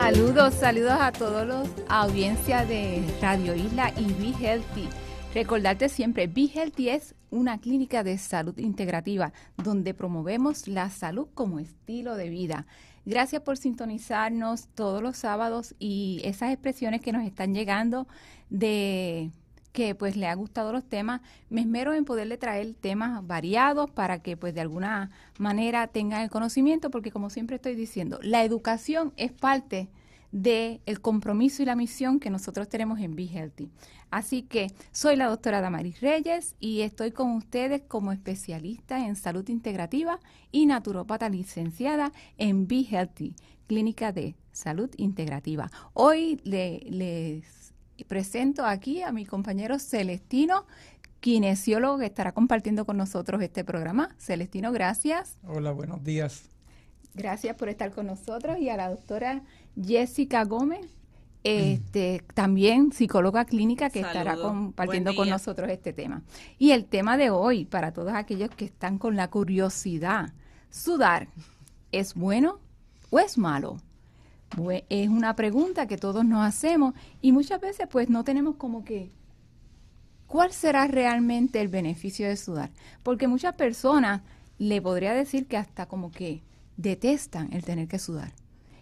Saludos, 0.00 0.54
saludos 0.54 0.96
a 1.00 1.10
todos 1.10 1.44
los 1.44 1.68
audiencia 1.88 2.64
de 2.64 3.02
Radio 3.20 3.56
Isla 3.56 3.92
y 3.96 4.04
Be 4.12 4.32
Healthy. 4.40 4.88
Recordarte 5.34 5.88
siempre, 5.88 6.28
Be 6.28 6.48
Healthy 6.54 6.90
es 6.90 7.16
una 7.30 7.58
clínica 7.58 8.04
de 8.04 8.16
salud 8.16 8.56
integrativa 8.58 9.32
donde 9.56 9.94
promovemos 9.94 10.68
la 10.68 10.88
salud 10.90 11.26
como 11.34 11.58
estilo 11.58 12.14
de 12.14 12.30
vida. 12.30 12.66
Gracias 13.06 13.42
por 13.42 13.56
sintonizarnos 13.56 14.68
todos 14.68 15.02
los 15.02 15.16
sábados 15.16 15.74
y 15.80 16.20
esas 16.22 16.52
expresiones 16.52 17.00
que 17.00 17.10
nos 17.10 17.26
están 17.26 17.52
llegando 17.52 18.06
de 18.50 19.32
que 19.72 19.94
pues 19.94 20.16
le 20.16 20.26
ha 20.26 20.34
gustado 20.34 20.72
los 20.72 20.84
temas, 20.84 21.20
me 21.50 21.60
esmero 21.60 21.94
en 21.94 22.04
poderle 22.04 22.36
traer 22.36 22.74
temas 22.74 23.24
variados 23.24 23.88
para 23.90 24.20
que 24.20 24.36
pues 24.36 24.52
de 24.52 24.60
alguna 24.60 25.10
manera 25.38 25.86
tengan 25.86 26.22
el 26.22 26.30
conocimiento, 26.30 26.90
porque 26.90 27.12
como 27.12 27.30
siempre 27.30 27.56
estoy 27.56 27.76
diciendo, 27.76 28.18
la 28.22 28.42
educación 28.42 29.12
es 29.16 29.30
parte 29.30 29.88
del 30.32 30.80
el 30.86 31.00
compromiso 31.00 31.62
y 31.62 31.66
la 31.66 31.76
misión 31.76 32.20
que 32.20 32.30
nosotros 32.30 32.68
tenemos 32.68 33.00
en 33.00 33.16
Be 33.16 33.24
Healthy. 33.24 33.70
Así 34.10 34.42
que 34.42 34.72
soy 34.90 35.16
la 35.16 35.26
doctora 35.26 35.60
Damaris 35.60 36.00
Reyes 36.00 36.54
y 36.60 36.80
estoy 36.80 37.12
con 37.12 37.32
ustedes 37.32 37.82
como 37.86 38.12
especialista 38.12 39.06
en 39.06 39.16
salud 39.16 39.48
integrativa 39.48 40.18
y 40.50 40.66
naturópata 40.66 41.28
licenciada 41.28 42.12
en 42.38 42.66
Be 42.66 42.86
Healthy, 42.88 43.34
clínica 43.66 44.12
de 44.12 44.34
salud 44.52 44.90
integrativa. 44.96 45.70
Hoy 45.92 46.40
le, 46.44 46.80
les 46.88 47.74
presento 48.06 48.64
aquí 48.64 49.02
a 49.02 49.12
mi 49.12 49.26
compañero 49.26 49.78
Celestino, 49.78 50.66
kinesiólogo 51.20 51.98
que 51.98 52.06
estará 52.06 52.32
compartiendo 52.32 52.86
con 52.86 52.96
nosotros 52.96 53.42
este 53.42 53.64
programa. 53.64 54.14
Celestino, 54.18 54.72
gracias. 54.72 55.36
Hola, 55.46 55.72
buenos 55.72 56.02
días. 56.02 56.48
Gracias 57.14 57.56
por 57.56 57.68
estar 57.68 57.90
con 57.90 58.06
nosotros 58.06 58.58
y 58.58 58.68
a 58.68 58.76
la 58.76 58.88
doctora 58.90 59.42
Jessica 59.84 60.44
Gómez, 60.44 60.86
este, 61.44 62.22
también 62.34 62.92
psicóloga 62.92 63.44
clínica 63.44 63.90
que 63.90 64.00
estará 64.00 64.36
compartiendo 64.36 65.14
con 65.14 65.28
nosotros 65.28 65.70
este 65.70 65.92
tema. 65.92 66.22
Y 66.58 66.72
el 66.72 66.84
tema 66.84 67.16
de 67.16 67.30
hoy, 67.30 67.64
para 67.64 67.92
todos 67.92 68.12
aquellos 68.14 68.50
que 68.50 68.64
están 68.64 68.98
con 68.98 69.16
la 69.16 69.30
curiosidad, 69.30 70.32
¿sudar 70.70 71.28
es 71.92 72.14
bueno 72.14 72.58
o 73.10 73.18
es 73.18 73.38
malo? 73.38 73.78
es 74.88 75.08
una 75.10 75.36
pregunta 75.36 75.86
que 75.86 75.98
todos 75.98 76.24
nos 76.24 76.42
hacemos 76.42 76.94
y 77.20 77.32
muchas 77.32 77.60
veces 77.60 77.86
pues 77.90 78.08
no 78.08 78.24
tenemos 78.24 78.56
como 78.56 78.82
que, 78.82 79.10
¿cuál 80.26 80.52
será 80.52 80.86
realmente 80.86 81.60
el 81.60 81.68
beneficio 81.68 82.26
de 82.26 82.36
sudar? 82.36 82.70
Porque 83.02 83.28
muchas 83.28 83.54
personas 83.56 84.22
le 84.56 84.80
podría 84.80 85.12
decir 85.12 85.46
que 85.46 85.58
hasta 85.58 85.84
como 85.84 86.10
que 86.10 86.42
detestan 86.78 87.52
el 87.52 87.62
tener 87.62 87.88
que 87.88 87.98
sudar 87.98 88.32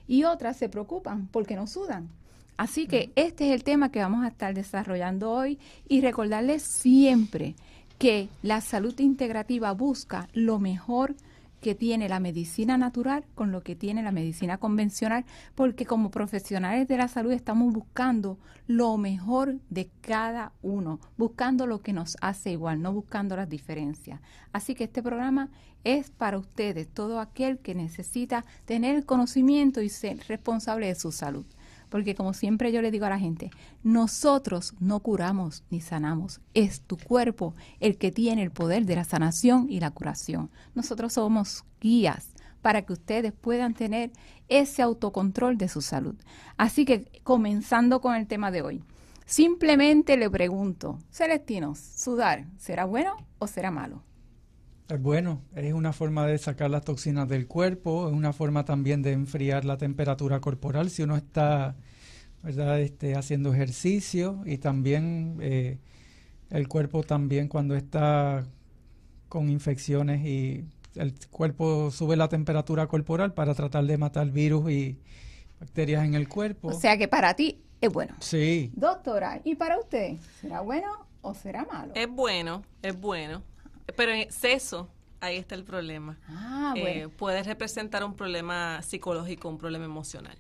y 0.09 0.25
otras 0.25 0.57
se 0.57 0.69
preocupan 0.69 1.29
porque 1.29 1.57
no 1.57 1.67
sudan. 1.67 2.09
Así 2.57 2.87
que 2.87 3.11
este 3.17 3.49
es 3.49 3.53
el 3.53 3.65
tema 3.65 3.91
que 3.91 4.01
vamos 4.01 4.25
a 4.25 4.29
estar 4.29 4.55
desarrollando 4.55 5.31
hoy 5.31 5.59
y 5.89 6.01
recordarles 6.01 6.63
siempre 6.63 7.55
que 7.99 8.29
la 8.43 8.61
salud 8.61 8.99
integrativa 8.99 9.73
busca 9.73 10.29
lo 10.33 10.59
mejor 10.59 11.15
que 11.61 11.75
tiene 11.75 12.09
la 12.09 12.21
medicina 12.21 12.77
natural 12.79 13.25
con 13.35 13.53
lo 13.53 13.63
que 13.63 13.75
tiene 13.75 14.03
la 14.03 14.13
medicina 14.13 14.59
convencional, 14.59 15.25
porque 15.55 15.87
como 15.87 16.11
profesionales 16.11 16.89
de 16.89 16.97
la 16.97 17.09
salud 17.09 17.33
estamos 17.33 17.73
buscando 17.73 18.39
lo 18.67 18.97
mejor 18.97 19.59
de 19.71 19.89
cada 20.01 20.53
uno, 20.63 21.01
buscando 21.17 21.67
lo 21.67 21.81
que 21.81 21.93
nos 21.93 22.17
hace 22.21 22.53
igual, 22.53 22.83
no 22.83 22.93
buscando 22.93 23.37
las 23.37 23.49
diferencias. 23.49 24.21
Así 24.53 24.75
que 24.75 24.85
este 24.85 25.03
programa 25.03 25.51
es 25.85 26.11
para 26.11 26.39
ustedes, 26.39 26.89
todo 26.89 27.21
aquel 27.21 27.59
que 27.59 27.75
necesita 27.75 28.45
tener 28.65 28.97
el 28.97 29.07
conocimiento 29.07 29.81
y 29.83 29.89
ser 29.89 30.19
responsable 30.29 30.89
de 30.89 30.95
su 30.97 31.13
salud. 31.13 31.47
Porque 31.89 32.15
como 32.15 32.33
siempre 32.33 32.73
yo 32.73 32.83
le 32.83 32.91
digo 32.91 33.07
a 33.07 33.11
la 33.11 33.19
gente, 33.19 33.51
nosotros 33.83 34.75
no 34.81 35.01
curamos 35.01 35.65
ni 35.71 35.81
sanamos, 35.81 36.41
es 36.55 36.81
tu 36.81 36.97
cuerpo 36.97 37.55
el 37.81 37.97
que 37.97 38.11
tiene 38.11 38.43
el 38.43 38.51
poder 38.51 38.87
de 38.87 38.97
la 38.97 39.05
sanación 39.05 39.67
y 39.69 39.81
la 39.81 39.91
curación. 39.91 40.51
Nosotros 40.75 41.15
somos 41.15 41.65
guías 41.81 42.35
para 42.63 42.83
que 42.83 42.93
ustedes 42.93 43.33
puedan 43.33 43.75
tener 43.75 44.11
ese 44.49 44.83
autocontrol 44.83 45.57
de 45.57 45.69
su 45.69 45.83
salud. 45.83 46.17
Así 46.57 46.85
que 46.85 47.07
comenzando 47.23 48.01
con 48.01 48.15
el 48.17 48.27
tema 48.27 48.51
de 48.51 48.63
hoy, 48.63 48.83
simplemente 49.25 50.17
le 50.17 50.29
pregunto, 50.29 50.99
Celestino, 51.11 51.75
¿sudar 51.77 52.47
será 52.59 52.85
bueno 52.85 53.17
o 53.39 53.47
será 53.47 53.71
malo? 53.71 54.03
Es 54.89 55.03
bueno, 55.03 55.43
es 55.55 55.73
una 55.73 55.93
forma 55.93 56.27
de 56.27 56.39
sacar 56.39 56.71
las 56.71 56.85
toxinas 56.85 57.29
del 57.29 57.49
cuerpo, 57.49 58.09
es 58.09 58.15
una 58.15 58.33
forma 58.33 58.65
también 58.65 59.03
de 59.03 59.13
enfriar 59.13 59.65
la 59.65 59.77
temperatura 59.77 60.41
corporal 60.41 60.91
si 60.91 61.03
uno 61.03 61.17
está 61.17 61.77
¿verdad? 62.47 62.81
Este, 62.81 63.17
haciendo 63.17 63.53
ejercicio 63.53 64.41
y 64.45 64.59
también 64.59 65.39
eh, 65.41 65.79
el 66.51 66.69
cuerpo 66.69 67.03
también 67.03 67.49
cuando 67.49 67.75
está 67.75 68.47
con 69.29 69.51
infecciones 69.51 70.25
y 70.25 70.65
el 70.95 71.15
cuerpo 71.31 71.91
sube 71.91 72.17
la 72.17 72.29
temperatura 72.29 72.87
corporal 72.87 73.35
para 73.35 73.55
tratar 73.55 73.85
de 73.85 73.99
matar 73.99 74.31
virus 74.31 74.71
y 74.71 75.01
bacterias 75.59 76.05
en 76.05 76.15
el 76.15 76.29
cuerpo. 76.29 76.69
O 76.69 76.73
sea 76.73 76.97
que 76.97 77.09
para 77.09 77.35
ti 77.35 77.65
es 77.81 77.93
bueno. 77.93 78.15
Sí. 78.21 78.71
Doctora, 78.75 79.41
¿y 79.43 79.57
para 79.57 79.79
usted 79.79 80.17
será 80.41 80.61
bueno 80.61 81.07
o 81.23 81.35
será 81.35 81.65
malo? 81.65 81.93
Es 81.97 82.09
bueno, 82.09 82.63
es 82.81 82.99
bueno. 82.99 83.43
Pero 83.95 84.13
en 84.13 84.19
exceso, 84.19 84.89
ahí 85.21 85.37
está 85.37 85.55
el 85.55 85.65
problema. 85.65 86.19
Ah, 86.29 86.75
eh, 86.77 86.81
bueno. 86.81 87.11
puede 87.11 87.43
representar 87.43 88.05
un 88.05 88.15
problema 88.15 88.83
psicológico, 88.83 89.49
un 89.49 89.59
problema 89.59 89.85
emocional. 89.85 90.39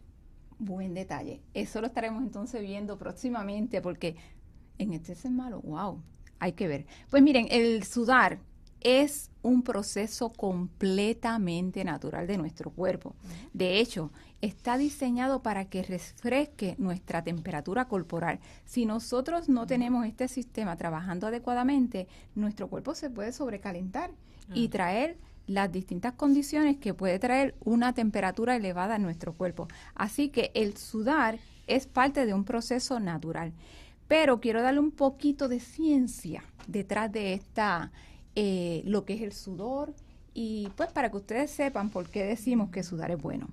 Buen 0.58 0.94
detalle. 0.94 1.42
Eso 1.54 1.80
lo 1.80 1.86
estaremos 1.86 2.22
entonces 2.22 2.62
viendo 2.62 2.96
próximamente 2.98 3.80
porque 3.80 4.16
en 4.78 4.92
exceso 4.92 5.28
es 5.28 5.34
malo. 5.34 5.60
Wow, 5.60 6.02
hay 6.38 6.52
que 6.52 6.66
ver. 6.66 6.86
Pues 7.10 7.22
miren, 7.22 7.46
el 7.50 7.84
sudar 7.84 8.40
es 8.80 9.30
un 9.42 9.62
proceso 9.62 10.30
completamente 10.30 11.84
natural 11.84 12.26
de 12.26 12.38
nuestro 12.38 12.70
cuerpo. 12.70 13.14
De 13.52 13.78
hecho, 13.80 14.12
está 14.40 14.76
diseñado 14.78 15.42
para 15.42 15.64
que 15.66 15.82
refresque 15.82 16.74
nuestra 16.78 17.22
temperatura 17.22 17.86
corporal. 17.86 18.38
Si 18.64 18.86
nosotros 18.86 19.48
no 19.48 19.66
tenemos 19.66 20.06
este 20.06 20.28
sistema 20.28 20.76
trabajando 20.76 21.26
adecuadamente, 21.26 22.06
nuestro 22.34 22.68
cuerpo 22.68 22.94
se 22.94 23.10
puede 23.10 23.32
sobrecalentar 23.32 24.10
y 24.52 24.66
ah. 24.66 24.70
traer 24.70 25.18
las 25.46 25.70
distintas 25.70 26.14
condiciones 26.14 26.76
que 26.76 26.94
puede 26.94 27.18
traer 27.18 27.54
una 27.64 27.92
temperatura 27.94 28.56
elevada 28.56 28.96
en 28.96 29.02
nuestro 29.02 29.32
cuerpo. 29.32 29.68
Así 29.94 30.28
que 30.28 30.50
el 30.54 30.76
sudar 30.76 31.38
es 31.66 31.86
parte 31.86 32.26
de 32.26 32.34
un 32.34 32.44
proceso 32.44 33.00
natural. 33.00 33.52
Pero 34.08 34.40
quiero 34.40 34.62
darle 34.62 34.80
un 34.80 34.92
poquito 34.92 35.48
de 35.48 35.60
ciencia 35.60 36.44
detrás 36.68 37.10
de 37.10 37.34
esta, 37.34 37.92
eh, 38.34 38.82
lo 38.84 39.04
que 39.04 39.14
es 39.14 39.22
el 39.22 39.32
sudor, 39.32 39.94
y 40.32 40.68
pues 40.76 40.92
para 40.92 41.10
que 41.10 41.16
ustedes 41.16 41.50
sepan 41.50 41.90
por 41.90 42.08
qué 42.08 42.24
decimos 42.24 42.70
que 42.70 42.82
sudar 42.82 43.10
es 43.10 43.20
bueno. 43.20 43.48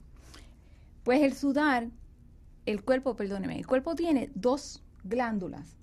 Pues 1.04 1.22
el 1.22 1.34
sudar, 1.34 1.90
el 2.66 2.84
cuerpo, 2.84 3.16
perdóneme, 3.16 3.58
el 3.58 3.68
cuerpo 3.68 3.96
tiene 3.96 4.32
dos 4.36 4.84
glándulas. 5.04 5.76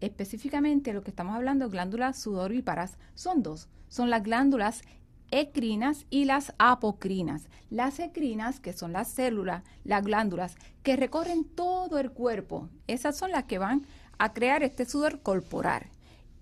Específicamente 0.00 0.92
lo 0.92 1.02
que 1.02 1.10
estamos 1.10 1.34
hablando, 1.34 1.70
glándulas 1.70 2.18
sudoríparas, 2.20 2.98
son 3.14 3.42
dos. 3.42 3.68
Son 3.88 4.10
las 4.10 4.22
glándulas 4.22 4.82
ecrinas 5.30 6.06
y 6.10 6.26
las 6.26 6.54
apocrinas. 6.58 7.48
Las 7.70 7.98
ecrinas, 7.98 8.60
que 8.60 8.74
son 8.74 8.92
las 8.92 9.08
células, 9.08 9.62
las 9.84 10.04
glándulas 10.04 10.56
que 10.82 10.96
recorren 10.96 11.44
todo 11.44 11.98
el 11.98 12.10
cuerpo, 12.10 12.68
esas 12.86 13.16
son 13.16 13.30
las 13.30 13.44
que 13.44 13.58
van 13.58 13.86
a 14.18 14.32
crear 14.32 14.62
este 14.62 14.84
sudor 14.84 15.22
corporal. 15.22 15.86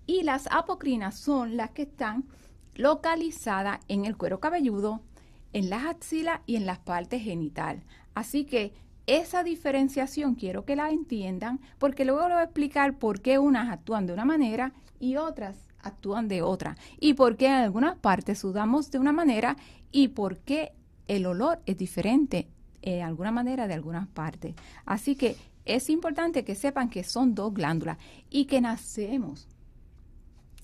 Y 0.07 0.23
las 0.23 0.49
apocrinas 0.51 1.17
son 1.17 1.57
las 1.57 1.71
que 1.71 1.83
están 1.83 2.25
localizadas 2.75 3.79
en 3.89 4.05
el 4.05 4.17
cuero 4.17 4.41
cabelludo, 4.41 5.01
en 5.55 5.71
las 5.71 5.87
axilas 5.87 6.41
y 6.45 6.57
en 6.57 6.67
las 6.67 6.81
partes 6.81 7.23
genital. 7.23 7.83
Así 8.15 8.45
que 8.45 8.75
esa 9.07 9.43
diferenciación 9.43 10.35
quiero 10.35 10.65
que 10.65 10.77
la 10.77 10.91
entiendan 10.91 11.61
porque 11.79 12.05
luego 12.05 12.21
les 12.23 12.33
voy 12.33 12.41
a 12.41 12.45
explicar 12.45 12.99
por 12.99 13.23
qué 13.23 13.39
unas 13.39 13.71
actúan 13.71 14.07
de 14.07 14.13
una 14.13 14.25
manera 14.25 14.73
y 14.99 15.17
otras 15.17 15.57
actúan 15.81 16.29
de 16.29 16.43
otra 16.43 16.77
y 16.99 17.15
por 17.15 17.37
qué 17.37 17.47
en 17.47 17.53
algunas 17.53 17.97
partes 17.97 18.39
sudamos 18.39 18.91
de 18.91 18.99
una 18.99 19.13
manera 19.13 19.57
y 19.93 20.09
por 20.09 20.39
qué 20.39 20.73
el 21.07 21.27
olor 21.27 21.61
es 21.67 21.77
diferente 21.77 22.49
de 22.83 23.03
alguna 23.03 23.31
manera 23.31 23.69
de 23.69 23.75
algunas 23.75 24.09
partes. 24.09 24.55
Así 24.85 25.15
que 25.15 25.37
es 25.65 25.89
importante 25.89 26.45
que 26.45 26.55
sepan 26.55 26.91
que 26.91 27.05
son 27.05 27.35
dos 27.35 27.55
glándulas 27.55 27.99
y 28.29 28.47
que 28.47 28.61
nacemos. 28.61 29.49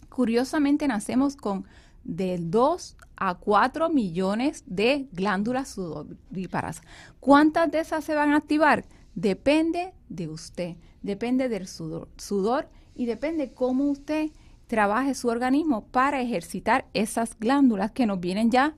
Curiosamente 0.08 0.88
nacemos 0.88 1.36
con 1.36 1.64
de 2.04 2.38
2 2.38 2.96
a 3.16 3.34
4 3.34 3.90
millones 3.90 4.64
de 4.66 5.08
glándulas 5.12 5.68
sudoríparas. 5.68 6.82
¿Cuántas 7.20 7.70
de 7.70 7.80
esas 7.80 8.04
se 8.04 8.14
van 8.14 8.32
a 8.32 8.36
activar? 8.36 8.84
Depende 9.14 9.92
de 10.08 10.28
usted, 10.28 10.76
depende 11.02 11.48
del 11.48 11.66
sudor, 11.66 12.08
sudor 12.16 12.68
y 12.94 13.06
depende 13.06 13.52
cómo 13.52 13.84
usted 13.84 14.30
trabaje 14.66 15.14
su 15.14 15.28
organismo 15.28 15.86
para 15.88 16.20
ejercitar 16.20 16.86
esas 16.94 17.38
glándulas 17.38 17.90
que 17.90 18.06
nos 18.06 18.20
vienen 18.20 18.50
ya 18.50 18.76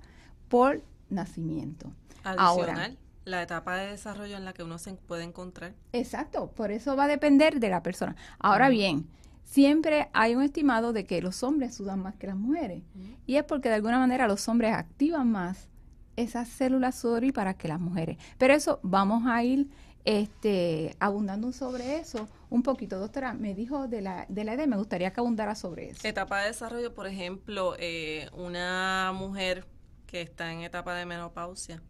por 0.48 0.82
nacimiento. 1.10 1.92
Adicional, 2.24 2.98
la 3.24 3.42
etapa 3.42 3.76
de 3.76 3.88
desarrollo 3.88 4.36
en 4.36 4.44
la 4.44 4.52
que 4.52 4.62
uno 4.62 4.78
se 4.78 4.94
puede 4.94 5.24
encontrar. 5.24 5.74
Exacto, 5.92 6.50
por 6.52 6.70
eso 6.70 6.96
va 6.96 7.04
a 7.04 7.08
depender 7.08 7.60
de 7.60 7.68
la 7.68 7.82
persona. 7.82 8.16
Ahora 8.38 8.68
bien, 8.68 9.06
siempre 9.44 10.08
hay 10.12 10.34
un 10.34 10.42
estimado 10.42 10.92
de 10.92 11.04
que 11.04 11.20
los 11.22 11.42
hombres 11.42 11.74
sudan 11.74 12.00
más 12.00 12.14
que 12.16 12.26
las 12.26 12.36
mujeres. 12.36 12.82
Y 13.26 13.36
es 13.36 13.44
porque 13.44 13.68
de 13.68 13.76
alguna 13.76 13.98
manera 13.98 14.26
los 14.26 14.48
hombres 14.48 14.74
activan 14.74 15.30
más 15.30 15.68
esas 16.16 16.48
células 16.48 16.96
sudoríparas 16.96 17.56
que 17.56 17.68
las 17.68 17.80
mujeres. 17.80 18.18
Pero 18.38 18.54
eso 18.54 18.80
vamos 18.82 19.24
a 19.26 19.42
ir 19.42 19.68
este, 20.04 20.96
abundando 20.98 21.52
sobre 21.52 21.98
eso 21.98 22.28
un 22.50 22.62
poquito. 22.62 22.98
Doctora, 22.98 23.34
me 23.34 23.54
dijo 23.54 23.88
de 23.88 24.02
la, 24.02 24.26
de 24.28 24.44
la 24.44 24.54
edad, 24.54 24.66
me 24.66 24.76
gustaría 24.76 25.12
que 25.12 25.20
abundara 25.20 25.54
sobre 25.54 25.90
eso. 25.90 26.06
Etapa 26.06 26.40
de 26.40 26.48
desarrollo, 26.48 26.94
por 26.94 27.06
ejemplo, 27.06 27.74
eh, 27.78 28.28
una 28.32 29.12
mujer 29.14 29.66
que 30.06 30.20
está 30.20 30.52
en 30.52 30.60
etapa 30.60 30.94
de 30.94 31.06
menopausia, 31.06 31.82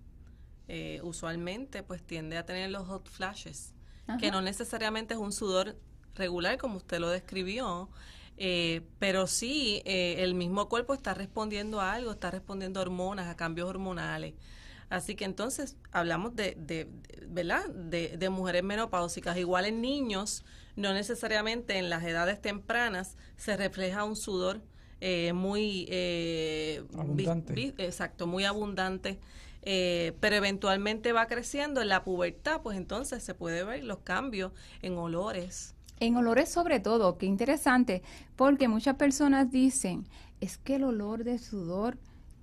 eh, 0.69 1.01
usualmente 1.03 1.83
pues 1.83 2.03
tiende 2.03 2.39
a 2.39 2.47
tener 2.47 2.71
los 2.71 2.87
hot 2.87 3.09
flashes, 3.09 3.75
que 4.21 4.31
no 4.31 4.43
necesariamente 4.43 5.15
es 5.15 5.21
un 5.21 5.33
sudor 5.33 5.77
regular 6.15 6.59
como 6.59 6.77
usted 6.77 6.99
lo 6.99 7.11
describió, 7.11 7.89
eh, 8.37 8.83
pero 8.99 9.27
sí 9.27 9.83
el 9.85 10.35
mismo 10.35 10.69
cuerpo 10.69 10.95
está 10.95 11.15
respondiendo 11.15 11.81
a 11.81 11.93
algo, 11.93 12.13
está 12.13 12.31
respondiendo 12.31 12.81
a 12.81 12.83
hormonas, 12.83 13.29
a 13.29 13.37
cambios 13.37 13.69
hormonales. 13.69 14.35
Así 14.93 15.15
que 15.15 15.25
entonces 15.25 15.77
hablamos 15.91 16.37
de, 16.37 16.55
de, 16.59 16.87
¿verdad? 17.27 17.67
De, 17.69 18.19
de, 18.19 18.29
mujeres 18.29 18.63
menopáusicas. 18.63 19.39
Igual 19.39 19.65
en 19.65 19.81
niños, 19.81 20.45
no 20.77 20.93
necesariamente 20.93 21.79
en 21.79 21.89
las 21.89 22.05
edades 22.05 22.43
tempranas 22.43 23.17
se 23.37 23.57
refleja 23.57 24.05
un 24.05 24.17
sudor 24.17 24.61
eh, 25.05 25.33
muy 25.33 25.87
eh, 25.89 26.85
abundante. 26.95 27.75
exacto, 27.79 28.29
muy 28.29 28.45
abundante. 28.45 29.19
Eh, 29.63 30.13
pero 30.21 30.37
eventualmente 30.37 31.13
va 31.13 31.27
creciendo 31.27 31.81
en 31.81 31.89
la 31.89 32.05
pubertad, 32.05 32.63
pues 32.63 32.77
entonces 32.77 33.25
se 33.25 33.35
puede 33.35 33.65
ver 33.65 33.83
los 33.83 33.99
cambios 33.99 34.53
en 34.81 34.97
olores. 34.99 35.75
En 36.03 36.17
olores 36.17 36.49
sobre 36.49 36.81
todo, 36.81 37.17
qué 37.17 37.27
interesante, 37.27 38.03
porque 38.35 38.67
muchas 38.67 38.97
personas 38.97 39.53
dicen, 39.53 40.05
es 40.41 40.59
que 40.59 40.75
el 40.75 40.83
olor 40.83 41.23
de 41.23 41.39
sudor 41.39 41.97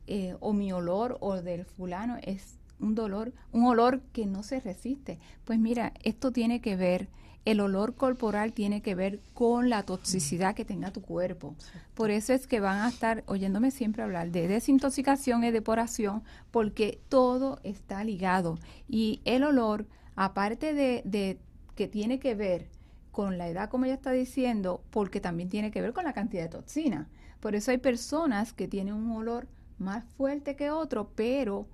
eh, 0.08 0.38
o 0.40 0.54
mi 0.54 0.72
olor 0.72 1.18
o 1.20 1.42
del 1.42 1.66
fulano 1.66 2.16
es 2.22 2.58
un 2.80 2.96
dolor, 2.96 3.34
un 3.52 3.66
olor 3.66 4.00
que 4.14 4.26
no 4.26 4.44
se 4.44 4.62
resiste. 4.62 5.20
Pues 5.44 5.60
mira, 5.60 5.92
esto 6.06 6.32
tiene 6.32 6.62
que 6.62 6.78
ver, 6.78 7.10
el 7.44 7.60
olor 7.60 7.96
corporal 7.96 8.54
tiene 8.54 8.82
que 8.82 8.96
ver 8.96 9.20
con 9.34 9.70
la 9.70 9.84
toxicidad 9.84 10.56
que 10.56 10.64
tenga 10.64 10.92
tu 10.92 11.02
cuerpo. 11.02 11.58
Por 11.96 12.12
eso 12.12 12.32
es 12.32 12.48
que 12.48 12.62
van 12.62 12.78
a 12.78 12.88
estar 12.88 13.26
oyéndome 13.26 13.72
siempre 13.72 14.04
hablar 14.04 14.32
de 14.32 14.48
desintoxicación 14.48 15.44
y 15.44 15.52
depuración, 15.52 16.24
porque 16.50 17.02
todo 17.10 17.60
está 17.64 18.06
ligado. 18.06 18.58
Y 18.88 19.20
el 19.26 19.44
olor, 19.44 19.86
aparte 20.16 20.74
de, 20.74 21.02
de 21.04 21.42
que 21.76 21.90
tiene 21.90 22.20
que 22.20 22.36
ver 22.36 22.79
con 23.12 23.38
la 23.38 23.48
edad, 23.48 23.70
como 23.70 23.86
ella 23.86 23.96
está 23.96 24.12
diciendo, 24.12 24.84
porque 24.92 25.20
también 25.20 25.50
tiene 25.50 25.72
que 25.72 25.82
ver 25.82 25.94
con 25.94 26.06
la 26.06 26.14
cantidad 26.14 26.44
de 26.44 26.50
toxina. 26.50 27.08
Por 27.40 27.56
eso 27.56 27.72
hay 27.72 27.78
personas 27.78 28.54
que 28.54 28.68
tienen 28.68 28.94
un 28.94 29.12
olor 29.12 29.48
más 29.78 30.04
fuerte 30.18 30.56
que 30.56 30.72
otro, 30.72 31.12
pero 31.16 31.68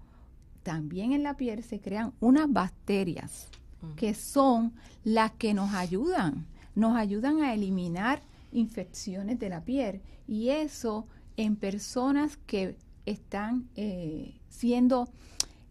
también 0.64 1.12
en 1.12 1.24
la 1.24 1.38
piel 1.38 1.64
se 1.64 1.80
crean 1.80 2.14
unas 2.20 2.52
bacterias 2.52 3.50
que 3.96 4.16
son 4.16 4.74
las 5.04 5.32
que 5.34 5.54
nos 5.54 5.74
ayudan, 5.74 6.48
nos 6.74 6.98
ayudan 6.98 7.44
a 7.44 7.54
eliminar 7.54 8.22
infecciones 8.52 9.38
de 9.38 9.50
la 9.50 9.64
piel 9.64 10.02
y 10.28 10.50
eso 10.50 11.08
en 11.38 11.56
personas 11.56 12.38
que 12.38 12.78
están 13.06 13.70
eh, 13.76 14.40
siendo 14.50 15.08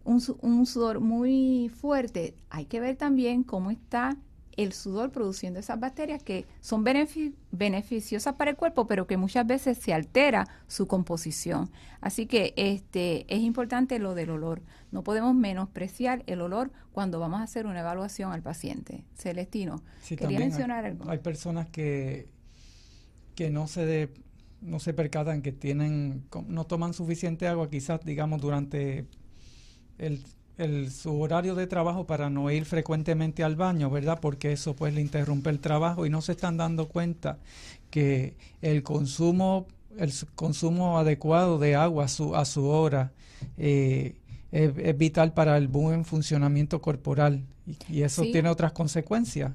un, 0.05 0.21
un, 0.41 0.65
sudor 0.65 1.01
muy 1.01 1.69
fuerte, 1.69 2.35
hay 2.49 2.65
que 2.65 2.79
ver 2.79 2.95
también 2.95 3.43
cómo 3.43 3.71
está 3.71 4.15
el 4.57 4.73
sudor 4.73 5.11
produciendo 5.11 5.59
esas 5.59 5.79
bacterias 5.79 6.23
que 6.23 6.45
son 6.61 6.83
beneficiosas 6.83 8.35
para 8.35 8.51
el 8.51 8.57
cuerpo, 8.57 8.87
pero 8.87 9.07
que 9.07 9.17
muchas 9.17 9.45
veces 9.45 9.77
se 9.77 9.93
altera 9.93 10.47
su 10.67 10.87
composición. 10.87 11.71
Así 12.01 12.25
que 12.25 12.53
este 12.55 13.25
es 13.33 13.41
importante 13.41 13.99
lo 13.99 14.15
del 14.15 14.29
olor. 14.29 14.61
No 14.91 15.03
podemos 15.03 15.35
menospreciar 15.35 16.23
el 16.27 16.41
olor 16.41 16.71
cuando 16.91 17.19
vamos 17.19 17.41
a 17.41 17.43
hacer 17.43 17.65
una 17.65 17.81
evaluación 17.81 18.31
al 18.31 18.41
paciente. 18.41 19.03
Celestino, 19.15 19.83
quería 20.07 20.39
mencionar 20.39 20.85
algo. 20.85 21.09
Hay 21.09 21.19
personas 21.19 21.67
que, 21.67 22.29
que 23.35 23.49
no 23.49 23.67
se 23.67 23.85
de, 23.85 24.13
no 24.61 24.79
se 24.79 24.93
percatan 24.93 25.41
que 25.41 25.51
tienen 25.51 26.25
no 26.47 26.65
toman 26.65 26.93
suficiente 26.93 27.47
agua 27.47 27.69
quizás 27.69 28.03
digamos 28.03 28.41
durante 28.41 29.05
el 29.97 30.23
el, 30.57 30.91
su 30.91 31.19
horario 31.19 31.55
de 31.55 31.67
trabajo 31.67 32.05
para 32.05 32.29
no 32.29 32.49
ir 32.51 32.65
frecuentemente 32.65 33.43
al 33.43 33.55
baño, 33.55 33.89
¿verdad? 33.89 34.19
Porque 34.21 34.51
eso 34.51 34.75
pues 34.75 34.93
le 34.93 35.01
interrumpe 35.01 35.49
el 35.49 35.59
trabajo 35.59 36.05
y 36.05 36.09
no 36.09 36.21
se 36.21 36.33
están 36.33 36.57
dando 36.57 36.87
cuenta 36.87 37.39
que 37.89 38.35
el 38.61 38.83
consumo, 38.83 39.67
el 39.97 40.11
consumo 40.35 40.97
adecuado 40.97 41.59
de 41.59 41.75
agua 41.75 42.05
a 42.05 42.07
su, 42.07 42.35
a 42.35 42.45
su 42.45 42.67
hora 42.67 43.11
eh, 43.57 44.15
es, 44.51 44.97
vital 44.97 45.33
para 45.33 45.57
el 45.57 45.67
buen 45.67 46.05
funcionamiento 46.05 46.81
corporal 46.81 47.43
y, 47.89 48.03
eso 48.03 48.23
tiene 48.23 48.49
otras 48.49 48.71
consecuencias 48.71 49.51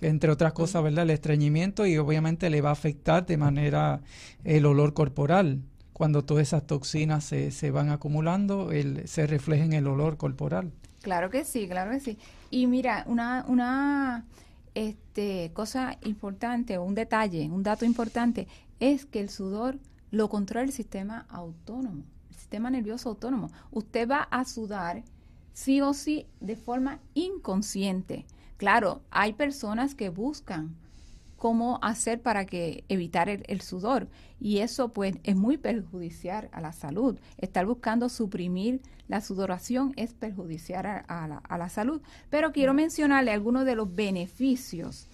entre 0.00 0.32
otras 0.32 0.52
cosas, 0.52 0.82
¿verdad? 0.82 1.04
El 1.04 1.10
estreñimiento 1.10 1.86
y 1.86 1.96
obviamente 1.96 2.50
le 2.50 2.60
va 2.60 2.70
a 2.70 2.72
afectar 2.72 3.24
de 3.24 3.36
manera 3.36 4.00
el 4.42 4.66
olor 4.66 4.94
corporal 4.94 5.60
cuando 5.92 6.24
todas 6.24 6.48
esas 6.48 6.66
toxinas 6.66 7.24
se, 7.24 7.50
se 7.50 7.70
van 7.70 7.90
acumulando, 7.90 8.72
el, 8.72 9.06
se 9.08 9.26
refleja 9.26 9.64
en 9.64 9.72
el 9.72 9.86
olor 9.86 10.16
corporal. 10.16 10.72
Claro 11.02 11.30
que 11.30 11.44
sí, 11.44 11.66
claro 11.68 11.90
que 11.90 12.00
sí. 12.00 12.18
Y 12.50 12.66
mira, 12.66 13.04
una, 13.06 13.44
una 13.48 14.24
este, 14.74 15.50
cosa 15.52 15.98
importante, 16.04 16.78
un 16.78 16.94
detalle, 16.94 17.50
un 17.50 17.62
dato 17.62 17.84
importante, 17.84 18.48
es 18.80 19.04
que 19.04 19.20
el 19.20 19.28
sudor 19.28 19.78
lo 20.10 20.28
controla 20.28 20.64
el 20.64 20.72
sistema 20.72 21.26
autónomo, 21.28 22.04
el 22.30 22.36
sistema 22.36 22.70
nervioso 22.70 23.08
autónomo. 23.08 23.50
Usted 23.70 24.08
va 24.08 24.22
a 24.30 24.44
sudar 24.44 25.02
sí 25.52 25.80
o 25.80 25.92
sí 25.94 26.26
de 26.40 26.56
forma 26.56 27.00
inconsciente. 27.14 28.26
Claro, 28.56 29.02
hay 29.10 29.32
personas 29.32 29.94
que 29.94 30.08
buscan 30.08 30.76
cómo 31.42 31.80
hacer 31.82 32.22
para 32.22 32.46
que 32.46 32.84
evitar 32.88 33.28
el, 33.28 33.60
sudor 33.62 34.06
y 34.38 34.58
eso 34.58 34.92
pues 34.92 35.16
es 35.24 35.34
muy 35.34 35.56
perjudicial 35.56 36.48
a 36.52 36.60
la 36.60 36.72
salud. 36.72 37.18
Estar 37.36 37.66
buscando 37.66 38.08
suprimir 38.08 38.80
la 39.08 39.20
sudoración 39.20 39.92
es 39.96 40.14
perjudicial 40.14 40.86
a, 40.86 41.26
la, 41.26 41.38
a 41.38 41.58
la, 41.58 41.68
salud. 41.68 42.00
Pero 42.30 42.52
quiero 42.52 42.74
mencionarle 42.74 43.32
algunos 43.32 43.66
de 43.66 43.74
los 43.74 43.92
beneficios 43.92 45.08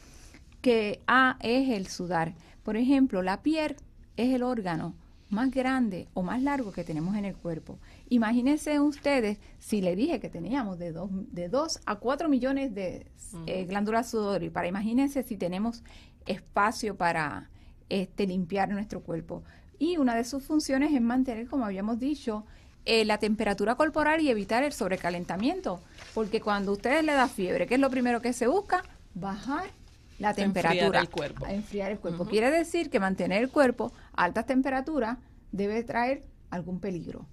que 0.61 1.01
ha, 1.07 1.39
es 1.41 1.71
el 1.71 1.87
sudar. 1.87 2.35
Por 2.63 2.77
ejemplo, 2.77 3.23
la 3.23 3.41
piel 3.41 3.77
es 4.19 4.35
el 4.35 4.43
órgano 4.43 4.95
más 5.31 5.51
grande 5.51 6.09
o 6.15 6.23
más 6.23 6.43
largo 6.43 6.73
que 6.73 6.85
tenemos 6.85 7.17
en 7.17 7.25
el 7.25 7.37
cuerpo. 7.37 7.79
Imagínense 8.09 8.81
ustedes 8.81 9.39
si 9.59 9.81
le 9.81 9.95
dije 9.95 10.21
que 10.21 10.29
teníamos 10.29 10.79
de 10.79 10.93
2 10.93 11.11
de 11.33 11.49
dos 11.49 11.81
a 11.87 11.97
4 11.97 12.29
millones 12.29 12.75
de 12.75 13.07
eh, 13.47 13.65
glándulas 13.65 14.11
sudoríparas. 14.11 14.69
Imagínense 14.69 15.23
si 15.23 15.37
tenemos 15.37 15.83
espacio 16.27 16.97
para 16.97 17.51
este, 17.89 18.27
limpiar 18.27 18.69
nuestro 18.71 19.01
cuerpo. 19.01 19.43
Y 19.79 19.97
una 19.97 20.15
de 20.15 20.25
sus 20.25 20.45
funciones 20.45 20.93
es 20.93 21.01
mantener, 21.01 21.47
como 21.47 21.65
habíamos 21.65 21.99
dicho, 22.01 22.45
eh, 22.85 23.05
la 23.05 23.19
temperatura 23.19 23.75
corporal 23.75 24.21
y 24.21 24.31
evitar 24.31 24.63
el 24.65 24.73
sobrecalentamiento. 24.73 25.81
Porque 26.15 26.41
cuando 26.41 26.73
a 26.73 26.75
ustedes 26.75 27.05
le 27.05 27.13
da 27.13 27.29
fiebre, 27.29 27.67
¿qué 27.67 27.75
es 27.75 27.81
lo 27.81 27.91
primero 27.91 28.21
que 28.21 28.33
se 28.33 28.47
busca? 28.47 28.83
Bajar 29.15 29.71
la 30.19 30.35
temperatura. 30.35 31.01
Enfriar 31.01 31.03
el 31.03 31.09
cuerpo. 31.09 31.47
enfriar 31.47 31.91
el 31.93 31.99
cuerpo. 31.99 32.25
Quiere 32.27 32.51
decir 32.51 32.91
que 32.91 33.01
mantener 33.01 33.43
el 33.43 33.51
cuerpo 33.51 33.93
a 34.13 34.25
altas 34.25 34.47
temperaturas 34.47 35.19
debe 35.53 35.83
traer 35.85 36.25
algún 36.51 36.81
peligro. 36.81 37.27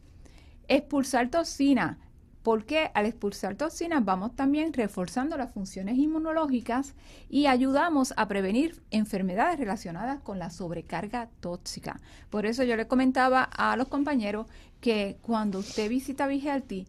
Expulsar 0.68 1.30
toxina 1.30 2.00
porque 2.46 2.92
al 2.94 3.08
expulsar 3.08 3.56
toxinas 3.56 4.06
vamos 4.06 4.36
también 4.36 4.72
reforzando 4.72 5.36
las 5.36 5.52
funciones 5.52 5.98
inmunológicas 5.98 6.94
y 7.28 7.48
ayudamos 7.48 8.14
a 8.18 8.28
prevenir 8.28 8.84
enfermedades 8.92 9.58
relacionadas 9.58 10.20
con 10.20 10.38
la 10.38 10.52
sobrecarga 10.52 11.28
tóxica. 11.40 12.00
Por 12.30 12.46
eso 12.46 12.64
yo 12.64 12.76
le 12.76 12.88
comentaba 12.88 13.42
a 13.42 13.76
los 13.78 13.88
compañeros 13.88 14.46
que 14.80 15.18
cuando 15.24 15.58
usted 15.58 15.90
visita 15.90 16.28
Vigelti, 16.28 16.86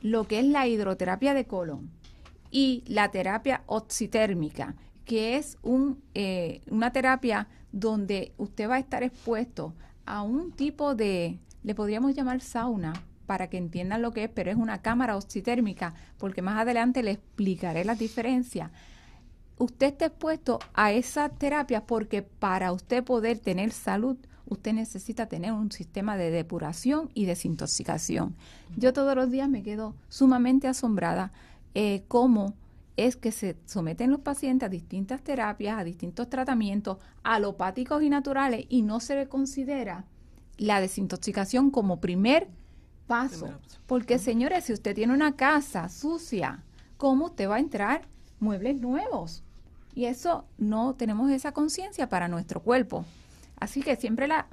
lo 0.00 0.28
que 0.28 0.38
es 0.38 0.44
la 0.44 0.68
hidroterapia 0.68 1.34
de 1.34 1.44
colon 1.44 1.90
y 2.52 2.84
la 2.86 3.10
terapia 3.10 3.64
oxitérmica, 3.66 4.76
que 5.04 5.36
es 5.36 5.58
un, 5.62 6.02
eh, 6.14 6.60
una 6.70 6.92
terapia 6.92 7.48
donde 7.72 8.32
usted 8.36 8.68
va 8.68 8.76
a 8.76 8.78
estar 8.80 9.02
expuesto 9.02 9.74
a 10.06 10.22
un 10.22 10.52
tipo 10.52 10.94
de, 10.94 11.38
le 11.62 11.74
podríamos 11.74 12.14
llamar 12.14 12.40
sauna, 12.40 12.92
para 13.30 13.48
que 13.48 13.58
entiendan 13.58 14.02
lo 14.02 14.10
que 14.10 14.24
es, 14.24 14.30
pero 14.34 14.50
es 14.50 14.56
una 14.56 14.82
cámara 14.82 15.16
oxitérmica, 15.16 15.94
porque 16.18 16.42
más 16.42 16.58
adelante 16.58 17.04
le 17.04 17.12
explicaré 17.12 17.84
las 17.84 17.96
diferencias. 17.96 18.72
Usted 19.56 19.86
está 19.86 20.06
expuesto 20.06 20.58
a 20.74 20.90
esa 20.90 21.28
terapia 21.28 21.86
porque 21.86 22.22
para 22.22 22.72
usted 22.72 23.04
poder 23.04 23.38
tener 23.38 23.70
salud, 23.70 24.16
usted 24.46 24.72
necesita 24.72 25.26
tener 25.26 25.52
un 25.52 25.70
sistema 25.70 26.16
de 26.16 26.32
depuración 26.32 27.08
y 27.14 27.26
desintoxicación. 27.26 28.34
Yo 28.76 28.92
todos 28.92 29.14
los 29.14 29.30
días 29.30 29.48
me 29.48 29.62
quedo 29.62 29.94
sumamente 30.08 30.66
asombrada 30.66 31.30
eh, 31.74 32.02
cómo 32.08 32.54
es 33.06 33.16
que 33.16 33.32
se 33.32 33.56
someten 33.66 34.10
los 34.10 34.20
pacientes 34.20 34.66
a 34.66 34.70
distintas 34.70 35.22
terapias, 35.22 35.78
a 35.78 35.84
distintos 35.84 36.28
tratamientos 36.28 36.98
alopáticos 37.22 38.02
y 38.02 38.10
naturales 38.10 38.66
y 38.68 38.82
no 38.82 39.00
se 39.00 39.14
le 39.14 39.28
considera 39.28 40.04
la 40.56 40.80
desintoxicación 40.80 41.70
como 41.70 42.00
primer 42.00 42.48
paso. 43.06 43.48
Porque 43.86 44.18
señores, 44.18 44.64
si 44.64 44.72
usted 44.72 44.94
tiene 44.94 45.14
una 45.14 45.36
casa 45.36 45.88
sucia, 45.88 46.62
¿cómo 46.96 47.26
usted 47.26 47.48
va 47.48 47.56
a 47.56 47.60
entrar 47.60 48.02
muebles 48.38 48.80
nuevos? 48.80 49.42
Y 49.94 50.04
eso 50.04 50.44
no 50.58 50.94
tenemos 50.94 51.30
esa 51.30 51.52
conciencia 51.52 52.08
para 52.08 52.28
nuestro 52.28 52.62
cuerpo. 52.62 53.04
Así 53.58 53.82
que 53.82 53.96
siempre 53.96 54.28
la 54.28 54.46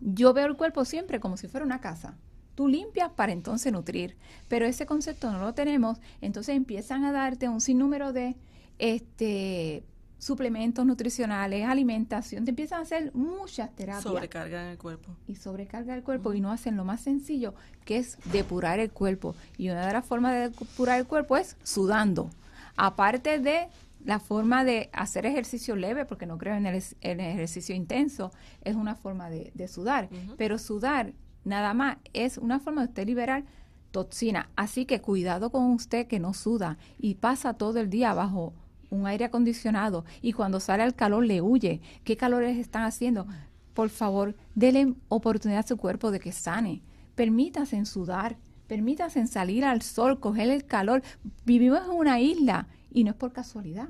yo 0.00 0.34
veo 0.34 0.46
el 0.46 0.56
cuerpo 0.56 0.84
siempre 0.84 1.20
como 1.20 1.36
si 1.36 1.48
fuera 1.48 1.64
una 1.64 1.80
casa. 1.80 2.16
Tú 2.54 2.68
limpias 2.68 3.10
para 3.10 3.32
entonces 3.32 3.72
nutrir, 3.72 4.16
pero 4.48 4.66
ese 4.66 4.86
concepto 4.86 5.30
no 5.32 5.40
lo 5.40 5.54
tenemos, 5.54 5.98
entonces 6.20 6.56
empiezan 6.56 7.04
a 7.04 7.12
darte 7.12 7.48
un 7.48 7.60
sinnúmero 7.60 8.12
de 8.12 8.36
este 8.78 9.84
suplementos 10.24 10.86
nutricionales, 10.86 11.66
alimentación, 11.66 12.46
te 12.46 12.50
empiezan 12.50 12.80
a 12.80 12.82
hacer 12.82 13.14
muchas 13.14 13.74
terapias. 13.74 14.04
Sobrecargan 14.04 14.68
el 14.68 14.78
cuerpo. 14.78 15.14
Y 15.26 15.36
sobrecarga 15.36 15.94
el 15.94 16.02
cuerpo 16.02 16.32
y 16.32 16.40
no 16.40 16.50
hacen 16.50 16.76
lo 16.76 16.84
más 16.84 17.02
sencillo, 17.02 17.54
que 17.84 17.98
es 17.98 18.16
depurar 18.32 18.80
el 18.80 18.90
cuerpo. 18.90 19.34
Y 19.58 19.68
una 19.68 19.86
de 19.86 19.92
las 19.92 20.06
formas 20.06 20.32
de 20.32 20.48
depurar 20.48 20.98
el 20.98 21.06
cuerpo 21.06 21.36
es 21.36 21.58
sudando. 21.62 22.30
Aparte 22.74 23.38
de 23.38 23.68
la 24.02 24.18
forma 24.18 24.64
de 24.64 24.88
hacer 24.94 25.26
ejercicio 25.26 25.76
leve, 25.76 26.06
porque 26.06 26.24
no 26.24 26.38
creo 26.38 26.54
en 26.54 26.66
el, 26.66 26.82
ejercicio 27.02 27.74
intenso, 27.74 28.32
es 28.62 28.76
una 28.76 28.94
forma 28.94 29.28
de, 29.28 29.68
sudar. 29.68 30.08
Pero 30.38 30.58
sudar 30.58 31.12
nada 31.44 31.74
más 31.74 31.98
es 32.12 32.38
una 32.38 32.60
forma 32.60 32.82
de 32.82 32.88
usted 32.88 33.06
liberar 33.06 33.44
toxina. 33.90 34.50
Así 34.56 34.86
que 34.86 35.00
cuidado 35.00 35.50
con 35.50 35.70
usted 35.70 36.06
que 36.06 36.18
no 36.18 36.34
suda 36.34 36.78
y 36.98 37.14
pasa 37.14 37.54
todo 37.54 37.78
el 37.78 37.90
día 37.90 38.12
bajo 38.12 38.52
un 38.90 39.06
aire 39.06 39.24
acondicionado 39.24 40.04
y 40.22 40.32
cuando 40.32 40.60
sale 40.60 40.82
al 40.82 40.94
calor 40.94 41.24
le 41.24 41.40
huye. 41.40 41.80
¿Qué 42.04 42.16
calores 42.16 42.58
están 42.58 42.82
haciendo? 42.84 43.26
Por 43.72 43.90
favor, 43.90 44.34
denle 44.54 44.94
oportunidad 45.08 45.64
a 45.64 45.68
su 45.68 45.76
cuerpo 45.76 46.10
de 46.10 46.20
que 46.20 46.32
sane. 46.32 46.82
Permítase 47.14 47.76
en 47.76 47.86
sudar, 47.86 48.36
permítase 48.66 49.20
en 49.20 49.28
salir 49.28 49.64
al 49.64 49.82
sol, 49.82 50.20
coger 50.20 50.50
el 50.50 50.64
calor. 50.64 51.02
Vivimos 51.44 51.82
en 51.84 51.90
una 51.90 52.20
isla 52.20 52.68
y 52.92 53.04
no 53.04 53.10
es 53.10 53.16
por 53.16 53.32
casualidad. 53.32 53.88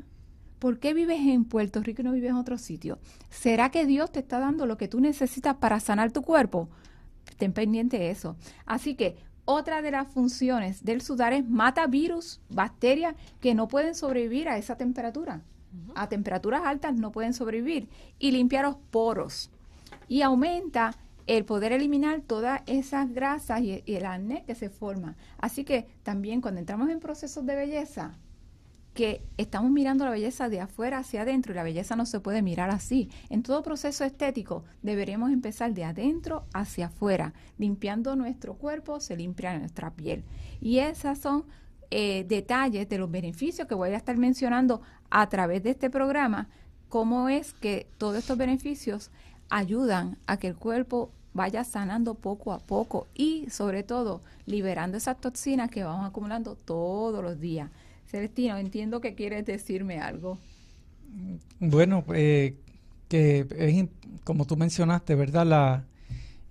¿Por 0.58 0.78
qué 0.78 0.94
vives 0.94 1.20
en 1.20 1.44
Puerto 1.44 1.82
Rico 1.82 2.00
y 2.00 2.04
no 2.04 2.12
vives 2.12 2.30
en 2.30 2.36
otro 2.36 2.56
sitio? 2.56 2.98
¿Será 3.28 3.70
que 3.70 3.84
Dios 3.84 4.10
te 4.10 4.20
está 4.20 4.38
dando 4.38 4.64
lo 4.64 4.78
que 4.78 4.88
tú 4.88 5.00
necesitas 5.00 5.56
para 5.56 5.80
sanar 5.80 6.10
tu 6.12 6.22
cuerpo? 6.22 6.70
Ten 7.38 7.52
pendiente 7.52 7.98
de 7.98 8.10
eso. 8.10 8.36
Así 8.66 8.94
que 8.94 9.16
otra 9.44 9.82
de 9.82 9.90
las 9.90 10.08
funciones 10.08 10.84
del 10.84 11.02
sudar 11.02 11.32
es 11.32 11.48
mata 11.48 11.86
virus, 11.86 12.40
bacterias 12.48 13.14
que 13.40 13.54
no 13.54 13.68
pueden 13.68 13.94
sobrevivir 13.94 14.48
a 14.48 14.56
esa 14.56 14.76
temperatura. 14.76 15.42
A 15.94 16.08
temperaturas 16.08 16.62
altas 16.64 16.94
no 16.94 17.12
pueden 17.12 17.34
sobrevivir. 17.34 17.88
Y 18.18 18.30
limpia 18.30 18.62
los 18.62 18.76
poros. 18.90 19.50
Y 20.08 20.22
aumenta 20.22 20.94
el 21.26 21.44
poder 21.44 21.72
eliminar 21.72 22.20
todas 22.20 22.62
esas 22.66 23.12
grasas 23.12 23.60
y, 23.60 23.82
el 23.86 24.06
acné 24.06 24.44
que 24.44 24.54
se 24.54 24.70
forma. 24.70 25.16
Así 25.38 25.64
que 25.64 25.86
también 26.02 26.40
cuando 26.40 26.60
entramos 26.60 26.90
en 26.90 27.00
procesos 27.00 27.44
de 27.46 27.56
belleza, 27.56 28.18
que 28.94 29.20
estamos 29.36 29.70
mirando 29.70 30.04
la 30.04 30.12
belleza 30.12 30.48
de 30.48 30.60
afuera 30.60 30.98
hacia 30.98 31.22
adentro 31.22 31.52
y 31.52 31.56
la 31.56 31.64
belleza 31.64 31.96
no 31.96 32.06
se 32.06 32.20
puede 32.20 32.42
mirar 32.42 32.70
así. 32.70 33.10
En 33.28 33.42
todo 33.42 33.62
proceso 33.62 34.04
estético 34.04 34.64
deberíamos 34.82 35.32
empezar 35.32 35.74
de 35.74 35.84
adentro 35.84 36.46
hacia 36.54 36.86
afuera. 36.86 37.34
Limpiando 37.58 38.14
nuestro 38.14 38.54
cuerpo 38.54 39.00
se 39.00 39.16
limpia 39.16 39.58
nuestra 39.58 39.90
piel. 39.90 40.24
Y 40.60 40.78
esos 40.78 41.18
son 41.18 41.44
eh, 41.90 42.24
detalles 42.28 42.88
de 42.88 42.98
los 42.98 43.10
beneficios 43.10 43.68
que 43.68 43.74
voy 43.74 43.90
a 43.90 43.96
estar 43.96 44.16
mencionando 44.16 44.80
a 45.10 45.28
través 45.28 45.62
de 45.62 45.70
este 45.70 45.90
programa, 45.90 46.48
cómo 46.88 47.28
es 47.28 47.52
que 47.52 47.88
todos 47.98 48.16
estos 48.16 48.38
beneficios 48.38 49.10
ayudan 49.50 50.18
a 50.26 50.38
que 50.38 50.48
el 50.48 50.56
cuerpo 50.56 51.10
vaya 51.32 51.64
sanando 51.64 52.14
poco 52.14 52.52
a 52.52 52.58
poco 52.58 53.08
y 53.14 53.50
sobre 53.50 53.82
todo 53.82 54.22
liberando 54.46 54.96
esas 54.96 55.20
toxinas 55.20 55.70
que 55.70 55.84
vamos 55.84 56.06
acumulando 56.06 56.54
todos 56.54 57.22
los 57.22 57.40
días. 57.40 57.70
Celestino, 58.14 58.56
entiendo 58.58 59.00
que 59.00 59.16
quieres 59.16 59.44
decirme 59.44 59.98
algo. 59.98 60.38
Bueno, 61.58 62.04
eh, 62.14 62.54
que 63.08 63.44
es, 63.58 63.86
como 64.22 64.44
tú 64.44 64.56
mencionaste, 64.56 65.16
¿verdad? 65.16 65.44
La, 65.44 65.84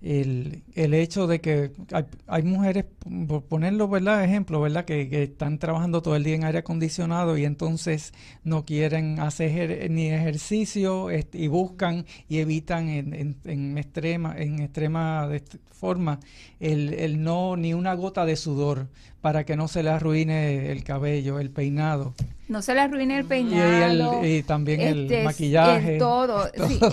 el, 0.04 0.62
el 0.74 0.92
hecho 0.92 1.26
de 1.26 1.40
que 1.40 1.72
hay, 1.90 2.04
hay, 2.26 2.42
mujeres, 2.42 2.84
por 3.26 3.42
ponerlo, 3.44 3.88
¿verdad? 3.88 4.22
Ejemplo, 4.22 4.60
¿verdad? 4.60 4.84
Que, 4.84 5.22
están 5.22 5.58
trabajando 5.58 6.02
todo 6.02 6.14
el 6.14 6.24
día 6.24 6.34
en 6.34 6.44
aire 6.44 6.58
acondicionado 6.58 7.38
y 7.38 7.46
entonces 7.46 8.12
no 8.42 8.66
quieren 8.66 9.18
hacer 9.18 9.90
ni 9.90 10.10
ejercicio 10.10 11.08
y 11.32 11.46
buscan 11.46 12.04
y 12.28 12.38
evitan 12.38 12.90
en, 12.90 13.36
en, 13.44 13.78
extrema, 13.78 14.36
en 14.36 14.60
extrema 14.60 15.30
forma 15.70 16.20
el, 16.60 16.92
el 16.92 17.22
no, 17.22 17.56
ni 17.56 17.72
una 17.72 17.94
gota 17.94 18.26
de 18.26 18.36
sudor 18.36 18.88
para 19.22 19.44
que 19.44 19.56
no 19.56 19.68
se 19.68 19.82
le 19.82 19.88
arruine 19.88 20.70
el 20.70 20.84
cabello, 20.84 21.40
el 21.40 21.50
peinado. 21.50 22.14
No 22.48 22.60
se 22.62 22.74
le 22.74 22.80
arruine 22.80 23.18
el 23.18 23.24
peinado. 23.24 24.24
Y, 24.24 24.42
también 24.42 24.80
el 24.80 25.02
este, 25.04 25.24
maquillaje. 25.24 25.98
todo. 25.98 26.44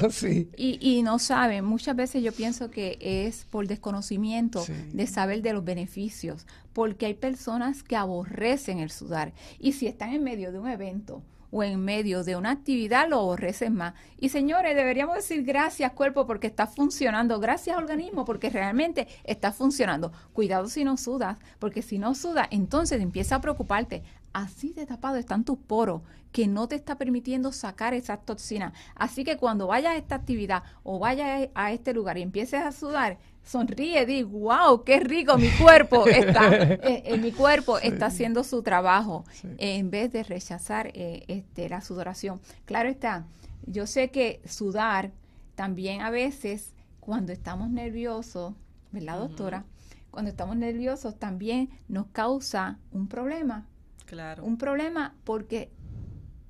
sí. 0.10 0.50
Y, 0.55 0.79
y, 0.79 1.03
no 1.03 1.20
saben, 1.20 1.65
muchas 1.65 1.96
veces 1.96 2.24
yo 2.24 2.31
pienso 2.31 2.72
que 2.72 2.98
es 3.01 3.46
por 3.50 3.67
desconocimiento 3.67 4.63
de 4.93 5.08
saber 5.08 5.41
de 5.41 5.53
los 5.53 5.63
beneficios, 5.63 6.46
porque 6.74 7.05
hay 7.05 7.13
personas 7.15 7.84
que 7.84 7.96
aborrecen 7.96 8.79
el 8.79 8.91
sudar. 8.91 9.34
Y 9.60 9.74
si 9.74 9.88
están 9.88 10.13
en 10.13 10.24
medio 10.24 10.51
de 10.51 10.60
un 10.60 10.70
evento, 10.70 11.22
o 11.51 11.63
en 11.63 11.84
medio 11.84 12.24
de 12.24 12.36
una 12.36 12.51
actividad 12.51 13.08
lo 13.08 13.20
aborrecen 13.20 13.75
más. 13.75 13.93
Y 14.17 14.29
señores, 14.29 14.75
deberíamos 14.75 15.15
decir 15.15 15.43
gracias 15.43 15.91
cuerpo 15.91 16.25
porque 16.25 16.48
está 16.48 16.65
funcionando, 16.65 17.39
gracias 17.39 17.77
organismo 17.77 18.25
porque 18.25 18.50
realmente 18.50 19.08
está 19.24 19.51
funcionando. 19.51 20.12
Cuidado 20.34 20.67
si 20.67 20.84
no 20.84 20.98
sudas, 20.98 21.38
porque 21.60 21.81
si 21.81 22.00
no 22.00 22.15
sudas, 22.15 22.48
entonces 22.51 23.01
empieza 23.01 23.36
a 23.36 23.41
preocuparte. 23.41 24.03
Así 24.34 24.74
de 24.74 24.86
tapado 24.86 25.18
están 25.18 25.44
tus 25.44 25.58
poros 25.58 26.02
que 26.32 26.48
no 26.48 26.68
te 26.68 26.76
está 26.76 26.98
permitiendo 26.98 27.52
sacar 27.52 27.94
esas 27.94 28.26
toxinas. 28.26 28.74
Así 28.96 29.24
que 29.24 29.38
cuando 29.38 29.68
vayas 29.68 29.94
a 29.94 29.98
esta 29.98 30.16
actividad 30.16 30.64
o 30.84 31.00
vayas 31.00 31.50
a 31.54 31.72
este 31.72 31.94
lugar 31.94 32.18
y 32.18 32.22
empieces 32.22 32.62
a 32.62 32.72
sudar, 32.72 33.18
sonríe, 33.44 34.06
di, 34.06 34.24
wow, 34.24 34.84
qué 34.84 35.00
rico, 35.00 35.38
mi 35.38 35.50
cuerpo 35.50 36.08
está, 36.08 36.48
eh, 36.54 37.04
eh, 37.06 37.18
mi 37.18 37.32
cuerpo 37.32 37.78
está 37.80 38.08
haciendo 38.08 38.44
su 38.44 38.64
trabajo 38.64 39.26
en 39.58 39.90
vez 39.90 40.12
de 40.12 40.24
rechazar 40.24 40.92
eh, 40.94 41.24
este, 41.28 41.68
la 41.68 41.82
sudoración. 41.82 42.40
Claro 42.66 42.90
está, 42.90 43.26
yo 43.66 43.88
sé 43.88 44.10
que 44.10 44.42
sudar 44.46 45.12
también 45.56 46.02
a 46.02 46.10
veces 46.10 46.74
cuando 47.00 47.34
estamos 47.34 47.70
nerviosos, 47.70 48.54
¿verdad, 48.92 49.20
doctora? 49.20 49.66
Cuando 50.12 50.30
estamos 50.30 50.56
nerviosos 50.56 51.18
también 51.18 51.70
nos 51.88 52.08
causa 52.08 52.78
un 52.92 53.08
problema. 53.08 53.68
Claro. 54.12 54.44
Un 54.44 54.58
problema 54.58 55.15
porque 55.24 55.72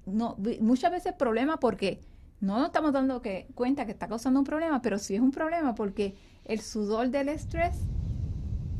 no 0.07 0.35
muchas 0.61 0.91
veces 0.91 1.13
problema 1.13 1.59
porque 1.59 2.01
no 2.39 2.57
nos 2.57 2.65
estamos 2.69 2.91
dando 2.91 3.21
que, 3.21 3.45
cuenta 3.53 3.85
que 3.85 3.91
está 3.91 4.07
causando 4.07 4.39
un 4.39 4.47
problema, 4.47 4.81
pero 4.81 4.97
sí 4.97 5.13
es 5.13 5.21
un 5.21 5.29
problema 5.29 5.75
porque 5.75 6.15
el 6.45 6.59
sudor 6.59 7.11
del 7.11 7.29
estrés 7.29 7.75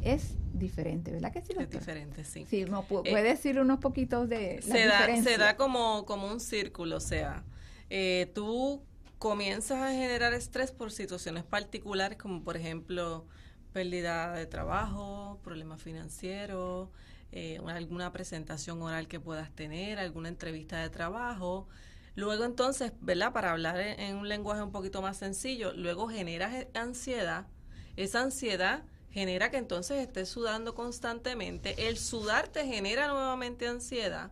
es 0.01 0.33
diferente, 0.51 1.11
¿verdad 1.11 1.31
que 1.31 1.41
sí? 1.41 1.53
Es 1.59 1.69
diferente, 1.69 2.23
sí. 2.23 2.47
Sí, 2.49 2.65
puede 2.65 3.19
eh, 3.19 3.23
decir 3.23 3.59
unos 3.59 3.77
poquitos 3.77 4.27
de 4.27 4.63
se 4.63 4.87
da, 4.87 5.15
Se 5.21 5.37
da 5.37 5.55
como, 5.57 6.03
como 6.07 6.25
un 6.27 6.39
círculo, 6.39 6.97
o 6.97 7.01
sea, 7.01 7.43
eh, 7.91 8.31
tú 8.33 8.81
comienzas 9.19 9.77
a 9.77 9.91
generar 9.91 10.33
estrés 10.33 10.71
por 10.71 10.91
situaciones 10.91 11.43
particulares 11.43 12.17
como 12.17 12.43
por 12.43 12.57
ejemplo 12.57 13.27
pérdida 13.73 14.33
de 14.33 14.47
trabajo, 14.47 15.39
problemas 15.43 15.83
financieros, 15.83 16.89
eh, 17.31 17.59
alguna 17.67 18.11
presentación 18.11 18.81
oral 18.81 19.07
que 19.07 19.19
puedas 19.19 19.51
tener, 19.51 19.99
alguna 19.99 20.29
entrevista 20.29 20.79
de 20.81 20.89
trabajo, 20.89 21.67
Luego 22.15 22.43
entonces, 22.43 22.91
¿verdad? 22.99 23.31
Para 23.31 23.51
hablar 23.51 23.79
en, 23.79 24.17
un 24.17 24.27
lenguaje 24.27 24.61
un 24.61 24.71
poquito 24.71 25.01
más 25.01 25.17
sencillo, 25.17 25.73
luego 25.73 26.09
generas 26.09 26.53
e, 26.53 26.69
ansiedad. 26.73 27.47
Esa 27.95 28.21
ansiedad 28.21 28.83
genera 29.11 29.49
que 29.49 29.57
entonces 29.57 29.99
estés 29.99 30.29
sudando 30.29 30.75
constantemente. 30.75 31.87
El 31.87 31.97
sudar 31.97 32.47
te 32.49 32.65
genera 32.65 33.07
nuevamente 33.07 33.67
ansiedad 33.67 34.31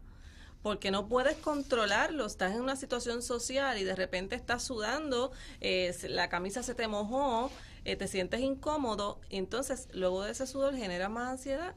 porque 0.61 0.91
no 0.91 1.07
puedes 1.07 1.37
controlarlo. 1.37 2.25
Estás 2.25 2.53
en 2.53 2.61
una 2.61 2.75
situación 2.75 3.21
social 3.21 3.77
y 3.77 3.85
de 3.85 3.95
repente 3.95 4.35
estás 4.35 4.61
sudando, 4.63 5.31
eh, 5.61 5.95
la 6.09 6.27
camisa 6.27 6.63
se 6.63 6.75
te 6.75 6.87
mojó, 6.89 7.49
eh, 7.85 7.95
te 7.95 8.09
sientes 8.09 8.41
incómodo. 8.41 9.21
Entonces, 9.29 9.87
luego 9.93 10.23
de 10.23 10.31
ese 10.31 10.45
sudor 10.47 10.75
genera 10.75 11.07
más 11.07 11.29
ansiedad 11.29 11.75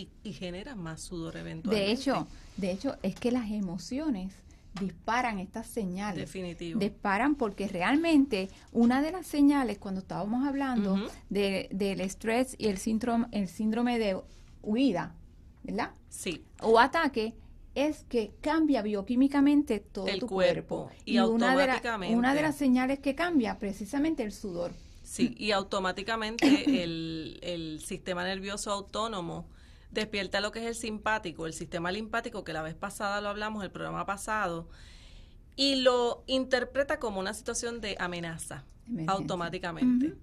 y, 0.00 0.28
y 0.28 0.32
genera 0.32 0.74
más 0.74 1.02
sudor 1.02 1.36
eventualmente. 1.36 1.86
De 1.86 1.92
hecho, 1.92 2.26
de 2.56 2.70
hecho, 2.70 2.96
es 3.02 3.14
que 3.14 3.30
las 3.32 3.50
emociones 3.50 4.32
disparan 4.78 5.38
estas 5.38 5.66
señales. 5.66 6.20
Definitivo. 6.20 6.78
Disparan 6.78 7.34
porque 7.34 7.68
realmente 7.68 8.48
una 8.72 9.02
de 9.02 9.12
las 9.12 9.26
señales 9.26 9.78
cuando 9.78 10.00
estábamos 10.00 10.46
hablando 10.46 10.98
de, 11.28 11.68
del 11.72 12.00
estrés 12.00 12.54
y 12.58 12.68
el 12.68 12.78
síndrome, 12.78 13.26
el 13.32 13.48
síndrome 13.48 13.98
de 13.98 14.20
huida, 14.62 15.14
¿verdad? 15.62 15.92
Sí. 16.08 16.44
O 16.62 16.78
ataque 16.78 17.34
es 17.74 18.04
que 18.04 18.32
cambia 18.40 18.82
bioquímicamente 18.82 19.80
todo 19.80 20.06
tu 20.18 20.26
cuerpo. 20.26 20.90
Y, 21.04 21.16
automáticamente. 21.16 22.16
Una 22.16 22.34
de, 22.34 22.42
las 22.42 22.56
señales 22.56 22.98
que 22.98 23.14
cambia 23.14 23.58
precisamente 23.58 24.22
el 24.22 24.32
sudor. 24.32 24.72
Sí, 25.02 25.34
y 25.38 25.50
automáticamente 25.52 26.46
el, 26.82 27.38
el 27.42 27.80
sistema 27.80 28.24
nervioso 28.24 28.70
autónomo 28.70 29.46
despierta 29.90 30.40
lo 30.40 30.52
que 30.52 30.60
es 30.60 30.66
el 30.66 30.74
simpático, 30.74 31.46
el 31.46 31.52
sistema 31.52 31.90
limpático, 31.92 32.44
que 32.44 32.52
la 32.52 32.62
vez 32.62 32.74
pasada 32.74 33.20
lo 33.20 33.28
hablamos, 33.28 33.64
el 33.64 33.70
programa 33.70 34.06
pasado, 34.06 34.68
y 35.56 35.76
lo 35.76 36.24
interpreta 36.26 36.98
como 36.98 37.20
una 37.20 37.34
situación 37.34 37.80
de 37.80 37.96
amenaza 37.98 38.64
automáticamente. 39.06 40.16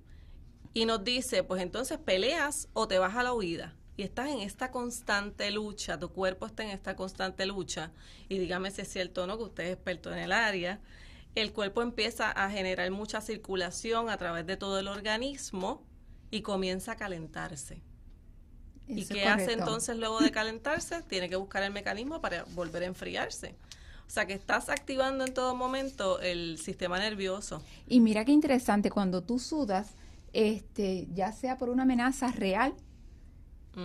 Y 0.73 0.85
nos 0.85 1.03
dice, 1.03 1.43
pues 1.43 1.61
entonces 1.61 1.97
peleas 1.97 2.69
o 2.73 2.87
te 2.87 2.99
vas 2.99 3.15
a 3.15 3.23
la 3.23 3.33
huida. 3.33 3.75
Y 3.95 4.03
estás 4.03 4.29
en 4.29 4.41
esta 4.41 4.69
constante 4.69 5.49
lucha, 5.49 5.97
tu 5.97 6.09
cuerpo 6.09 6.45
está 6.45 6.63
en 6.63 6.69
esta 6.69 6.95
constante 6.95 7.45
lucha. 7.47 7.91
Y 8.29 8.37
dígame 8.37 8.69
si 8.69 8.81
es 8.81 8.87
cierto 8.87 9.23
o 9.23 9.27
no, 9.27 9.37
que 9.37 9.43
usted 9.45 9.63
es 9.63 9.73
experto 9.73 10.13
en 10.13 10.19
el 10.19 10.31
área. 10.31 10.79
El 11.33 11.51
cuerpo 11.51 11.81
empieza 11.81 12.31
a 12.31 12.49
generar 12.49 12.89
mucha 12.91 13.21
circulación 13.21 14.09
a 14.09 14.17
través 14.17 14.45
de 14.45 14.57
todo 14.57 14.79
el 14.79 14.87
organismo 14.87 15.83
y 16.29 16.41
comienza 16.41 16.93
a 16.93 16.95
calentarse. 16.95 17.81
¿Y 18.87 19.05
qué 19.05 19.25
hace 19.25 19.53
entonces 19.53 19.97
luego 19.97 20.19
de 20.19 20.31
calentarse? 20.31 21.01
Tiene 21.03 21.29
que 21.29 21.35
buscar 21.35 21.63
el 21.63 21.73
mecanismo 21.73 22.21
para 22.21 22.45
volver 22.55 22.83
a 22.83 22.85
enfriarse. 22.85 23.55
O 24.07 24.09
sea 24.09 24.25
que 24.25 24.33
estás 24.33 24.69
activando 24.69 25.25
en 25.25 25.33
todo 25.33 25.55
momento 25.55 26.21
el 26.21 26.57
sistema 26.57 26.97
nervioso. 26.97 27.61
Y 27.87 27.99
mira 27.99 28.23
qué 28.23 28.31
interesante, 28.31 28.89
cuando 28.89 29.21
tú 29.21 29.37
sudas, 29.37 29.95
este, 30.31 31.07
ya 31.13 31.33
sea 31.33 31.57
por 31.57 31.69
una 31.69 31.83
amenaza 31.83 32.31
real 32.31 32.73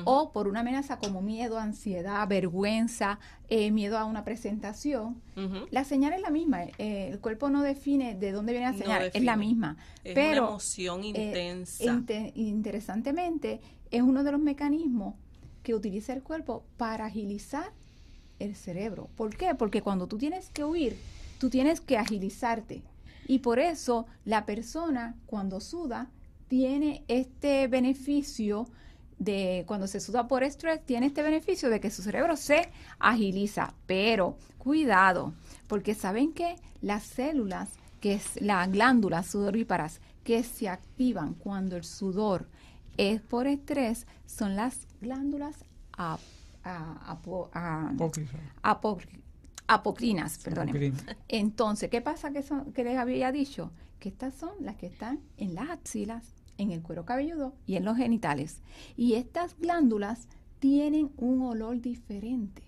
o 0.04 0.32
por 0.32 0.48
una 0.48 0.60
amenaza 0.60 0.98
como 0.98 1.20
miedo, 1.20 1.58
ansiedad, 1.58 2.26
vergüenza, 2.26 3.18
eh, 3.48 3.70
miedo 3.70 3.98
a 3.98 4.04
una 4.04 4.24
presentación, 4.24 5.20
la 5.70 5.84
señal 5.84 6.14
es 6.14 6.22
la 6.22 6.30
misma. 6.30 6.64
Eh, 6.78 7.10
el 7.12 7.20
cuerpo 7.20 7.50
no 7.50 7.62
define 7.62 8.14
de 8.14 8.32
dónde 8.32 8.52
viene 8.52 8.70
la 8.70 8.78
señal, 8.78 9.10
es 9.12 9.22
la 9.22 9.36
misma. 9.36 9.76
Es 10.02 10.14
pero, 10.14 10.42
una 10.42 10.50
emoción 10.52 11.04
eh, 11.04 11.08
intensa. 11.08 12.02
interesantemente, 12.34 13.60
es 13.92 14.02
uno 14.02 14.24
de 14.24 14.32
los 14.32 14.40
mecanismos 14.40 15.14
que 15.62 15.74
utiliza 15.74 16.12
el 16.12 16.22
cuerpo 16.22 16.64
para 16.76 17.06
agilizar 17.06 17.70
el 18.40 18.56
cerebro. 18.56 19.08
¿Por 19.16 19.36
qué? 19.36 19.54
Porque 19.54 19.82
cuando 19.82 20.08
tú 20.08 20.18
tienes 20.18 20.48
que 20.48 20.64
huir, 20.64 20.96
tú 21.38 21.50
tienes 21.50 21.80
que 21.80 21.98
agilizarte. 21.98 22.82
Y 23.28 23.38
por 23.38 23.58
eso 23.58 24.06
la 24.24 24.44
persona 24.46 25.14
cuando 25.26 25.60
suda 25.60 26.10
tiene 26.48 27.04
este 27.06 27.68
beneficio 27.68 28.66
de 29.18 29.62
cuando 29.68 29.86
se 29.86 30.00
suda 30.00 30.26
por 30.26 30.42
estrés, 30.42 30.84
tiene 30.84 31.06
este 31.06 31.22
beneficio 31.22 31.70
de 31.70 31.78
que 31.78 31.90
su 31.90 32.02
cerebro 32.02 32.36
se 32.36 32.70
agiliza. 32.98 33.74
Pero 33.86 34.36
cuidado, 34.58 35.34
porque 35.68 35.94
saben 35.94 36.32
que 36.32 36.56
las 36.80 37.04
células, 37.04 37.68
que 38.00 38.14
es 38.14 38.40
las 38.40 38.70
glándulas 38.72 39.28
sudoríparas, 39.28 40.00
que 40.24 40.42
se 40.42 40.68
activan 40.68 41.34
cuando 41.34 41.76
el 41.76 41.84
sudor 41.84 42.48
es 42.96 43.20
por 43.20 43.46
estrés, 43.46 44.06
son 44.26 44.56
las 44.56 44.86
glándulas 45.00 45.64
apocrinas. 49.66 50.38
Perdón. 50.38 50.70
Entonces, 51.28 51.90
¿qué 51.90 52.00
pasa 52.00 52.32
que, 52.32 52.42
son, 52.42 52.72
que 52.72 52.84
les 52.84 52.98
había 52.98 53.32
dicho? 53.32 53.72
Que 53.98 54.08
estas 54.08 54.34
son 54.34 54.50
las 54.60 54.76
que 54.76 54.86
están 54.86 55.20
en 55.36 55.54
las 55.54 55.70
axilas, 55.70 56.34
en 56.58 56.72
el 56.72 56.82
cuero 56.82 57.04
cabelludo 57.04 57.54
y 57.66 57.76
en 57.76 57.84
los 57.84 57.96
genitales. 57.96 58.62
Y 58.96 59.14
estas 59.14 59.56
glándulas 59.58 60.28
tienen 60.58 61.12
un 61.16 61.42
olor 61.42 61.80
diferente. 61.80 62.62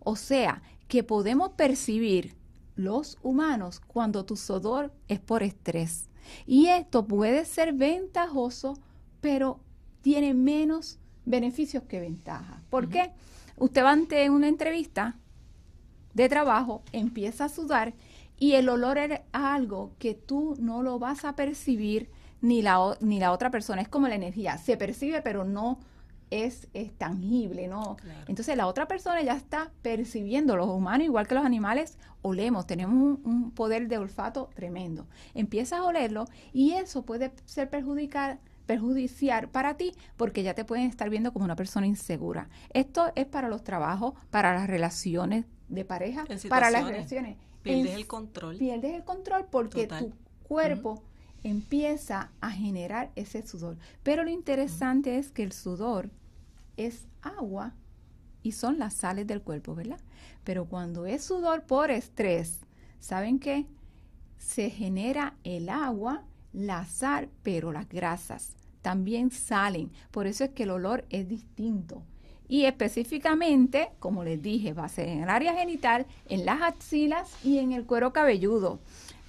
O 0.00 0.16
sea, 0.16 0.62
que 0.88 1.02
podemos 1.02 1.50
percibir 1.50 2.34
los 2.74 3.18
humanos 3.22 3.80
cuando 3.80 4.24
tu 4.24 4.36
sudor 4.36 4.92
es 5.08 5.20
por 5.20 5.42
estrés. 5.42 6.08
Y 6.46 6.66
esto 6.66 7.06
puede 7.06 7.44
ser 7.44 7.72
ventajoso 7.72 8.78
pero 9.20 9.60
tiene 10.00 10.34
menos 10.34 10.98
beneficios 11.24 11.82
que 11.84 12.00
ventajas. 12.00 12.60
¿Por 12.70 12.88
qué? 12.88 13.12
Usted 13.56 13.82
va 13.82 13.92
ante 13.92 14.30
una 14.30 14.48
entrevista 14.48 15.16
de 16.14 16.28
trabajo, 16.28 16.82
empieza 16.92 17.46
a 17.46 17.48
sudar 17.48 17.94
y 18.38 18.52
el 18.52 18.68
olor 18.68 18.98
es 18.98 19.20
algo 19.32 19.92
que 19.98 20.14
tú 20.14 20.56
no 20.60 20.82
lo 20.82 20.98
vas 20.98 21.24
a 21.24 21.34
percibir 21.34 22.10
ni 22.40 22.62
la, 22.62 22.96
ni 23.00 23.18
la 23.18 23.32
otra 23.32 23.50
persona. 23.50 23.82
Es 23.82 23.88
como 23.88 24.08
la 24.08 24.14
energía, 24.14 24.58
se 24.58 24.76
percibe 24.76 25.22
pero 25.22 25.44
no 25.44 25.78
es, 26.30 26.68
tangible, 26.98 27.68
¿no? 27.68 27.96
Entonces 28.26 28.56
la 28.56 28.66
otra 28.66 28.86
persona 28.86 29.22
ya 29.22 29.34
está 29.34 29.70
percibiendo, 29.82 30.56
los 30.56 30.68
humanos 30.68 31.06
igual 31.06 31.26
que 31.26 31.34
los 31.34 31.44
animales, 31.44 31.98
olemos, 32.22 32.66
tenemos 32.66 32.94
un, 32.94 33.20
un 33.24 33.50
poder 33.50 33.88
de 33.88 33.98
olfato 33.98 34.50
tremendo. 34.54 35.06
Empiezas 35.34 35.80
a 35.80 35.84
olerlo 35.84 36.26
y 36.52 36.72
eso 36.72 37.02
puede 37.02 37.32
ser 37.44 37.70
perjudicial 37.70 38.38
perjudiciar 38.68 39.50
para 39.50 39.78
ti 39.78 39.94
porque 40.18 40.42
ya 40.42 40.52
te 40.52 40.62
pueden 40.66 40.84
estar 40.84 41.08
viendo 41.08 41.32
como 41.32 41.46
una 41.46 41.56
persona 41.56 41.86
insegura. 41.86 42.50
Esto 42.74 43.10
es 43.16 43.24
para 43.24 43.48
los 43.48 43.64
trabajos, 43.64 44.12
para 44.30 44.54
las 44.54 44.68
relaciones 44.68 45.46
de 45.68 45.86
pareja, 45.86 46.26
para 46.50 46.70
las 46.70 46.86
relaciones. 46.86 47.38
Pierdes 47.62 47.94
el 47.94 48.06
control. 48.06 48.58
Pierdes 48.58 48.94
el 48.94 49.04
control 49.04 49.46
porque 49.50 49.86
tu 49.86 50.12
cuerpo 50.42 51.02
empieza 51.42 52.30
a 52.42 52.50
generar 52.50 53.10
ese 53.16 53.40
sudor. 53.40 53.78
Pero 54.02 54.22
lo 54.22 54.30
interesante 54.30 55.16
es 55.16 55.30
que 55.30 55.44
el 55.44 55.52
sudor 55.52 56.10
es 56.76 57.06
agua 57.22 57.72
y 58.42 58.52
son 58.52 58.78
las 58.78 58.92
sales 58.92 59.26
del 59.26 59.40
cuerpo, 59.40 59.74
¿verdad? 59.74 60.00
Pero 60.44 60.66
cuando 60.66 61.06
es 61.06 61.24
sudor 61.24 61.62
por 61.62 61.90
estrés, 61.90 62.60
¿saben 63.00 63.38
qué? 63.38 63.66
Se 64.36 64.68
genera 64.68 65.38
el 65.42 65.70
agua, 65.70 66.24
la 66.52 66.84
sal, 66.84 67.30
pero 67.42 67.72
las 67.72 67.88
grasas 67.88 68.57
también 68.88 69.30
salen. 69.30 69.90
Por 70.10 70.26
eso 70.26 70.44
es 70.44 70.50
que 70.52 70.62
el 70.62 70.70
olor 70.70 71.04
es 71.10 71.28
distinto. 71.28 72.04
Y 72.48 72.64
específicamente, 72.64 73.90
como 73.98 74.24
les 74.24 74.40
dije, 74.40 74.72
va 74.72 74.86
a 74.86 74.88
ser 74.88 75.10
en 75.10 75.24
el 75.24 75.28
área 75.28 75.52
genital, 75.52 76.06
en 76.30 76.46
las 76.46 76.62
axilas 76.62 77.28
y 77.44 77.58
en 77.58 77.72
el 77.72 77.84
cuero 77.84 78.14
cabelludo. 78.14 78.80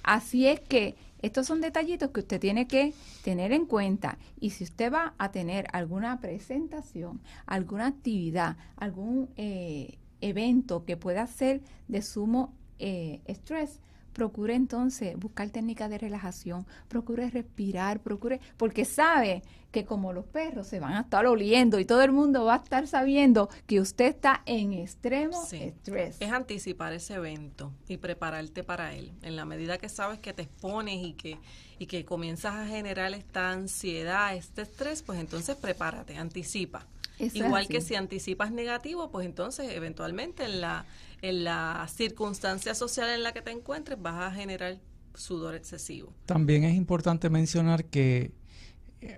Así 0.02 0.46
es 0.46 0.60
que 0.60 0.94
estos 1.20 1.46
son 1.46 1.60
detallitos 1.60 2.10
que 2.10 2.20
usted 2.20 2.40
tiene 2.40 2.66
que 2.66 2.94
tener 3.22 3.52
en 3.52 3.66
cuenta. 3.66 4.16
Y 4.40 4.48
si 4.48 4.64
usted 4.64 4.90
va 4.90 5.12
a 5.18 5.30
tener 5.30 5.66
alguna 5.74 6.20
presentación, 6.20 7.20
alguna 7.44 7.88
actividad, 7.88 8.56
algún 8.76 9.28
eh, 9.36 9.98
evento 10.22 10.86
que 10.86 10.96
pueda 10.96 11.26
ser 11.26 11.60
de 11.86 12.00
sumo 12.00 12.54
eh, 12.78 13.20
estrés, 13.26 13.78
procure 14.12 14.54
entonces 14.54 15.16
buscar 15.18 15.50
técnicas 15.50 15.90
de 15.90 15.98
relajación, 15.98 16.66
procure 16.88 17.30
respirar, 17.30 18.00
procure, 18.00 18.40
porque 18.56 18.84
sabe 18.84 19.42
que 19.70 19.84
como 19.84 20.12
los 20.12 20.24
perros 20.24 20.66
se 20.66 20.80
van 20.80 20.94
a 20.94 21.00
estar 21.02 21.26
oliendo 21.26 21.78
y 21.78 21.84
todo 21.84 22.02
el 22.02 22.12
mundo 22.12 22.44
va 22.44 22.54
a 22.54 22.58
estar 22.58 22.86
sabiendo 22.86 23.48
que 23.66 23.80
usted 23.80 24.06
está 24.06 24.42
en 24.46 24.72
extremo 24.72 25.40
estrés. 25.52 26.16
Es 26.20 26.32
anticipar 26.32 26.92
ese 26.92 27.14
evento 27.14 27.72
y 27.88 27.96
prepararte 27.96 28.64
para 28.64 28.94
él. 28.94 29.12
En 29.22 29.36
la 29.36 29.44
medida 29.44 29.78
que 29.78 29.88
sabes 29.88 30.18
que 30.18 30.32
te 30.32 30.42
expones 30.42 31.04
y 31.04 31.12
que, 31.12 31.38
y 31.78 31.86
que 31.86 32.04
comienzas 32.04 32.54
a 32.54 32.66
generar 32.66 33.12
esta 33.12 33.52
ansiedad, 33.52 34.34
este 34.34 34.62
estrés, 34.62 35.02
pues 35.02 35.20
entonces 35.20 35.56
prepárate, 35.56 36.16
anticipa. 36.16 36.86
Igual 37.34 37.68
que 37.68 37.80
si 37.80 37.94
anticipas 37.94 38.52
negativo, 38.52 39.10
pues 39.10 39.26
entonces 39.26 39.70
eventualmente 39.72 40.44
en 40.44 40.60
la 40.60 40.86
en 41.22 41.44
la 41.44 41.86
circunstancia 41.92 42.74
social 42.74 43.10
en 43.10 43.22
la 43.22 43.32
que 43.32 43.42
te 43.42 43.50
encuentres 43.50 44.00
vas 44.00 44.22
a 44.22 44.34
generar 44.34 44.78
sudor 45.14 45.54
excesivo. 45.54 46.12
También 46.26 46.64
es 46.64 46.74
importante 46.74 47.30
mencionar 47.30 47.84
que 47.84 48.32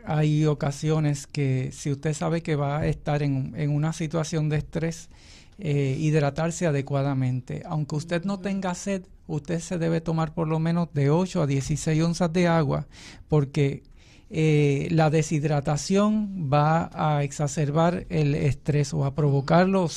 hay 0.04 0.46
ocasiones 0.46 1.26
que 1.26 1.70
si 1.72 1.90
usted 1.90 2.14
sabe 2.14 2.42
que 2.42 2.56
va 2.56 2.78
a 2.78 2.86
estar 2.86 3.22
en, 3.22 3.54
una 3.70 3.92
situación 3.92 4.48
de 4.48 4.58
estrés, 4.58 5.10
eh, 5.58 5.96
hidratarse 5.98 6.66
adecuadamente. 6.66 7.62
Aunque 7.66 7.96
usted 7.96 8.24
no 8.24 8.40
tenga 8.40 8.74
sed, 8.74 9.02
usted 9.26 9.60
se 9.60 9.78
debe 9.78 10.00
tomar 10.00 10.34
por 10.34 10.48
lo 10.48 10.58
menos 10.58 10.88
de 10.92 11.10
8 11.10 11.42
a 11.42 11.46
16 11.46 12.02
onzas 12.02 12.32
de 12.32 12.48
agua 12.48 12.86
porque 13.28 13.82
eh, 14.34 14.88
la 14.90 15.10
deshidratación 15.10 16.48
va 16.50 16.88
a 16.94 17.22
exacerbar 17.22 18.06
el 18.08 18.34
estrés 18.34 18.94
o 18.94 19.04
a 19.04 19.14
provocarlo. 19.14 19.88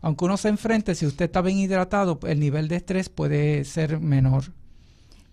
Aunque 0.00 0.24
uno 0.24 0.38
se 0.38 0.48
enfrente, 0.48 0.94
si 0.94 1.04
usted 1.04 1.26
está 1.26 1.42
bien 1.42 1.58
hidratado, 1.58 2.18
el 2.26 2.40
nivel 2.40 2.68
de 2.68 2.76
estrés 2.76 3.10
puede 3.10 3.62
ser 3.64 4.00
menor. 4.00 4.44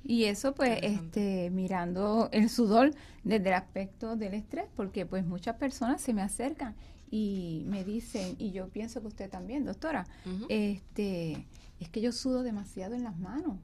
Y 0.04 0.26
eso 0.26 0.54
pues 0.54 0.80
este 0.82 1.50
mirando 1.50 2.28
el 2.34 2.50
sudor 2.50 2.92
desde 3.24 3.48
el 3.48 3.54
aspecto 3.54 4.18
del 4.18 4.34
estrés, 4.34 4.66
porque 4.76 5.06
pues 5.06 5.26
muchas 5.26 5.56
personas 5.56 6.02
se 6.02 6.14
me 6.14 6.22
acercan 6.22 6.76
y 7.10 7.64
me 7.68 7.86
dicen, 7.86 8.36
y 8.38 8.52
yo 8.52 8.68
pienso 8.68 9.00
que 9.00 9.08
usted 9.08 9.30
también, 9.30 9.64
doctora, 9.64 10.06
este 10.50 11.46
es 11.80 11.88
que 11.88 12.02
yo 12.02 12.12
sudo 12.12 12.44
demasiado 12.44 12.96
en 12.96 13.04
las 13.04 13.18
manos 13.18 13.56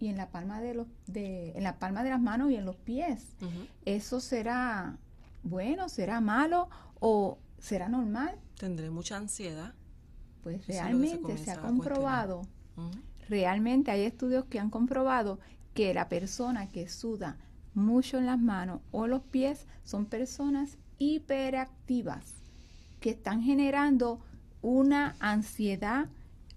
y 0.00 0.08
en 0.08 0.16
la 0.16 0.30
palma 0.30 0.60
de 0.60 0.74
los 0.74 0.86
de 1.06 1.52
en 1.52 1.62
la 1.62 1.78
palma 1.78 2.02
de 2.02 2.10
las 2.10 2.20
manos 2.20 2.50
y 2.50 2.56
en 2.56 2.64
los 2.64 2.76
pies. 2.76 3.36
Eso 3.84 4.20
será 4.20 4.98
bueno, 5.42 5.88
será 5.88 6.20
malo 6.20 6.68
o 6.98 7.38
¿será 7.58 7.88
normal? 7.88 8.36
Tendré 8.58 8.90
mucha 8.90 9.16
ansiedad. 9.16 9.74
Pues 10.42 10.66
realmente 10.66 11.36
se, 11.36 11.50
ha 11.50 11.60
comprobado, 11.60 12.42
realmente 13.28 13.90
hay 13.90 14.02
estudios 14.02 14.46
que 14.46 14.58
han 14.58 14.70
comprobado 14.70 15.38
que 15.74 15.92
la 15.92 16.08
persona 16.08 16.66
que 16.68 16.88
suda 16.88 17.36
mucho 17.74 18.16
en 18.16 18.24
las 18.24 18.38
manos 18.38 18.80
o 18.90 19.06
los 19.06 19.20
pies 19.20 19.66
son 19.84 20.06
personas 20.06 20.78
hiperactivas 20.98 22.40
que 23.00 23.10
están 23.10 23.42
generando 23.42 24.20
una 24.62 25.14
ansiedad 25.20 26.08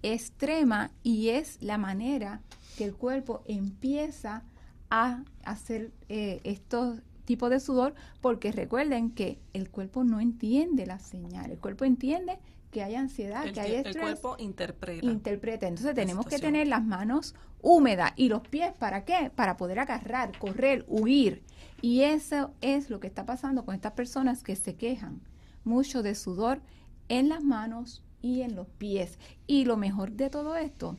extrema 0.02 0.90
y 1.02 1.28
es 1.28 1.62
la 1.62 1.76
manera 1.76 2.40
que 2.76 2.84
el 2.84 2.94
cuerpo 2.94 3.42
empieza 3.46 4.42
a 4.90 5.24
hacer 5.44 5.92
eh, 6.08 6.40
estos 6.44 7.00
tipos 7.24 7.50
de 7.50 7.60
sudor 7.60 7.94
porque 8.20 8.52
recuerden 8.52 9.10
que 9.10 9.38
el 9.52 9.70
cuerpo 9.70 10.04
no 10.04 10.20
entiende 10.20 10.86
la 10.86 10.98
señal, 10.98 11.50
el 11.50 11.58
cuerpo 11.58 11.84
entiende 11.84 12.38
que 12.70 12.82
hay 12.82 12.96
ansiedad, 12.96 13.44
que 13.52 13.60
hay 13.60 13.76
estrés. 13.76 13.94
El 13.94 14.02
cuerpo 14.02 14.36
interpreta. 14.38 15.06
Interpreta. 15.06 15.68
Entonces 15.68 15.94
tenemos 15.94 16.26
que 16.26 16.40
tener 16.40 16.66
las 16.66 16.84
manos 16.84 17.36
húmedas 17.62 18.12
y 18.16 18.28
los 18.28 18.46
pies, 18.48 18.72
¿para 18.76 19.04
qué? 19.04 19.30
Para 19.32 19.56
poder 19.56 19.78
agarrar, 19.78 20.36
correr, 20.38 20.84
huir. 20.88 21.44
Y 21.80 22.00
eso 22.00 22.52
es 22.60 22.90
lo 22.90 22.98
que 22.98 23.06
está 23.06 23.24
pasando 23.24 23.64
con 23.64 23.76
estas 23.76 23.92
personas 23.92 24.42
que 24.42 24.56
se 24.56 24.74
quejan 24.74 25.20
mucho 25.62 26.02
de 26.02 26.16
sudor 26.16 26.62
en 27.08 27.28
las 27.28 27.44
manos 27.44 28.02
y 28.20 28.42
en 28.42 28.56
los 28.56 28.66
pies. 28.66 29.20
Y 29.46 29.66
lo 29.66 29.76
mejor 29.76 30.10
de 30.10 30.28
todo 30.28 30.56
esto, 30.56 30.96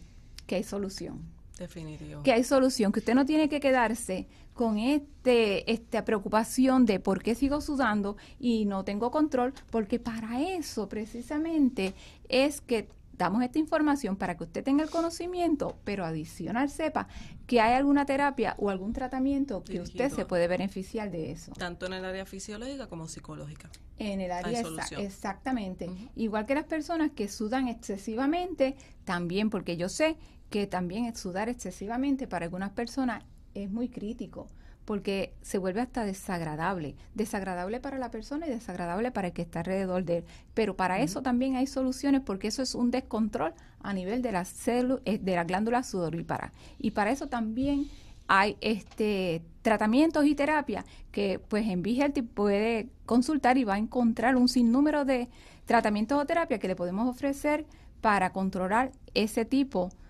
que 0.47 0.55
hay 0.55 0.63
solución. 0.63 1.34
Definitivo. 1.57 2.23
Que 2.23 2.33
hay 2.33 2.43
solución, 2.43 2.91
que 2.91 2.99
usted 2.99 3.15
no 3.15 3.25
tiene 3.25 3.49
que 3.49 3.59
quedarse 3.59 4.27
con 4.53 4.77
este, 4.77 5.69
esta 5.71 6.05
preocupación 6.05 6.85
de 6.85 6.99
por 6.99 7.21
qué 7.21 7.35
sigo 7.35 7.61
sudando 7.61 8.17
y 8.39 8.65
no 8.65 8.83
tengo 8.83 9.11
control, 9.11 9.53
porque 9.69 9.99
para 9.99 10.41
eso 10.41 10.87
precisamente 10.89 11.93
es 12.29 12.61
que 12.61 12.89
damos 13.17 13.43
esta 13.43 13.59
información 13.59 14.15
para 14.15 14.35
que 14.35 14.43
usted 14.43 14.63
tenga 14.63 14.83
el 14.83 14.89
conocimiento, 14.89 15.77
pero 15.83 16.05
adicional 16.05 16.69
sepa 16.69 17.07
que 17.47 17.61
hay 17.61 17.73
alguna 17.73 18.05
terapia 18.05 18.55
o 18.57 18.69
algún 18.69 18.93
tratamiento 18.93 19.63
que 19.63 19.81
usted 19.81 20.11
se 20.11 20.25
puede 20.25 20.47
beneficiar 20.47 21.11
de 21.11 21.31
eso. 21.31 21.51
Tanto 21.53 21.85
en 21.85 21.93
el 21.93 22.05
área 22.05 22.25
fisiológica 22.25 22.87
como 22.87 23.07
psicológica. 23.07 23.69
En 23.97 24.19
el 24.19 24.31
área 24.31 24.63
exactamente. 24.97 25.89
Igual 26.15 26.45
que 26.45 26.55
las 26.55 26.65
personas 26.65 27.11
que 27.11 27.27
sudan 27.27 27.67
excesivamente, 27.67 28.75
también 29.05 29.49
porque 29.49 29.77
yo 29.77 29.87
sé 29.89 30.17
que 30.49 30.67
también 30.67 31.15
sudar 31.15 31.49
excesivamente 31.49 32.27
para 32.27 32.45
algunas 32.45 32.71
personas 32.71 33.23
es 33.53 33.69
muy 33.69 33.89
crítico 33.89 34.47
porque 34.85 35.33
se 35.41 35.57
vuelve 35.57 35.81
hasta 35.81 36.05
desagradable, 36.05 36.95
desagradable 37.15 37.79
para 37.79 37.97
la 37.97 38.11
persona 38.11 38.47
y 38.47 38.51
desagradable 38.51 39.11
para 39.11 39.27
el 39.27 39.33
que 39.33 39.41
está 39.41 39.59
alrededor 39.59 40.05
de 40.05 40.17
él. 40.17 40.25
Pero 40.53 40.75
para 40.75 40.99
eso 40.99 41.23
también 41.23 41.55
hay 41.55 41.65
soluciones 41.65 42.21
porque 42.21 42.47
eso 42.47 42.61
es 42.61 42.75
un 42.75 42.91
descontrol 42.91 43.53
a 43.81 43.93
nivel 43.93 44.21
de 44.21 44.31
la 44.31 44.45
eh, 44.67 45.17
de 45.17 45.35
la 45.35 45.43
glándula 45.43 45.83
sudorípara. 45.83 46.53
Y 46.77 46.91
para 46.91 47.11
eso 47.11 47.27
también 47.27 47.87
hay 48.27 48.57
este 48.61 49.41
tratamientos 49.63 50.25
y 50.25 50.35
terapias 50.35 50.85
que 51.11 51.39
pues 51.39 51.67
en 51.67 51.81
Vigelti 51.81 52.21
puede 52.21 52.89
consultar 53.05 53.57
y 53.57 53.63
va 53.63 53.75
a 53.75 53.79
encontrar 53.79 54.35
un 54.35 54.47
sinnúmero 54.47 55.03
de 55.03 55.29
tratamientos 55.65 56.21
o 56.21 56.25
terapias 56.25 56.59
que 56.59 56.67
le 56.67 56.75
podemos 56.75 57.07
ofrecer 57.07 57.65
para 58.01 58.31
controlar 58.31 58.91
ese 59.15 59.45
tipo 59.45 59.89
de 59.89 60.04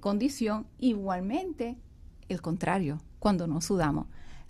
condición. 0.00 0.66
Igualmente, 0.78 1.76
el 2.28 2.40
contrario, 2.40 2.98
cuando 3.18 3.46
no 3.46 3.60
sudamos. 3.60 4.06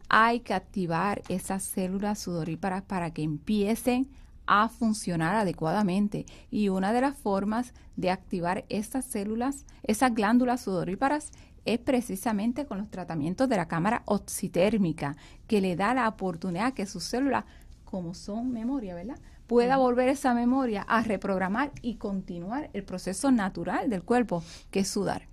Hay 0.09 0.41
que 0.41 0.55
activar 0.55 1.23
esas 1.29 1.63
células 1.63 2.19
sudoríparas 2.19 2.83
para 2.83 3.11
que 3.11 3.23
empiecen 3.23 4.09
a 4.47 4.69
funcionar 4.69 5.35
adecuadamente. 5.35 6.25
Y 6.51 6.71
una 6.71 6.93
de 6.93 7.03
las 7.03 7.17
formas 7.17 7.75
de 7.97 8.11
activar 8.11 8.65
estas 8.71 9.05
células, 9.05 9.67
esas 9.83 10.15
glándulas 10.15 10.63
sudoríparas, 10.63 11.33
es 11.67 11.79
precisamente 11.79 12.65
con 12.65 12.79
los 12.79 12.91
tratamientos 12.91 13.49
de 13.49 13.57
la 13.57 13.69
cámara 13.69 14.03
oxitérmica, 14.07 15.17
que 15.47 15.61
le 15.61 15.77
da 15.77 15.93
la 15.93 16.09
oportunidad 16.09 16.73
que 16.73 16.87
sus 16.87 17.05
células, 17.05 17.45
como 17.85 18.15
son 18.15 18.51
memoria, 18.53 18.95
¿verdad? 18.95 19.19
Pueda 19.49 19.77
volver 19.79 20.09
esa 20.09 20.33
memoria 20.35 20.83
a 20.83 21.03
reprogramar 21.03 21.73
y 21.83 21.97
continuar 21.97 22.71
el 22.73 22.85
proceso 22.85 23.33
natural 23.33 23.91
del 23.91 24.05
cuerpo, 24.05 24.45
que 24.71 24.81
es 24.81 24.89
sudar 24.89 25.27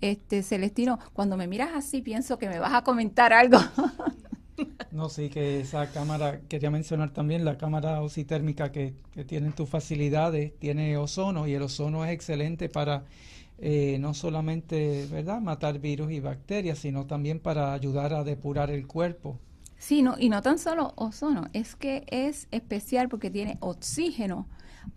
este 0.00 0.42
Celestino, 0.42 0.98
cuando 1.12 1.36
me 1.36 1.46
miras 1.46 1.70
así 1.74 2.02
pienso 2.02 2.38
que 2.38 2.48
me 2.48 2.58
vas 2.58 2.74
a 2.74 2.84
comentar 2.84 3.32
algo. 3.32 3.58
no, 4.92 5.08
sí, 5.08 5.30
que 5.30 5.60
esa 5.60 5.90
cámara, 5.90 6.40
quería 6.48 6.70
mencionar 6.70 7.10
también 7.10 7.44
la 7.44 7.56
cámara 7.56 8.02
oxitérmica 8.02 8.72
que, 8.72 8.94
que 9.12 9.24
tienen 9.24 9.52
tus 9.52 9.68
facilidades, 9.68 10.56
tiene 10.58 10.96
ozono 10.96 11.46
y 11.46 11.54
el 11.54 11.62
ozono 11.62 12.04
es 12.04 12.12
excelente 12.12 12.68
para 12.68 13.04
eh, 13.58 13.96
no 14.00 14.12
solamente 14.12 15.06
verdad 15.10 15.40
matar 15.40 15.78
virus 15.78 16.12
y 16.12 16.20
bacterias, 16.20 16.78
sino 16.78 17.06
también 17.06 17.40
para 17.40 17.72
ayudar 17.72 18.12
a 18.12 18.22
depurar 18.22 18.70
el 18.70 18.86
cuerpo. 18.86 19.38
Sí, 19.78 20.02
no, 20.02 20.16
y 20.18 20.28
no 20.30 20.40
tan 20.42 20.58
solo 20.58 20.92
ozono, 20.96 21.48
es 21.52 21.76
que 21.76 22.04
es 22.08 22.48
especial 22.50 23.08
porque 23.08 23.30
tiene 23.30 23.58
oxígeno 23.60 24.48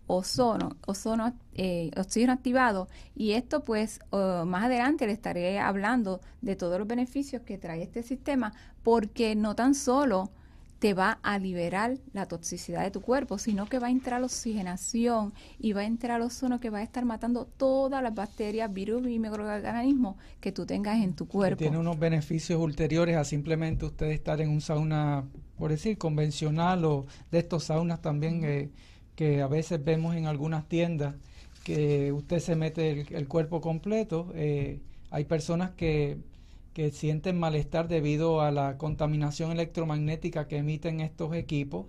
ozono, 0.08 0.78
ozono, 0.86 1.34
eh, 1.54 1.92
oxígeno 1.98 2.34
activado. 2.34 2.88
Y 3.16 3.34
esto 3.34 3.64
pues 3.66 4.00
más 4.12 4.66
adelante 4.66 5.06
le 5.08 5.14
estaré 5.14 5.60
hablando 5.60 6.22
de 6.42 6.56
todos 6.56 6.80
los 6.80 6.88
beneficios 6.88 7.42
que 7.44 7.58
trae 7.58 7.84
este 7.84 8.04
sistema, 8.04 8.54
porque 8.84 9.36
no 9.36 9.56
tan 9.56 9.76
solo 9.76 10.32
te 10.80 10.94
va 10.94 11.20
a 11.24 11.38
liberar 11.38 11.98
la 12.14 12.26
toxicidad 12.26 12.84
de 12.84 12.92
tu 12.92 13.02
cuerpo, 13.02 13.38
sino 13.38 13.68
que 13.68 13.80
va 13.80 13.88
a 13.88 13.92
entrar 13.92 14.22
la 14.22 14.28
oxigenación 14.28 15.34
y 15.60 15.74
va 15.74 15.82
a 15.82 15.86
entrar 15.86 16.22
ozono 16.22 16.60
que 16.60 16.70
va 16.70 16.80
a 16.80 16.84
estar 16.84 17.04
matando 17.04 17.46
todas 17.46 18.02
las 18.02 18.16
bacterias, 18.16 18.74
virus 18.74 19.08
y 19.08 19.20
microorganismos 19.20 20.16
que 20.40 20.54
tú 20.54 20.66
tengas 20.66 21.04
en 21.04 21.14
tu 21.14 21.28
cuerpo. 21.28 21.58
tiene 21.58 21.78
unos 21.78 22.00
beneficios 22.00 22.60
ulteriores 22.62 23.18
a 23.18 23.26
simplemente 23.26 23.86
usted 23.86 24.08
estar 24.08 24.40
en 24.40 24.50
un 24.50 24.62
sauna, 24.62 25.26
por 25.58 25.72
decir, 25.72 25.98
convencional 25.98 26.86
o 26.86 27.06
de 27.30 27.40
estos 27.40 27.66
saunas 27.66 28.02
también 28.02 28.44
eh, 28.46 28.70
que 29.16 29.42
a 29.42 29.48
veces 29.48 29.84
vemos 29.84 30.16
en 30.16 30.28
algunas 30.28 30.68
tiendas 30.70 31.16
que 31.66 32.14
usted 32.14 32.40
se 32.40 32.56
mete 32.56 33.06
el, 33.16 33.28
cuerpo 33.28 33.60
completo. 33.60 34.32
Eh, 34.34 34.80
hay 35.12 35.26
personas 35.26 35.72
que, 35.72 36.18
que 36.74 36.92
sienten 36.92 37.40
malestar 37.40 37.88
debido 37.88 38.42
a 38.42 38.52
la 38.52 38.78
contaminación 38.78 39.52
electromagnética 39.52 40.48
que 40.48 40.58
emiten 40.58 41.00
estos 41.02 41.34
equipos 41.34 41.88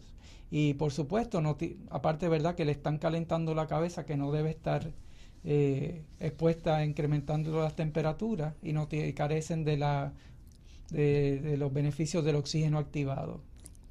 y 0.51 0.75
por 0.75 0.93
supuesto, 0.93 1.41
no 1.41 1.57
aparte 1.91 2.29
verdad 2.29 2.57
que 2.57 2.65
le 2.65 2.73
están 2.73 2.99
calentando 2.99 3.55
la 3.55 3.67
cabeza 3.67 4.05
que 4.05 4.17
no 4.17 4.33
debe 4.33 4.51
estar 4.51 4.91
eh, 5.45 6.03
expuesta 6.19 6.85
incrementando 6.85 7.61
las 7.61 7.77
temperaturas 7.77 8.55
y 8.63 8.73
no 8.73 8.89
carecen 9.15 9.65
de 9.65 9.77
la 9.77 10.13
de, 10.91 11.39
de, 11.41 11.57
los 11.57 11.73
beneficios 11.73 12.25
del 12.25 12.35
oxígeno 12.35 12.79
activado. 12.79 13.41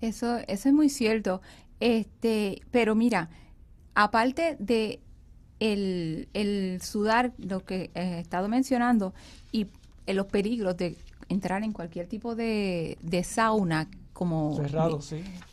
Eso, 0.02 0.38
eso 0.47 0.69
es 0.69 0.75
muy 0.75 0.89
cierto. 0.89 1.41
Este, 1.80 2.62
pero 2.71 2.93
mira, 2.93 3.30
aparte 3.95 4.58
de 4.60 4.99
el, 5.60 6.80
sudar, 6.82 7.34
lo 7.38 7.63
que 7.65 7.91
he 7.93 8.19
estado 8.19 8.47
mencionando, 8.47 9.13
y 9.52 9.67
los 10.15 10.28
peligros 10.28 10.78
de 10.78 10.98
entrar 11.30 11.63
en 11.63 11.74
cualquier 11.74 12.08
tipo 12.08 12.36
de, 12.36 12.98
sauna, 13.24 13.88
como, 14.13 14.60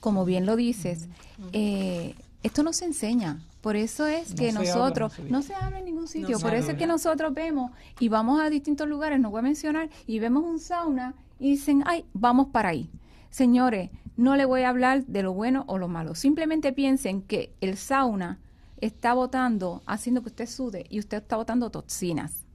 como 0.00 0.24
bien 0.24 0.46
lo 0.46 0.56
dices, 0.56 1.08
eh, 1.52 2.14
esto 2.42 2.62
no 2.62 2.72
se 2.72 2.84
enseña. 2.84 3.40
Por 3.60 3.74
eso 3.74 4.06
es 4.06 4.32
que 4.34 4.52
nosotros, 4.52 5.12
no 5.28 5.42
se 5.42 5.52
habla 5.52 5.80
en 5.80 5.86
ningún 5.86 6.06
sitio, 6.06 6.38
por 6.38 6.54
eso 6.54 6.70
es 6.70 6.78
que 6.78 6.86
nosotros 6.86 7.34
vemos 7.34 7.72
y 7.98 8.08
vamos 8.08 8.40
a 8.40 8.48
distintos 8.48 8.88
lugares, 8.88 9.18
no 9.18 9.30
voy 9.30 9.40
a 9.40 9.42
mencionar, 9.42 9.90
y 10.06 10.20
vemos 10.20 10.44
un 10.44 10.60
sauna 10.60 11.14
y 11.40 11.50
dicen, 11.50 11.82
ay, 11.84 12.04
vamos 12.12 12.48
para 12.52 12.68
ahí. 12.68 12.88
Señores, 13.30 13.90
no 14.16 14.36
le 14.36 14.44
voy 14.44 14.62
a 14.62 14.68
hablar 14.68 15.04
de 15.06 15.22
lo 15.22 15.34
bueno 15.34 15.64
o 15.66 15.78
lo 15.78 15.88
malo. 15.88 16.14
Simplemente 16.14 16.72
piensen 16.72 17.22
que 17.22 17.52
el 17.60 17.76
sauna 17.76 18.38
está 18.80 19.14
botando, 19.14 19.82
haciendo 19.86 20.22
que 20.22 20.28
usted 20.28 20.46
sude 20.46 20.86
y 20.88 21.00
usted 21.00 21.18
está 21.18 21.36
botando 21.36 21.70
toxinas. 21.70 22.45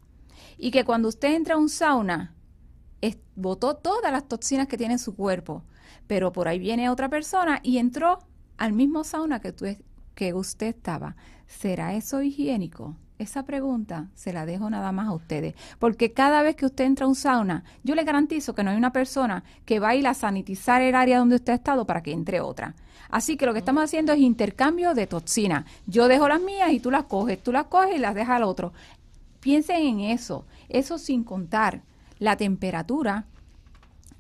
Y 0.58 0.72
que 0.72 0.86
cuando 0.86 1.10
usted 1.10 1.34
entra 1.34 1.56
a 1.56 1.58
un 1.58 1.70
sauna, 1.70 2.36
botó 3.36 3.76
todas 3.76 4.12
las 4.12 4.28
toxinas 4.28 4.68
que 4.68 4.78
tiene 4.78 4.94
en 4.94 5.00
su 5.00 5.16
cuerpo. 5.16 5.64
Pero 6.08 6.32
por 6.32 6.48
ahí 6.48 6.60
viene 6.60 6.90
otra 6.90 7.10
persona 7.10 7.60
y 7.64 7.78
entró 7.78 8.20
al 8.58 8.74
mismo 8.74 9.04
sauna 9.04 9.40
que, 9.40 9.84
que 10.16 10.34
usted 10.34 10.68
estaba. 10.68 11.16
¿Será 11.48 11.94
eso 11.96 12.22
higiénico? 12.22 12.96
Esa 13.18 13.44
pregunta 13.44 14.10
se 14.16 14.34
la 14.34 14.48
dejo 14.48 14.70
nada 14.70 14.92
más 14.92 15.08
a 15.08 15.14
ustedes, 15.14 15.54
porque 15.78 16.12
cada 16.12 16.42
vez 16.42 16.56
que 16.56 16.66
usted 16.66 16.86
entra 16.86 17.06
a 17.06 17.10
un 17.10 17.14
sauna, 17.14 17.64
yo 17.84 17.94
le 17.94 18.04
garantizo 18.04 18.56
que 18.56 18.64
no 18.64 18.72
hay 18.72 18.78
una 18.78 18.94
persona 18.94 19.44
que 19.64 19.80
va 19.80 19.90
a 19.90 19.96
ir 19.96 20.08
a 20.08 20.16
sanitizar 20.16 20.82
el 20.82 20.96
área 20.96 21.20
donde 21.20 21.36
usted 21.36 21.54
ha 21.54 21.58
estado 21.58 21.86
para 21.86 22.02
que 22.02 22.14
entre 22.14 22.42
otra. 22.42 22.74
Así 23.12 23.38
que 23.38 23.46
lo 23.46 23.54
que 23.54 23.60
estamos 23.60 23.84
haciendo 23.84 24.12
es 24.12 24.20
intercambio 24.20 24.96
de 24.96 25.06
toxinas. 25.06 25.66
Yo 25.86 26.08
dejo 26.08 26.28
las 26.28 26.42
mías 26.42 26.72
y 26.72 26.80
tú 26.80 26.90
las 26.90 27.04
coges, 27.04 27.44
tú 27.44 27.52
las 27.52 27.66
coges 27.66 27.96
y 27.96 28.00
las 28.00 28.16
dejas 28.16 28.38
al 28.38 28.44
otro. 28.44 28.74
Piensen 29.42 29.82
en 29.82 30.00
eso, 30.00 30.46
eso 30.70 30.98
sin 30.98 31.26
contar 31.26 31.84
la 32.20 32.38
temperatura 32.38 33.26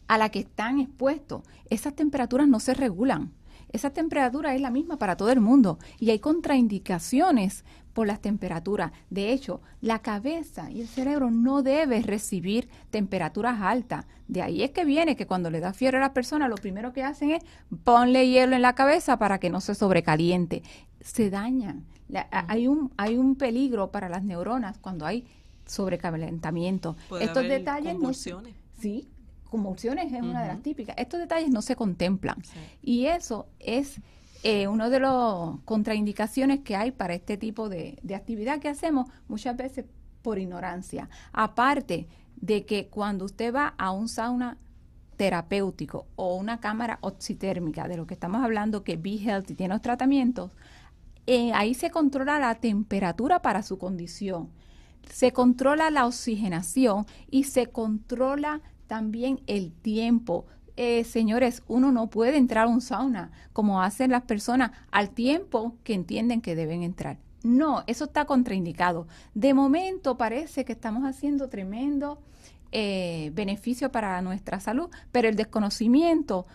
a 0.08 0.18
la 0.18 0.30
que 0.30 0.40
están 0.40 0.80
expuestos. 0.80 1.44
Esas 1.70 1.96
temperaturas 1.96 2.50
no 2.50 2.60
se 2.60 2.74
regulan 2.74 3.32
esa 3.72 3.92
temperatura 3.92 4.54
es 4.54 4.62
la 4.62 4.70
misma 4.70 4.98
para 4.98 5.16
todo 5.16 5.32
el 5.32 5.40
mundo 5.40 5.80
y 6.00 6.10
hay 6.10 6.20
contraindicaciones 6.20 7.64
por 7.94 8.08
las 8.08 8.22
temperaturas. 8.22 8.92
De 9.10 9.32
hecho, 9.32 9.62
la 9.82 10.00
cabeza 10.00 10.70
y 10.72 10.82
el 10.82 10.88
cerebro 10.88 11.32
no 11.32 11.62
deben 11.62 12.04
recibir 12.04 12.70
temperaturas 12.90 13.62
altas. 13.62 14.06
De 14.28 14.42
ahí 14.42 14.64
es 14.64 14.72
que 14.72 14.86
viene 14.86 15.16
que 15.16 15.28
cuando 15.28 15.50
le 15.50 15.60
da 15.60 15.74
fiebre 15.74 15.98
a 15.98 16.02
la 16.02 16.14
persona, 16.14 16.48
lo 16.48 16.56
primero 16.56 16.94
que 16.94 17.04
hacen 17.04 17.32
es 17.32 17.44
ponle 17.84 18.30
hielo 18.30 18.56
en 18.56 18.62
la 18.62 18.76
cabeza 18.76 19.18
para 19.18 19.40
que 19.40 19.50
no 19.50 19.62
se 19.62 19.76
sobrecaliente. 19.76 20.64
Se 21.02 21.30
dañan. 21.30 21.86
Hay, 22.32 22.68
un, 22.68 22.92
hay 22.98 23.18
un 23.18 23.36
peligro 23.36 23.92
para 23.92 24.10
las 24.10 24.24
neuronas 24.24 24.78
cuando 24.78 25.06
hay 25.06 25.26
sobrecalentamiento. 25.66 26.96
Estos 27.20 27.44
detalles 27.44 27.94
convulsiones. 27.94 28.56
sí, 28.80 29.08
convulsiones 29.50 30.12
es 30.12 30.22
una 30.22 30.42
de 30.42 30.48
las 30.48 30.62
típicas. 30.62 30.96
Estos 30.98 31.20
detalles 31.20 31.50
no 31.50 31.62
se 31.62 31.76
contemplan. 31.76 32.38
Y 32.82 33.06
eso 33.06 33.48
es 33.60 34.02
eh, 34.44 34.68
una 34.68 34.90
de 34.90 35.00
las 35.00 35.60
contraindicaciones 35.66 36.62
que 36.62 36.76
hay 36.76 36.92
para 36.92 37.14
este 37.14 37.38
tipo 37.38 37.70
de, 37.70 38.00
actividad 38.16 38.60
que 38.60 38.70
hacemos 38.70 39.08
muchas 39.28 39.56
veces 39.56 39.86
por 40.24 40.40
ignorancia. 40.40 41.10
Aparte 41.32 42.08
de 42.38 42.66
que 42.66 42.88
cuando 42.88 43.26
usted 43.26 43.54
va 43.54 43.76
a 43.78 43.92
un 43.92 44.08
sauna 44.08 44.58
terapéutico 45.16 46.08
o 46.16 46.36
una 46.36 46.60
cámara 46.60 46.98
oxitérmica, 47.02 47.88
de 47.88 47.98
lo 47.98 48.08
que 48.08 48.16
estamos 48.16 48.44
hablando, 48.44 48.84
que 48.84 48.98
Be 48.98 49.18
Healthy 49.18 49.54
tiene 49.54 49.76
los 49.76 49.82
tratamientos, 49.82 50.50
eh, 51.28 51.52
ahí 51.54 51.74
se 51.74 51.92
controla 51.92 52.40
la 52.40 52.56
temperatura 52.56 53.42
para 53.42 53.64
su 53.64 53.78
condición, 53.78 54.50
se 55.10 55.32
controla 55.32 55.90
la 55.92 56.06
oxigenación 56.06 57.06
y 57.30 57.46
se 57.46 57.68
controla 57.68 58.62
también 58.88 59.42
el 59.48 59.72
tiempo 59.72 60.46
eh, 60.78 61.04
señores, 61.04 61.64
uno 61.68 61.92
no 61.92 62.10
puede 62.10 62.38
entrar 62.38 62.66
a 62.66 62.70
un 62.70 62.82
sauna 62.82 63.32
como 63.54 63.82
hacen 63.82 64.12
las 64.12 64.24
personas 64.24 64.72
al 64.92 65.12
tiempo 65.12 65.76
que 65.84 65.94
entienden 65.94 66.42
que 66.42 66.56
deben 66.56 66.84
entrar. 66.84 67.20
No, 67.44 67.84
eso 67.88 68.06
está 68.06 68.26
contraindicado. 68.26 69.08
De 69.34 69.54
momento 69.54 70.18
parece 70.18 70.64
que 70.64 70.72
estamos 70.72 71.04
haciendo 71.04 71.50
tremendo 71.50 72.20
eh, 72.72 73.32
beneficio 73.34 73.92
para 73.92 74.22
nuestra 74.22 74.60
salud, 74.60 74.90
pero 75.12 75.28
el 75.28 75.36
desconocimiento 75.36 76.46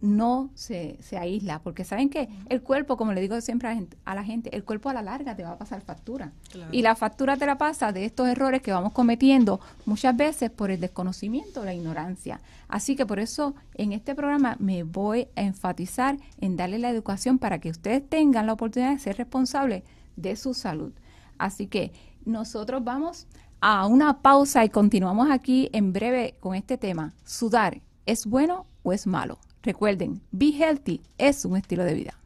no 0.00 0.50
se, 0.54 0.96
se 1.02 1.18
aísla, 1.18 1.60
porque 1.60 1.84
saben 1.84 2.08
que 2.08 2.28
el 2.48 2.62
cuerpo, 2.62 2.96
como 2.96 3.12
le 3.12 3.20
digo 3.20 3.40
siempre 3.40 3.68
a 4.04 4.14
la, 4.14 4.24
gente, 4.24 4.54
el 4.54 4.64
cuerpo 4.64 4.88
a 4.88 4.92
la 4.92 5.02
larga 5.02 5.34
te 5.34 5.42
va 5.42 5.52
a 5.52 5.58
pasar 5.58 5.80
factura. 5.80 6.32
Y 6.70 6.82
la 6.82 6.94
factura 6.94 7.36
te 7.36 7.46
la 7.46 7.58
pasa 7.58 7.92
de 7.92 8.04
estos 8.04 8.28
errores 8.28 8.62
que 8.62 8.72
vamos 8.72 8.92
cometiendo 8.92 9.60
muchas 9.86 10.16
veces 10.16 10.50
por 10.50 10.70
el 10.70 10.80
desconocimiento 10.80 11.60
o 11.60 11.64
la 11.64 11.74
ignorancia. 11.74 12.40
Así 12.68 12.96
que 12.96 13.06
por 13.06 13.18
eso 13.18 13.54
en 13.74 13.92
este 13.92 14.14
programa 14.14 14.56
me 14.60 14.84
voy 14.84 15.28
a 15.34 15.42
enfatizar 15.42 16.18
en 16.40 16.56
darle 16.56 16.78
la 16.78 16.90
educación 16.90 17.38
para 17.38 17.58
que 17.58 17.70
ustedes 17.70 18.08
tengan 18.08 18.46
la 18.46 18.52
oportunidad 18.52 18.92
de 18.92 18.98
ser 18.98 19.16
responsables 19.16 19.82
de 20.16 20.36
su 20.36 20.54
salud. 20.54 20.92
Así 21.38 21.66
que 21.66 21.92
nosotros 22.24 22.84
vamos 22.84 23.26
a 23.60 23.86
una 23.86 24.20
pausa 24.22 24.64
y 24.64 24.68
continuamos 24.68 25.30
aquí 25.30 25.68
en 25.72 25.92
breve 25.92 26.36
con 26.40 26.54
este 26.54 26.78
tema. 26.78 27.14
¿Sudar 27.24 27.80
es 28.06 28.26
bueno 28.26 28.66
o 28.82 28.92
es 28.92 29.06
malo? 29.06 29.38
Recuerden, 29.68 30.22
Be 30.30 30.46
Healthy 30.46 31.02
es 31.18 31.44
un 31.44 31.54
estilo 31.54 31.84
de 31.84 31.92
vida. 31.92 32.18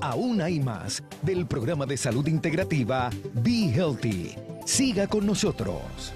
Aún 0.00 0.40
hay 0.40 0.58
más 0.58 1.04
del 1.22 1.46
programa 1.46 1.86
de 1.86 1.96
salud 1.96 2.26
integrativa 2.26 3.10
Be 3.32 3.72
Healthy. 3.72 4.34
Siga 4.64 5.06
con 5.06 5.24
nosotros. 5.24 6.12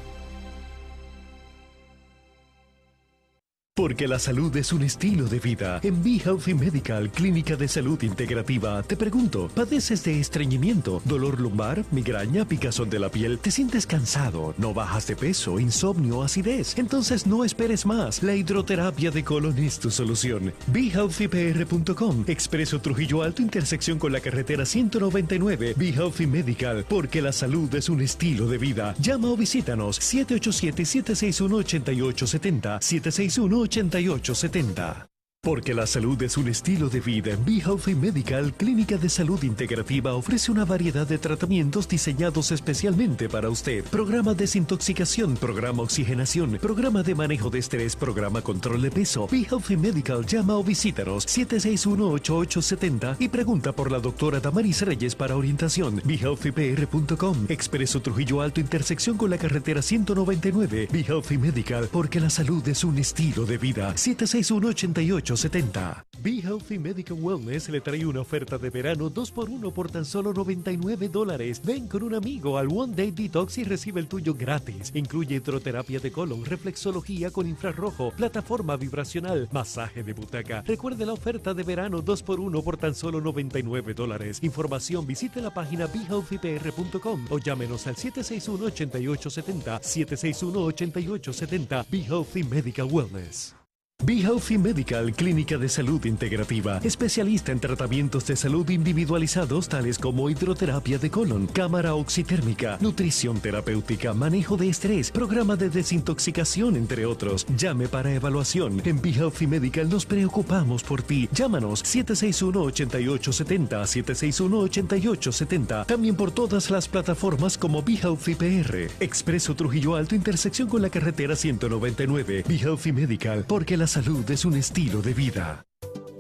Porque 3.79 4.09
la 4.09 4.19
salud 4.19 4.57
es 4.57 4.73
un 4.73 4.83
estilo 4.83 5.27
de 5.27 5.39
vida. 5.39 5.79
En 5.85 6.03
Be 6.03 6.19
Healthy 6.19 6.53
Medical, 6.53 7.13
Clínica 7.13 7.55
de 7.55 7.69
Salud 7.69 8.03
Integrativa, 8.03 8.83
te 8.83 8.97
pregunto, 8.97 9.49
¿padeces 9.55 10.03
de 10.03 10.19
estreñimiento, 10.19 11.01
dolor 11.05 11.41
lumbar, 11.41 11.85
migraña, 11.93 12.45
picazón 12.45 12.91
de 12.91 12.99
la 12.99 13.09
piel? 13.09 13.39
¿Te 13.39 13.53
sientes 13.53 13.87
cansado? 13.87 14.53
¿No 14.59 14.75
bajas 14.75 15.07
de 15.07 15.15
peso, 15.15 15.61
insomnio, 15.61 16.25
acidez? 16.25 16.77
Entonces 16.77 17.25
no 17.25 17.45
esperes 17.45 17.87
más. 17.87 18.25
La 18.25 18.35
hidroterapia 18.35 19.13
de 19.13 19.23
colon 19.23 19.57
es 19.59 19.79
tu 19.79 19.93
solución. 19.93 20.53
BeHealthyPR.com, 20.67 22.25
Expreso 22.27 22.81
Trujillo 22.81 23.23
Alto, 23.23 23.43
intersección 23.43 24.01
con 24.01 24.11
la 24.11 24.19
carretera 24.19 24.67
199. 24.67 25.75
Be 25.77 25.91
Healthy 25.91 26.27
Medical, 26.27 26.85
porque 26.89 27.23
la 27.23 27.31
salud 27.31 27.73
es 27.77 27.89
un 27.89 28.01
estilo 28.01 28.49
de 28.49 28.59
vida. 28.59 28.97
Llama 28.99 29.29
o 29.29 29.37
visítanos 29.37 30.01
787-761-8870, 30.01 32.81
761 32.81 33.68
8870. 33.69 35.18
Porque 35.49 35.73
la 35.73 35.87
salud 35.87 36.23
es 36.23 36.37
un 36.37 36.49
estilo 36.49 36.91
de 36.91 37.01
vida, 37.01 37.35
Be 37.47 37.63
Healthy 37.63 37.95
Medical, 37.95 38.53
Clínica 38.53 38.99
de 38.99 39.09
Salud 39.09 39.43
Integrativa, 39.43 40.13
ofrece 40.13 40.53
una 40.53 40.67
variedad 40.67 41.07
de 41.07 41.17
tratamientos 41.17 41.89
diseñados 41.89 42.53
especialmente 42.53 43.31
para 43.31 43.49
usted. 43.49 43.83
Programa 43.85 44.35
desintoxicación, 44.35 45.39
programa 45.39 45.85
oxigenación, 45.85 46.59
programa 46.61 47.03
de 47.03 47.15
manejo 47.15 47.49
de 47.49 47.61
estrés, 47.61 47.97
programa 47.97 48.43
control 48.43 48.83
de 48.83 48.91
peso. 48.91 49.27
Be 49.27 49.47
Healthy 49.51 49.79
Medical, 49.79 50.27
llama 50.27 50.55
o 50.59 50.63
visítanos 50.63 51.27
761-8870 51.27 53.17
y 53.19 53.29
pregunta 53.29 53.73
por 53.73 53.91
la 53.91 54.01
doctora 54.01 54.41
Damaris 54.41 54.83
Reyes 54.83 55.15
para 55.15 55.35
orientación. 55.35 56.03
BeHealthyPR.com, 56.05 57.47
Expreso 57.49 58.03
Trujillo 58.03 58.43
Alto, 58.43 58.61
intersección 58.61 59.17
con 59.17 59.31
la 59.31 59.39
carretera 59.39 59.81
199. 59.81 60.91
Be 60.93 61.01
Healthy 61.01 61.39
Medical, 61.39 61.89
porque 61.91 62.21
la 62.21 62.29
salud 62.29 62.69
es 62.69 62.85
un 62.85 62.99
estilo 62.99 63.47
de 63.47 63.57
vida. 63.57 63.97
761 63.97 64.69
88 64.69 65.38
70 65.39 66.05
Be 66.21 66.43
Healthy 66.43 66.81
Medical 66.81 67.17
Wellness 67.21 67.69
le 67.69 67.81
trae 67.81 68.05
una 68.05 68.23
oferta 68.23 68.59
de 68.59 68.71
verano 68.71 69.09
2x1 69.09 69.73
por 69.73 69.89
tan 69.89 70.05
solo 70.05 70.33
99 70.33 71.09
dólares. 71.09 71.63
Ven 71.65 71.87
con 71.87 72.03
un 72.03 72.17
amigo 72.17 72.59
al 72.59 72.67
One 72.67 72.97
Day 72.97 73.13
Detox 73.13 73.57
y 73.59 73.65
recibe 73.65 74.01
el 74.01 74.09
tuyo 74.09 74.35
gratis. 74.35 74.91
Incluye 74.95 75.37
hidroterapia 75.37 76.01
de 76.01 76.11
colon, 76.11 76.45
reflexología 76.45 77.31
con 77.31 77.47
infrarrojo, 77.47 78.11
plataforma 78.11 78.77
vibracional, 78.77 79.49
masaje 79.53 80.03
de 80.03 80.13
butaca. 80.13 80.65
Recuerde 80.67 81.07
la 81.07 81.13
oferta 81.13 81.55
de 81.55 81.63
verano 81.63 82.03
2x1 82.03 82.65
por 82.65 82.77
tan 82.77 82.97
solo 82.97 83.21
99 83.21 83.95
dólares. 83.95 84.41
Información 84.43 85.07
visite 85.07 85.41
la 85.41 85.55
página 85.55 85.87
BeHealthyPR.com 85.87 87.27
o 87.31 87.39
llámenos 87.39 87.87
al 87.87 87.95
761-8870, 87.95 89.83
761-8870, 89.83 91.87
Be 91.89 92.01
Healthy 92.01 92.43
Medical 92.43 92.89
Wellness. 92.91 93.58
Be 94.05 94.23
Healthy 94.23 94.59
Medical, 94.59 95.13
clínica 95.13 95.59
de 95.59 95.69
salud 95.69 96.05
integrativa, 96.05 96.79
especialista 96.85 97.51
en 97.51 97.59
tratamientos 97.59 98.29
de 98.29 98.37
salud 98.37 98.71
individualizados 98.71 99.69
tales 99.69 99.99
como 99.99 100.31
hidroterapia 100.31 100.99
de 100.99 101.11
colon, 101.11 101.49
cámara 101.49 101.97
oxitérmica, 101.97 102.79
nutrición 102.81 103.41
terapéutica, 103.41 104.15
manejo 104.15 104.57
de 104.57 104.69
estrés, 104.69 105.11
programa 105.11 105.57
de 105.57 105.69
desintoxicación, 105.69 106.77
entre 106.77 107.07
otros. 107.07 107.45
Llame 107.57 107.89
para 107.89 108.15
evaluación. 108.15 108.81
En 108.85 109.03
Be 109.03 109.11
Healthy 109.11 109.49
Medical 109.49 109.91
nos 109.91 110.07
preocupamos 110.07 110.85
por 110.85 111.03
ti. 111.03 111.29
Llámanos 111.33 111.83
761-8870, 111.83 114.05
761-8870. 114.05 115.87
También 115.87 116.15
por 116.15 116.31
todas 116.31 116.71
las 116.71 116.87
plataformas 116.87 117.59
como 117.59 117.83
Be 117.83 117.95
Healthy 117.95 118.37
PR. 118.37 118.77
Expreso 119.01 119.57
Trujillo 119.57 119.97
Alto, 119.97 120.15
intersección 120.15 120.69
con 120.69 120.83
la 120.83 120.89
carretera 120.89 121.35
199. 121.35 122.45
Be 122.47 122.59
Healthy 122.59 122.93
Medical, 122.93 123.45
porque 123.49 123.77
la 123.77 123.88
salud 123.89 124.31
es 124.31 124.45
un 124.45 124.55
estilo 124.55 125.01
de 125.01 125.15
vida. 125.15 125.65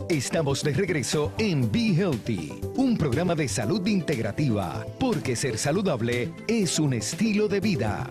Estamos 0.08 0.64
de 0.64 0.72
regreso 0.72 1.32
en 1.36 1.70
Be 1.70 1.88
Healthy, 1.88 2.60
un 2.76 2.96
programa 2.96 3.34
de 3.34 3.46
salud 3.46 3.86
integrativa, 3.86 4.86
porque 4.98 5.36
ser 5.36 5.58
saludable 5.58 6.32
es 6.46 6.78
un 6.78 6.94
estilo 6.94 7.46
de 7.46 7.60
vida. 7.60 8.08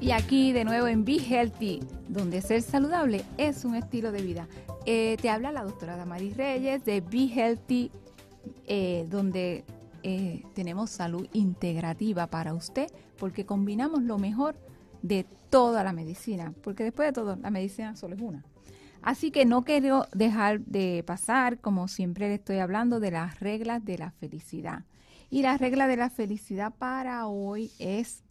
Y 0.00 0.12
aquí 0.12 0.52
de 0.52 0.64
nuevo 0.64 0.86
en 0.86 1.04
Be 1.04 1.16
Healthy, 1.16 1.80
donde 2.08 2.42
ser 2.42 2.62
saludable 2.62 3.24
es 3.38 3.64
un 3.64 3.74
estilo 3.74 4.12
de 4.12 4.22
vida. 4.22 4.46
Eh, 4.86 5.16
te 5.20 5.28
habla 5.28 5.50
la 5.50 5.64
doctora 5.64 5.96
Damaris 5.96 6.36
Reyes 6.36 6.84
de 6.84 7.00
Be 7.00 7.24
Healthy, 7.24 7.90
eh, 8.68 9.04
donde 9.10 9.64
eh, 10.04 10.44
tenemos 10.54 10.90
salud 10.90 11.26
integrativa 11.32 12.28
para 12.28 12.54
usted, 12.54 12.86
porque 13.18 13.44
combinamos 13.44 14.04
lo 14.04 14.16
mejor 14.16 14.54
de 15.04 15.26
toda 15.50 15.84
la 15.84 15.92
medicina, 15.92 16.54
porque 16.62 16.82
después 16.82 17.06
de 17.06 17.12
todo, 17.12 17.36
la 17.36 17.50
medicina 17.50 17.94
solo 17.94 18.16
es 18.16 18.22
una. 18.22 18.42
Así 19.02 19.30
que 19.30 19.44
no 19.44 19.62
quiero 19.62 20.06
dejar 20.14 20.60
de 20.60 21.04
pasar, 21.06 21.60
como 21.60 21.88
siempre 21.88 22.28
le 22.28 22.36
estoy 22.36 22.56
hablando, 22.56 23.00
de 23.00 23.10
las 23.10 23.38
reglas 23.38 23.84
de 23.84 23.98
la 23.98 24.12
felicidad. 24.12 24.84
Y 25.28 25.42
la 25.42 25.58
regla 25.58 25.88
de 25.88 25.98
la 25.98 26.08
felicidad 26.08 26.72
para 26.78 27.26
hoy 27.26 27.70
es 27.78 28.22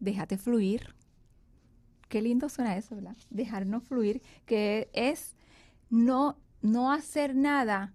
déjate 0.00 0.38
fluir. 0.38 0.92
Qué 2.08 2.20
lindo 2.20 2.48
suena 2.48 2.76
eso, 2.76 2.96
¿verdad? 2.96 3.16
Dejarnos 3.30 3.84
fluir, 3.84 4.20
que 4.44 4.90
es 4.94 5.36
no, 5.88 6.36
no 6.62 6.90
hacer 6.90 7.36
nada 7.36 7.94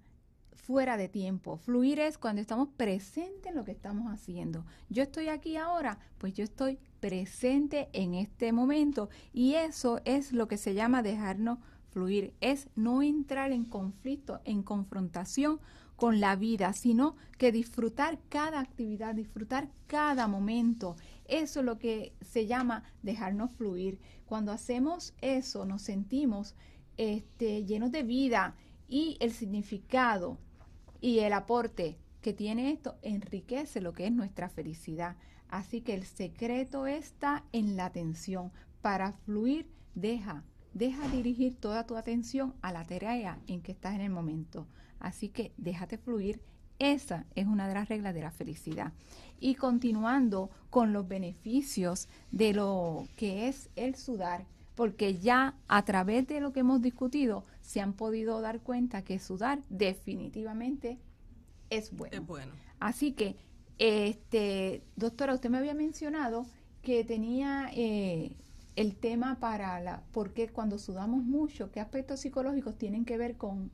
fuera 0.64 0.96
de 0.96 1.10
tiempo. 1.10 1.58
Fluir 1.58 2.00
es 2.00 2.18
cuando 2.18 2.42
estamos 2.42 2.70
presentes 2.78 3.52
en 3.52 3.56
lo 3.56 3.66
que 3.66 3.72
estamos 3.72 4.12
haciendo. 4.12 4.66
Yo 4.90 5.04
estoy 5.04 5.28
aquí 5.28 5.58
ahora, 5.58 6.00
pues 6.18 6.34
yo 6.34 6.44
estoy 6.46 6.80
presente 7.02 7.90
en 7.92 8.14
este 8.14 8.54
momento 8.54 9.10
y 9.34 9.56
eso 9.56 10.00
es 10.06 10.32
lo 10.32 10.48
que 10.48 10.58
se 10.58 10.74
llama 10.74 11.04
dejarnos 11.04 11.60
fluir, 11.92 12.34
es 12.40 12.70
no 12.76 13.04
entrar 13.04 13.52
en 13.52 13.66
conflicto, 13.66 14.40
en 14.46 14.64
confrontación 14.64 15.60
con 15.98 16.22
la 16.22 16.38
vida, 16.38 16.72
sino 16.72 17.18
que 17.38 17.52
disfrutar 17.52 18.18
cada 18.30 18.62
actividad, 18.62 19.14
disfrutar 19.14 19.70
cada 19.88 20.28
momento. 20.28 20.96
Eso 21.26 21.60
es 21.60 21.66
lo 21.66 21.78
que 21.78 22.14
se 22.22 22.48
llama 22.48 22.84
dejarnos 23.04 23.52
fluir. 23.52 24.00
Cuando 24.26 24.54
hacemos 24.54 25.14
eso, 25.22 25.66
nos 25.66 25.82
sentimos 25.82 26.56
este, 26.96 27.66
llenos 27.66 27.92
de 27.92 28.04
vida 28.04 28.56
y 28.88 29.18
el 29.20 29.32
significado 29.32 30.38
y 31.04 31.20
el 31.20 31.34
aporte 31.34 31.98
que 32.22 32.32
tiene 32.32 32.72
esto 32.72 32.96
enriquece 33.02 33.82
lo 33.82 33.92
que 33.92 34.08
es 34.08 34.14
nuestra 34.14 34.48
felicidad. 34.48 35.18
Así 35.50 35.82
que 35.82 35.96
el 35.96 36.06
secreto 36.06 36.88
está 36.88 37.44
en 37.52 37.76
la 37.76 37.88
atención. 37.88 38.54
Para 38.82 39.12
fluir, 39.12 39.70
deja, 39.96 40.46
deja 40.74 41.06
dirigir 41.10 41.58
toda 41.58 41.86
tu 41.86 41.98
atención 41.98 42.54
a 42.62 42.72
la 42.72 42.86
tarea 42.86 43.38
en 43.48 43.62
que 43.62 43.74
estás 43.74 43.96
en 43.96 44.00
el 44.00 44.12
momento. 44.12 44.66
Así 44.98 45.28
que 45.28 45.52
déjate 45.58 45.98
fluir. 45.98 46.40
Esa 46.80 47.26
es 47.36 47.48
una 47.48 47.68
de 47.68 47.74
las 47.74 47.90
reglas 47.90 48.14
de 48.14 48.22
la 48.22 48.32
felicidad. 48.32 48.94
Y 49.42 49.56
continuando 49.56 50.52
con 50.70 50.94
los 50.94 51.06
beneficios 51.06 52.08
de 52.32 52.54
lo 52.54 53.10
que 53.18 53.50
es 53.50 53.70
el 53.76 53.96
sudar, 53.96 54.46
porque 54.74 55.20
ya 55.20 55.58
a 55.68 55.84
través 55.84 56.28
de 56.28 56.40
lo 56.40 56.54
que 56.54 56.62
hemos 56.62 56.82
discutido 56.82 57.44
se 57.64 57.82
han 57.82 57.94
podido 57.94 58.40
dar 58.42 58.60
cuenta 58.62 59.04
que 59.04 59.18
sudar 59.18 59.64
definitivamente 59.70 61.00
es 61.72 61.92
bueno. 61.92 62.16
Es 62.16 62.28
bueno. 62.28 62.54
Así 62.80 63.14
que, 63.14 63.36
este, 63.80 64.84
doctora, 64.96 65.34
usted 65.34 65.50
me 65.50 65.58
había 65.58 65.74
mencionado 65.74 66.46
que 66.84 67.04
tenía 67.04 67.72
eh, 67.74 68.36
el 68.76 68.96
tema 68.96 69.40
para 69.40 69.80
la, 69.80 70.04
porque 70.12 70.50
cuando 70.50 70.78
sudamos 70.78 71.24
mucho, 71.24 71.72
¿qué 71.72 71.80
aspectos 71.80 72.20
psicológicos 72.20 72.78
tienen 72.78 73.06
que 73.06 73.18
ver 73.18 73.38
con 73.38 73.72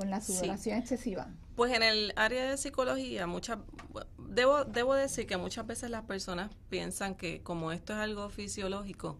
con 0.00 0.10
la 0.10 0.20
sudoración 0.20 0.78
excesiva? 0.78 1.28
Pues 1.56 1.74
en 1.74 1.82
el 1.82 2.12
área 2.16 2.50
de 2.50 2.56
psicología, 2.56 3.26
muchas, 3.26 3.58
debo, 4.18 4.64
debo 4.64 4.94
decir 4.94 5.26
que 5.26 5.36
muchas 5.36 5.66
veces 5.66 5.90
las 5.90 6.04
personas 6.04 6.50
piensan 6.70 7.14
que 7.14 7.42
como 7.42 7.70
esto 7.70 7.92
es 7.92 7.98
algo 7.98 8.30
fisiológico, 8.30 9.18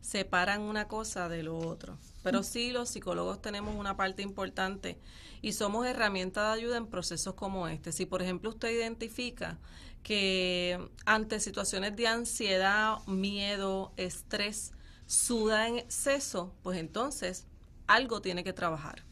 separan 0.00 0.62
una 0.62 0.88
cosa 0.88 1.28
de 1.28 1.42
lo 1.42 1.58
otro. 1.58 1.98
Pero 2.22 2.42
sí, 2.42 2.70
los 2.70 2.88
psicólogos 2.88 3.40
tenemos 3.40 3.74
una 3.76 3.96
parte 3.96 4.22
importante 4.22 4.98
y 5.42 5.52
somos 5.52 5.86
herramienta 5.86 6.48
de 6.48 6.60
ayuda 6.60 6.76
en 6.76 6.86
procesos 6.86 7.34
como 7.34 7.68
este. 7.68 7.92
Si, 7.92 8.06
por 8.06 8.22
ejemplo, 8.22 8.50
usted 8.50 8.70
identifica 8.70 9.58
que 10.02 10.78
ante 11.04 11.40
situaciones 11.40 11.96
de 11.96 12.06
ansiedad, 12.06 12.98
miedo, 13.06 13.92
estrés, 13.96 14.72
suda 15.06 15.68
en 15.68 15.78
exceso, 15.78 16.54
pues 16.62 16.78
entonces 16.78 17.46
algo 17.86 18.20
tiene 18.22 18.44
que 18.44 18.52
trabajar. 18.52 19.04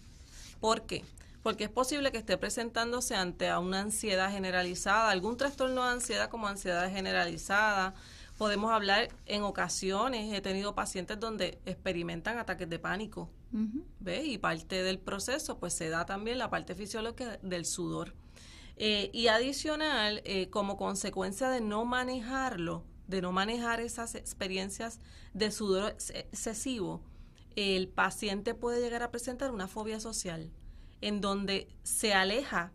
¿Por 0.60 0.86
qué? 0.86 1.04
Porque 1.42 1.64
es 1.64 1.70
posible 1.70 2.12
que 2.12 2.18
esté 2.18 2.36
presentándose 2.36 3.14
ante 3.14 3.54
una 3.56 3.80
ansiedad 3.80 4.30
generalizada, 4.30 5.10
algún 5.10 5.36
trastorno 5.36 5.84
de 5.84 5.92
ansiedad 5.92 6.28
como 6.28 6.46
ansiedad 6.46 6.90
generalizada. 6.90 7.94
Podemos 8.38 8.70
hablar 8.70 9.08
en 9.26 9.42
ocasiones, 9.42 10.32
he 10.32 10.40
tenido 10.40 10.74
pacientes 10.74 11.18
donde 11.18 11.60
experimentan 11.66 12.38
ataques 12.38 12.68
de 12.70 12.78
pánico, 12.78 13.28
¿ves? 13.98 14.26
Y 14.26 14.38
parte 14.38 14.84
del 14.84 15.00
proceso, 15.00 15.58
pues 15.58 15.74
se 15.74 15.88
da 15.88 16.06
también 16.06 16.38
la 16.38 16.48
parte 16.48 16.76
fisiológica 16.76 17.38
del 17.42 17.66
sudor. 17.66 18.14
Eh, 18.76 19.10
y 19.12 19.26
adicional, 19.26 20.22
eh, 20.24 20.50
como 20.50 20.76
consecuencia 20.76 21.50
de 21.50 21.60
no 21.60 21.84
manejarlo, 21.84 22.84
de 23.08 23.20
no 23.22 23.32
manejar 23.32 23.80
esas 23.80 24.14
experiencias 24.14 25.00
de 25.34 25.50
sudor 25.50 25.96
excesivo, 26.14 27.02
el 27.56 27.88
paciente 27.88 28.54
puede 28.54 28.80
llegar 28.80 29.02
a 29.02 29.10
presentar 29.10 29.50
una 29.50 29.66
fobia 29.66 29.98
social, 29.98 30.52
en 31.00 31.20
donde 31.20 31.66
se 31.82 32.14
aleja 32.14 32.72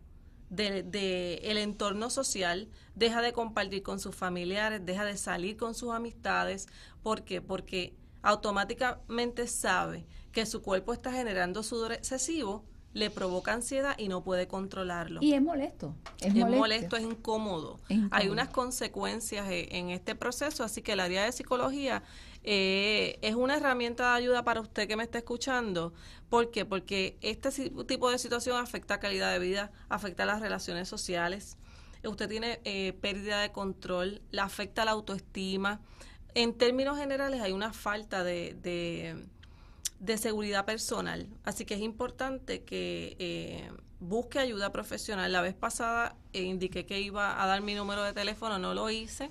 del 0.50 0.90
de, 0.90 1.36
el 1.44 1.58
entorno 1.58 2.10
social, 2.10 2.68
deja 2.94 3.22
de 3.22 3.32
compartir 3.32 3.82
con 3.82 4.00
sus 4.00 4.14
familiares, 4.14 4.84
deja 4.84 5.04
de 5.04 5.16
salir 5.16 5.56
con 5.56 5.74
sus 5.74 5.92
amistades. 5.92 6.66
¿Por 7.02 7.24
qué? 7.24 7.40
Porque 7.40 7.94
automáticamente 8.22 9.46
sabe 9.46 10.06
que 10.32 10.46
su 10.46 10.62
cuerpo 10.62 10.92
está 10.92 11.12
generando 11.12 11.62
sudor 11.62 11.92
excesivo 11.92 12.64
le 12.94 13.10
provoca 13.10 13.52
ansiedad 13.52 13.96
y 13.98 14.08
no 14.08 14.22
puede 14.22 14.46
controlarlo. 14.46 15.20
Y 15.20 15.34
es 15.34 15.42
molesto. 15.42 15.94
Es, 16.20 16.32
molesto. 16.34 16.96
es 16.96 17.02
incómodo. 17.02 17.80
Hay 18.12 18.28
unas 18.28 18.48
consecuencias 18.48 19.50
e, 19.50 19.76
en 19.76 19.90
este 19.90 20.14
proceso, 20.14 20.62
así 20.62 20.80
que 20.80 20.92
el 20.92 21.00
área 21.00 21.24
de 21.24 21.32
psicología 21.32 22.04
eh, 22.44 23.18
es 23.22 23.34
una 23.34 23.56
herramienta 23.56 24.10
de 24.10 24.18
ayuda 24.18 24.44
para 24.44 24.60
usted 24.60 24.86
que 24.86 24.96
me 24.96 25.02
está 25.02 25.18
escuchando. 25.18 25.92
¿Por 26.28 26.50
qué? 26.50 26.64
Porque 26.64 27.16
este 27.20 27.50
tipo 27.86 28.10
de 28.10 28.18
situación 28.18 28.56
afecta 28.56 29.00
calidad 29.00 29.32
de 29.32 29.38
vida, 29.38 29.72
afecta 29.88 30.24
las 30.24 30.40
relaciones 30.40 30.88
sociales. 30.88 31.56
Usted 32.04 32.28
tiene 32.28 32.60
eh, 32.64 32.92
pérdida 33.00 33.40
de 33.40 33.50
control, 33.50 34.20
le 34.30 34.40
afecta 34.40 34.84
la 34.84 34.90
autoestima. 34.90 35.80
En 36.34 36.52
términos 36.52 36.98
generales 36.98 37.40
hay 37.40 37.52
una 37.52 37.72
falta 37.72 38.22
de 38.24 38.54
de 40.04 40.18
seguridad 40.18 40.64
personal. 40.66 41.26
Así 41.44 41.64
que 41.64 41.74
es 41.74 41.80
importante 41.80 42.62
que 42.62 43.16
eh, 43.18 43.70
busque 44.00 44.38
ayuda 44.38 44.70
profesional. 44.70 45.32
La 45.32 45.40
vez 45.40 45.54
pasada 45.54 46.14
eh, 46.32 46.42
indiqué 46.42 46.84
que 46.84 47.00
iba 47.00 47.42
a 47.42 47.46
dar 47.46 47.62
mi 47.62 47.74
número 47.74 48.02
de 48.02 48.12
teléfono, 48.12 48.58
no 48.58 48.74
lo 48.74 48.90
hice. 48.90 49.30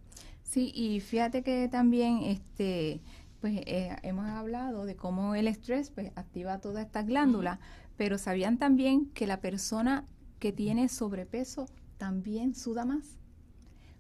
Sí, 0.44 0.74
y 0.76 1.00
fíjate 1.00 1.42
que 1.42 1.70
también 1.70 2.24
este 2.24 3.00
pues 3.40 3.62
eh, 3.66 3.96
hemos 4.04 4.28
hablado 4.28 4.86
de 4.86 4.98
cómo 4.98 5.36
el 5.36 5.48
estrés 5.48 5.90
pues, 5.92 6.12
activa 6.16 6.60
todas 6.60 6.86
estas 6.86 7.06
glándulas, 7.06 7.60
pero 7.96 8.18
¿sabían 8.18 8.58
también 8.58 9.06
que 9.12 9.26
la 9.26 9.40
persona 9.40 10.06
que 10.40 10.52
tiene 10.52 10.90
sobrepeso 10.90 11.70
también 11.98 12.56
suda 12.56 12.84
más? 12.84 13.20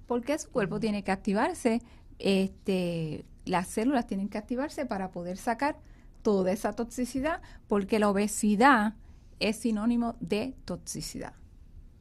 Porque 0.05 0.37
su 0.37 0.49
cuerpo 0.49 0.81
tiene 0.81 1.03
que 1.03 1.11
activarse, 1.11 1.81
este, 2.19 3.25
las 3.45 3.67
células 3.67 4.07
tienen 4.07 4.29
que 4.29 4.37
activarse 4.37 4.85
para 4.85 5.11
poder 5.11 5.37
sacar 5.37 5.77
toda 6.21 6.51
esa 6.51 6.73
toxicidad, 6.73 7.41
porque 7.67 7.99
la 7.99 8.09
obesidad 8.09 8.95
es 9.39 9.57
sinónimo 9.57 10.15
de 10.19 10.53
toxicidad. 10.65 11.33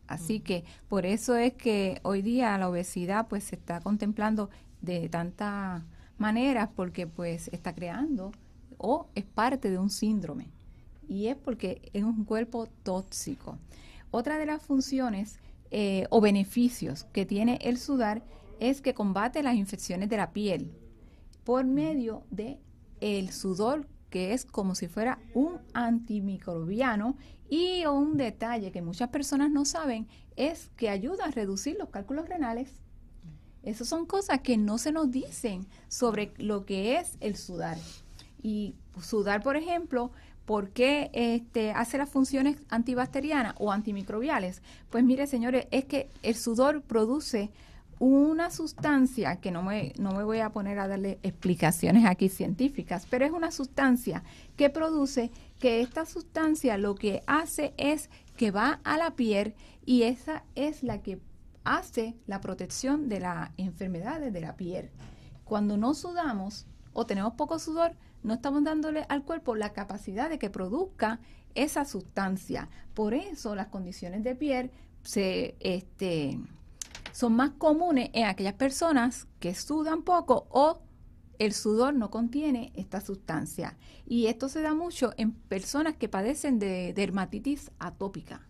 Así 0.06 0.40
que 0.40 0.64
por 0.88 1.04
eso 1.04 1.36
es 1.36 1.54
que 1.54 2.00
hoy 2.02 2.22
día 2.22 2.56
la 2.58 2.68
obesidad 2.68 3.26
pues 3.28 3.44
se 3.44 3.56
está 3.56 3.80
contemplando 3.80 4.50
de 4.80 5.08
tanta 5.08 5.84
maneras 6.18 6.68
porque 6.74 7.06
pues 7.06 7.48
está 7.48 7.74
creando 7.74 8.32
o 8.78 9.08
es 9.14 9.24
parte 9.24 9.70
de 9.70 9.78
un 9.78 9.90
síndrome 9.90 10.48
y 11.08 11.26
es 11.26 11.36
porque 11.36 11.90
es 11.92 12.04
un 12.04 12.24
cuerpo 12.24 12.68
tóxico. 12.82 13.58
Otra 14.10 14.38
de 14.38 14.46
las 14.46 14.62
funciones 14.62 15.38
eh, 15.70 16.06
o 16.10 16.20
beneficios 16.20 17.04
que 17.12 17.26
tiene 17.26 17.58
el 17.62 17.78
sudar 17.78 18.22
es 18.60 18.80
que 18.80 18.94
combate 18.94 19.42
las 19.42 19.54
infecciones 19.54 20.08
de 20.08 20.16
la 20.16 20.32
piel 20.32 20.72
por 21.44 21.64
medio 21.64 22.24
de 22.30 22.58
el 23.00 23.30
sudor 23.30 23.86
que 24.10 24.32
es 24.32 24.44
como 24.44 24.74
si 24.74 24.88
fuera 24.88 25.18
un 25.34 25.58
antimicrobiano 25.74 27.16
y 27.48 27.84
un 27.86 28.16
detalle 28.16 28.72
que 28.72 28.82
muchas 28.82 29.10
personas 29.10 29.50
no 29.50 29.64
saben 29.64 30.06
es 30.36 30.70
que 30.76 30.88
ayuda 30.88 31.26
a 31.26 31.30
reducir 31.30 31.76
los 31.78 31.90
cálculos 31.90 32.28
renales 32.28 32.80
esas 33.66 33.88
son 33.88 34.06
cosas 34.06 34.40
que 34.42 34.56
no 34.56 34.78
se 34.78 34.92
nos 34.92 35.10
dicen 35.10 35.66
sobre 35.88 36.32
lo 36.38 36.64
que 36.64 36.98
es 36.98 37.16
el 37.18 37.34
sudar. 37.34 37.76
Y 38.40 38.76
sudar, 39.02 39.42
por 39.42 39.56
ejemplo, 39.56 40.12
¿por 40.44 40.70
qué 40.70 41.10
este, 41.12 41.72
hace 41.72 41.98
las 41.98 42.08
funciones 42.08 42.58
antibacterianas 42.68 43.56
o 43.58 43.72
antimicrobiales? 43.72 44.62
Pues 44.88 45.02
mire, 45.02 45.26
señores, 45.26 45.66
es 45.72 45.84
que 45.84 46.08
el 46.22 46.36
sudor 46.36 46.82
produce 46.82 47.50
una 47.98 48.50
sustancia, 48.50 49.36
que 49.40 49.50
no 49.50 49.62
me, 49.62 49.92
no 49.98 50.12
me 50.12 50.24
voy 50.24 50.40
a 50.40 50.50
poner 50.50 50.78
a 50.78 50.88
darle 50.88 51.18
explicaciones 51.22 52.04
aquí 52.04 52.28
científicas, 52.28 53.06
pero 53.08 53.24
es 53.24 53.32
una 53.32 53.50
sustancia 53.50 54.22
que 54.56 54.68
produce 54.68 55.30
que 55.58 55.80
esta 55.80 56.04
sustancia 56.04 56.76
lo 56.76 56.94
que 56.94 57.22
hace 57.26 57.72
es 57.78 58.10
que 58.36 58.50
va 58.50 58.80
a 58.84 58.98
la 58.98 59.16
piel 59.16 59.54
y 59.86 60.02
esa 60.02 60.44
es 60.54 60.82
la 60.82 61.00
que 61.02 61.20
hace 61.64 62.14
la 62.26 62.40
protección 62.40 63.08
de 63.08 63.20
las 63.20 63.50
enfermedades 63.56 64.32
de 64.32 64.40
la 64.40 64.56
piel. 64.56 64.90
Cuando 65.44 65.76
no 65.76 65.94
sudamos 65.94 66.66
o 66.92 67.06
tenemos 67.06 67.34
poco 67.34 67.58
sudor, 67.58 67.92
no 68.22 68.34
estamos 68.34 68.64
dándole 68.64 69.06
al 69.08 69.24
cuerpo 69.24 69.54
la 69.54 69.72
capacidad 69.72 70.28
de 70.28 70.38
que 70.38 70.50
produzca 70.50 71.20
esa 71.54 71.84
sustancia. 71.84 72.68
Por 72.94 73.14
eso 73.14 73.54
las 73.54 73.68
condiciones 73.68 74.22
de 74.22 74.34
piel 74.34 74.70
se, 75.02 75.56
este, 75.60 76.38
son 77.16 77.34
más 77.34 77.52
comunes 77.52 78.10
en 78.12 78.26
aquellas 78.26 78.52
personas 78.52 79.26
que 79.40 79.54
sudan 79.54 80.02
poco 80.02 80.46
o 80.50 80.82
el 81.38 81.54
sudor 81.54 81.94
no 81.94 82.10
contiene 82.10 82.72
esta 82.74 83.00
sustancia. 83.00 83.78
Y 84.06 84.26
esto 84.26 84.50
se 84.50 84.60
da 84.60 84.74
mucho 84.74 85.14
en 85.16 85.32
personas 85.32 85.96
que 85.96 86.10
padecen 86.10 86.58
de 86.58 86.92
dermatitis 86.92 87.70
atópica. 87.78 88.46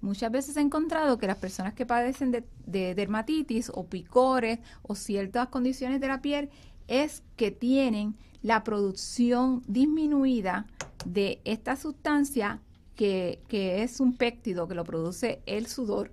Muchas 0.00 0.32
veces 0.32 0.56
he 0.56 0.60
encontrado 0.60 1.18
que 1.18 1.28
las 1.28 1.36
personas 1.36 1.74
que 1.74 1.86
padecen 1.86 2.32
de, 2.32 2.44
de, 2.66 2.96
dermatitis 2.96 3.70
o 3.72 3.86
picores 3.86 4.58
o 4.82 4.96
ciertas 4.96 5.46
condiciones 5.46 6.00
de 6.00 6.08
la 6.08 6.20
piel 6.20 6.50
es 6.88 7.22
que 7.36 7.52
tienen 7.52 8.16
la 8.42 8.64
producción 8.64 9.62
disminuida 9.68 10.66
de 11.06 11.40
esta 11.44 11.76
sustancia 11.76 12.60
que, 12.96 13.40
que 13.46 13.84
es 13.84 14.00
un 14.00 14.16
péptido 14.16 14.66
que 14.66 14.74
lo 14.74 14.82
produce 14.82 15.42
el 15.46 15.68
sudor 15.68 16.10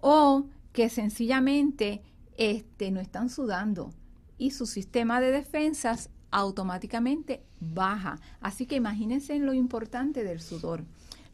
o 0.00 0.46
que 0.72 0.88
sencillamente 0.88 2.02
este, 2.36 2.90
no 2.90 3.00
están 3.00 3.28
sudando 3.28 3.92
y 4.38 4.52
su 4.52 4.66
sistema 4.66 5.20
de 5.20 5.30
defensas 5.30 6.10
automáticamente 6.30 7.42
baja. 7.60 8.18
Así 8.40 8.66
que 8.66 8.76
imagínense 8.76 9.38
lo 9.38 9.52
importante 9.52 10.24
del 10.24 10.40
sudor. 10.40 10.84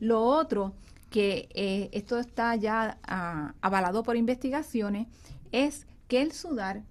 Lo 0.00 0.22
otro, 0.22 0.74
que 1.10 1.48
eh, 1.54 1.88
esto 1.92 2.18
está 2.18 2.56
ya 2.56 2.98
ah, 3.04 3.54
avalado 3.60 4.02
por 4.02 4.16
investigaciones, 4.16 5.06
es 5.52 5.86
que 6.08 6.22
el 6.22 6.32
sudar 6.32 6.82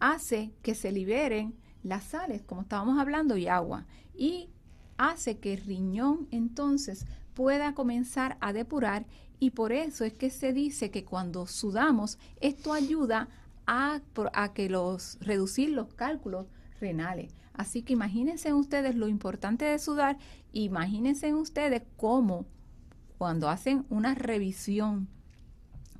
hace 0.00 0.52
que 0.62 0.74
se 0.74 0.92
liberen 0.92 1.54
las 1.82 2.04
sales, 2.04 2.42
como 2.42 2.62
estábamos 2.62 2.98
hablando, 2.98 3.36
y 3.36 3.48
agua. 3.48 3.86
Y 4.14 4.50
hace 4.98 5.38
que 5.38 5.54
el 5.54 5.64
riñón 5.64 6.26
entonces 6.30 7.06
pueda 7.34 7.74
comenzar 7.74 8.36
a 8.40 8.52
depurar 8.52 9.06
y 9.40 9.50
por 9.50 9.72
eso 9.72 10.04
es 10.04 10.12
que 10.12 10.30
se 10.30 10.52
dice 10.52 10.90
que 10.90 11.04
cuando 11.04 11.46
sudamos, 11.46 12.18
esto 12.40 12.74
ayuda 12.74 13.28
a, 13.66 14.00
a 14.34 14.52
que 14.52 14.68
los 14.68 15.18
reducir 15.20 15.70
los 15.70 15.92
cálculos 15.94 16.46
renales. 16.78 17.34
Así 17.54 17.82
que 17.82 17.94
imagínense 17.94 18.52
ustedes 18.52 18.94
lo 18.94 19.08
importante 19.08 19.64
de 19.64 19.78
sudar, 19.78 20.18
imagínense 20.52 21.34
ustedes 21.34 21.82
cómo 21.96 22.46
cuando 23.18 23.48
hacen 23.48 23.86
una 23.88 24.14
revisión, 24.14 25.08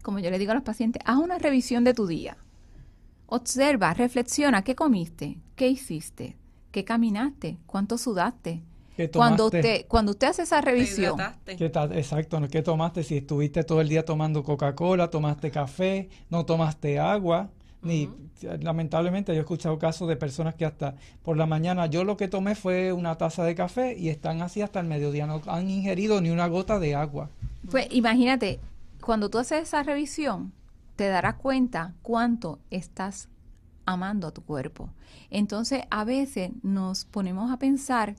como 0.02 0.18
yo 0.20 0.30
le 0.30 0.38
digo 0.38 0.52
a 0.52 0.54
los 0.54 0.62
pacientes, 0.62 1.02
haz 1.06 1.18
una 1.18 1.38
revisión 1.38 1.82
de 1.82 1.94
tu 1.94 2.06
día. 2.06 2.36
Observa, 3.26 3.94
reflexiona, 3.94 4.62
¿qué 4.62 4.74
comiste? 4.74 5.40
¿Qué 5.56 5.68
hiciste? 5.68 6.36
¿Qué 6.72 6.84
caminaste? 6.84 7.58
¿Cuánto 7.66 7.96
sudaste? 7.96 8.62
Cuando 9.08 9.46
usted 9.46 9.86
cuando 9.88 10.12
usted 10.12 10.28
hace 10.28 10.42
esa 10.42 10.60
revisión. 10.60 11.16
¿Qué 11.44 11.66
exacto 11.66 12.40
qué 12.50 12.62
tomaste 12.62 13.02
si 13.02 13.18
estuviste 13.18 13.64
todo 13.64 13.80
el 13.80 13.88
día 13.88 14.04
tomando 14.04 14.42
Coca-Cola 14.42 15.08
tomaste 15.10 15.50
café 15.50 16.08
no 16.28 16.44
tomaste 16.44 16.98
agua 16.98 17.50
ni 17.82 18.10
lamentablemente 18.60 19.32
yo 19.32 19.38
he 19.38 19.40
escuchado 19.40 19.78
casos 19.78 20.08
de 20.08 20.16
personas 20.16 20.54
que 20.54 20.64
hasta 20.64 20.96
por 21.22 21.36
la 21.36 21.46
mañana 21.46 21.86
yo 21.86 22.04
lo 22.04 22.16
que 22.16 22.28
tomé 22.28 22.54
fue 22.54 22.92
una 22.92 23.16
taza 23.16 23.44
de 23.44 23.54
café 23.54 23.96
y 23.96 24.08
están 24.08 24.42
así 24.42 24.60
hasta 24.60 24.80
el 24.80 24.86
mediodía 24.86 25.26
no 25.26 25.40
han 25.46 25.70
ingerido 25.70 26.20
ni 26.20 26.30
una 26.30 26.46
gota 26.46 26.78
de 26.78 26.94
agua. 26.94 27.30
Pues 27.70 27.86
imagínate 27.90 28.60
cuando 29.00 29.30
tú 29.30 29.38
haces 29.38 29.62
esa 29.62 29.82
revisión 29.82 30.52
te 30.96 31.08
darás 31.08 31.36
cuenta 31.36 31.94
cuánto 32.02 32.58
estás 32.70 33.28
amando 33.86 34.26
a 34.26 34.32
tu 34.32 34.42
cuerpo. 34.42 34.90
Entonces 35.30 35.84
a 35.90 36.04
veces 36.04 36.50
nos 36.62 37.04
ponemos 37.06 37.50
a 37.50 37.58
pensar 37.58 38.16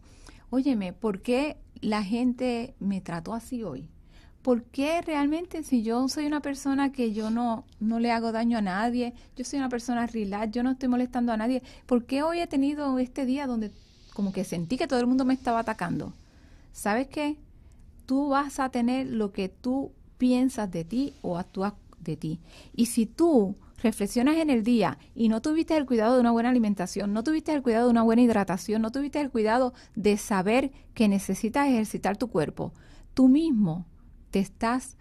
óyeme 0.51 0.93
¿por 0.93 1.23
qué 1.23 1.57
la 1.81 2.03
gente 2.03 2.75
me 2.79 3.01
trató 3.01 3.33
así 3.33 3.63
hoy? 3.63 3.89
¿por 4.41 4.63
qué 4.63 5.01
realmente 5.01 5.63
si 5.63 5.83
yo 5.83 6.07
soy 6.07 6.25
una 6.25 6.41
persona 6.41 6.91
que 6.91 7.13
yo 7.13 7.29
no, 7.29 7.65
no 7.79 7.99
le 7.99 8.11
hago 8.11 8.31
daño 8.31 8.57
a 8.57 8.61
nadie, 8.61 9.13
yo 9.35 9.45
soy 9.45 9.59
una 9.59 9.69
persona 9.69 10.07
relax, 10.07 10.51
yo 10.51 10.63
no 10.63 10.71
estoy 10.71 10.89
molestando 10.89 11.31
a 11.31 11.37
nadie, 11.37 11.61
¿por 11.85 12.05
qué 12.05 12.23
hoy 12.23 12.39
he 12.39 12.47
tenido 12.47 12.97
este 12.99 13.25
día 13.25 13.47
donde 13.47 13.71
como 14.13 14.31
que 14.31 14.43
sentí 14.43 14.77
que 14.77 14.87
todo 14.87 14.99
el 14.99 15.07
mundo 15.07 15.25
me 15.25 15.33
estaba 15.33 15.59
atacando? 15.59 16.13
¿Sabes 16.73 17.07
qué? 17.07 17.37
Tú 18.05 18.29
vas 18.29 18.59
a 18.59 18.69
tener 18.69 19.07
lo 19.07 19.31
que 19.31 19.49
tú 19.49 19.91
piensas 20.17 20.71
de 20.71 20.83
ti 20.85 21.13
o 21.21 21.37
actúas 21.37 21.73
de 21.99 22.17
ti. 22.17 22.39
Y 22.75 22.87
si 22.87 23.05
tú 23.05 23.55
reflexionas 23.81 24.37
en 24.37 24.49
el 24.49 24.63
día 24.63 24.97
y 25.13 25.29
no 25.29 25.41
tuviste 25.41 25.75
el 25.75 25.85
cuidado 25.85 26.15
de 26.15 26.21
una 26.21 26.31
buena 26.31 26.49
alimentación, 26.49 27.13
no 27.13 27.23
tuviste 27.23 27.53
el 27.53 27.61
cuidado 27.61 27.85
de 27.85 27.91
una 27.91 28.03
buena 28.03 28.21
hidratación, 28.21 28.81
no 28.81 28.91
tuviste 28.91 29.19
el 29.19 29.31
cuidado 29.31 29.73
de 29.95 30.17
saber 30.17 30.71
que 30.93 31.07
necesitas 31.07 31.67
ejercitar 31.67 32.17
tu 32.17 32.29
cuerpo, 32.29 32.73
tú 33.13 33.27
mismo 33.27 33.87
te 34.29 34.39
estás 34.39 34.97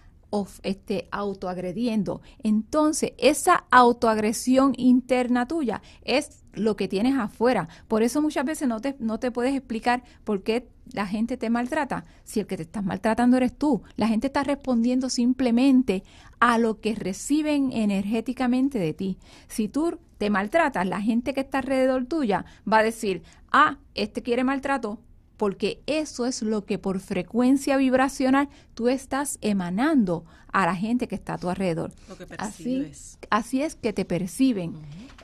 este, 0.62 1.09
autoagrediendo. 1.11 2.22
Entonces, 2.43 3.12
esa 3.18 3.64
autoagresión 3.70 4.74
interna 4.76 5.47
tuya 5.47 5.83
es 6.03 6.43
lo 6.53 6.76
que 6.76 6.89
tienes 6.89 7.16
afuera. 7.16 7.68
Por 7.89 8.03
eso 8.03 8.22
muchas 8.22 8.45
veces 8.45 8.68
no 8.68 8.81
te, 8.81 8.97
no 8.99 9.18
te 9.18 9.31
puedes 9.31 9.55
explicar 9.55 10.03
por 10.24 10.43
qué 10.43 10.68
la 10.93 11.07
gente 11.07 11.37
te 11.37 11.51
maltrata. 11.51 12.05
Si 12.24 12.41
el 12.41 12.47
que 12.47 12.57
te 12.57 12.62
estás 12.62 12.85
maltratando 12.85 13.37
eres 13.37 13.57
tú, 13.57 13.83
la 13.97 14.09
gente 14.09 14.26
está 14.26 14.43
respondiendo 14.43 15.09
simplemente 15.09 16.03
a 16.41 16.59
lo 16.59 16.81
que 16.81 16.95
reciben 16.95 17.72
energéticamente 17.72 18.78
de 18.78 18.95
ti. 18.95 19.18
Si 19.49 19.68
tú 19.68 19.99
te 20.18 20.31
maltratas, 20.31 20.87
la 20.87 21.01
gente 21.01 21.33
que 21.35 21.41
está 21.41 21.59
alrededor 21.59 22.07
tuya 22.07 22.45
va 22.70 22.78
a 22.78 22.83
decir, 22.83 23.22
ah, 23.53 23.78
este 23.95 24.22
quiere 24.22 24.45
maltrato, 24.45 25.01
porque 25.41 25.80
eso 25.86 26.26
es 26.26 26.43
lo 26.43 26.66
que 26.66 26.78
por 26.78 27.01
frecuencia 27.01 27.78
vibracional 27.78 28.51
tú 28.74 28.91
estás 28.91 29.38
emanando 29.41 30.26
a 30.53 30.66
la 30.66 30.76
gente 30.76 31.09
que 31.09 31.14
está 31.14 31.32
a 31.32 31.38
tu 31.38 31.49
alrededor. 31.49 31.95
Lo 32.11 32.18
que 32.18 32.26
así, 32.36 32.93
así 33.30 33.62
es 33.62 33.74
que 33.74 33.95
te 33.95 34.05
perciben. 34.05 34.74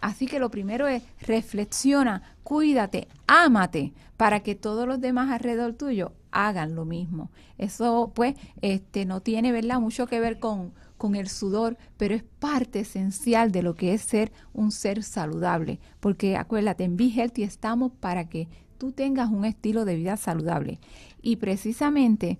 Así 0.01 0.27
que 0.27 0.39
lo 0.39 0.51
primero 0.51 0.89
es 0.89 1.03
reflexiona, 1.21 2.23
cuídate, 2.45 3.09
ámate 3.27 3.93
para 4.17 4.41
que 4.41 4.55
todos 4.55 4.89
los 4.89 5.03
demás 5.03 5.31
alrededor 5.31 5.75
tuyo 5.75 6.14
hagan 6.31 6.75
lo 6.75 6.87
mismo. 6.87 7.31
Eso 7.59 8.11
pues 8.14 8.37
este 8.62 9.05
no 9.05 9.21
tiene, 9.21 9.53
¿verdad?, 9.53 9.81
mucho 9.81 10.07
que 10.07 10.19
ver 10.19 10.39
con 10.39 10.73
con 10.97 11.14
el 11.14 11.29
sudor, 11.29 11.77
pero 11.99 12.14
es 12.14 12.25
parte 12.39 12.81
esencial 12.81 13.53
de 13.53 13.62
lo 13.62 13.75
que 13.75 13.93
es 13.93 14.01
ser 14.01 14.33
un 14.55 14.71
ser 14.71 15.03
saludable, 15.03 15.79
porque 16.01 16.37
acuérdate, 16.39 16.85
en 16.85 16.97
Be 16.97 17.11
Healthy 17.11 17.43
estamos 17.43 17.93
para 17.93 18.31
que 18.31 18.49
tú 18.77 18.93
tengas 18.93 19.31
un 19.31 19.45
estilo 19.45 19.85
de 19.85 19.97
vida 19.97 20.16
saludable. 20.16 20.79
Y 21.22 21.37
precisamente, 21.37 22.39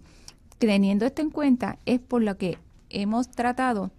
teniendo 0.59 1.07
esto 1.07 1.23
en 1.23 1.31
cuenta, 1.31 1.79
es 1.87 2.01
por 2.01 2.23
lo 2.23 2.37
que 2.37 2.59
hemos 2.91 3.31
tratado 3.31 3.91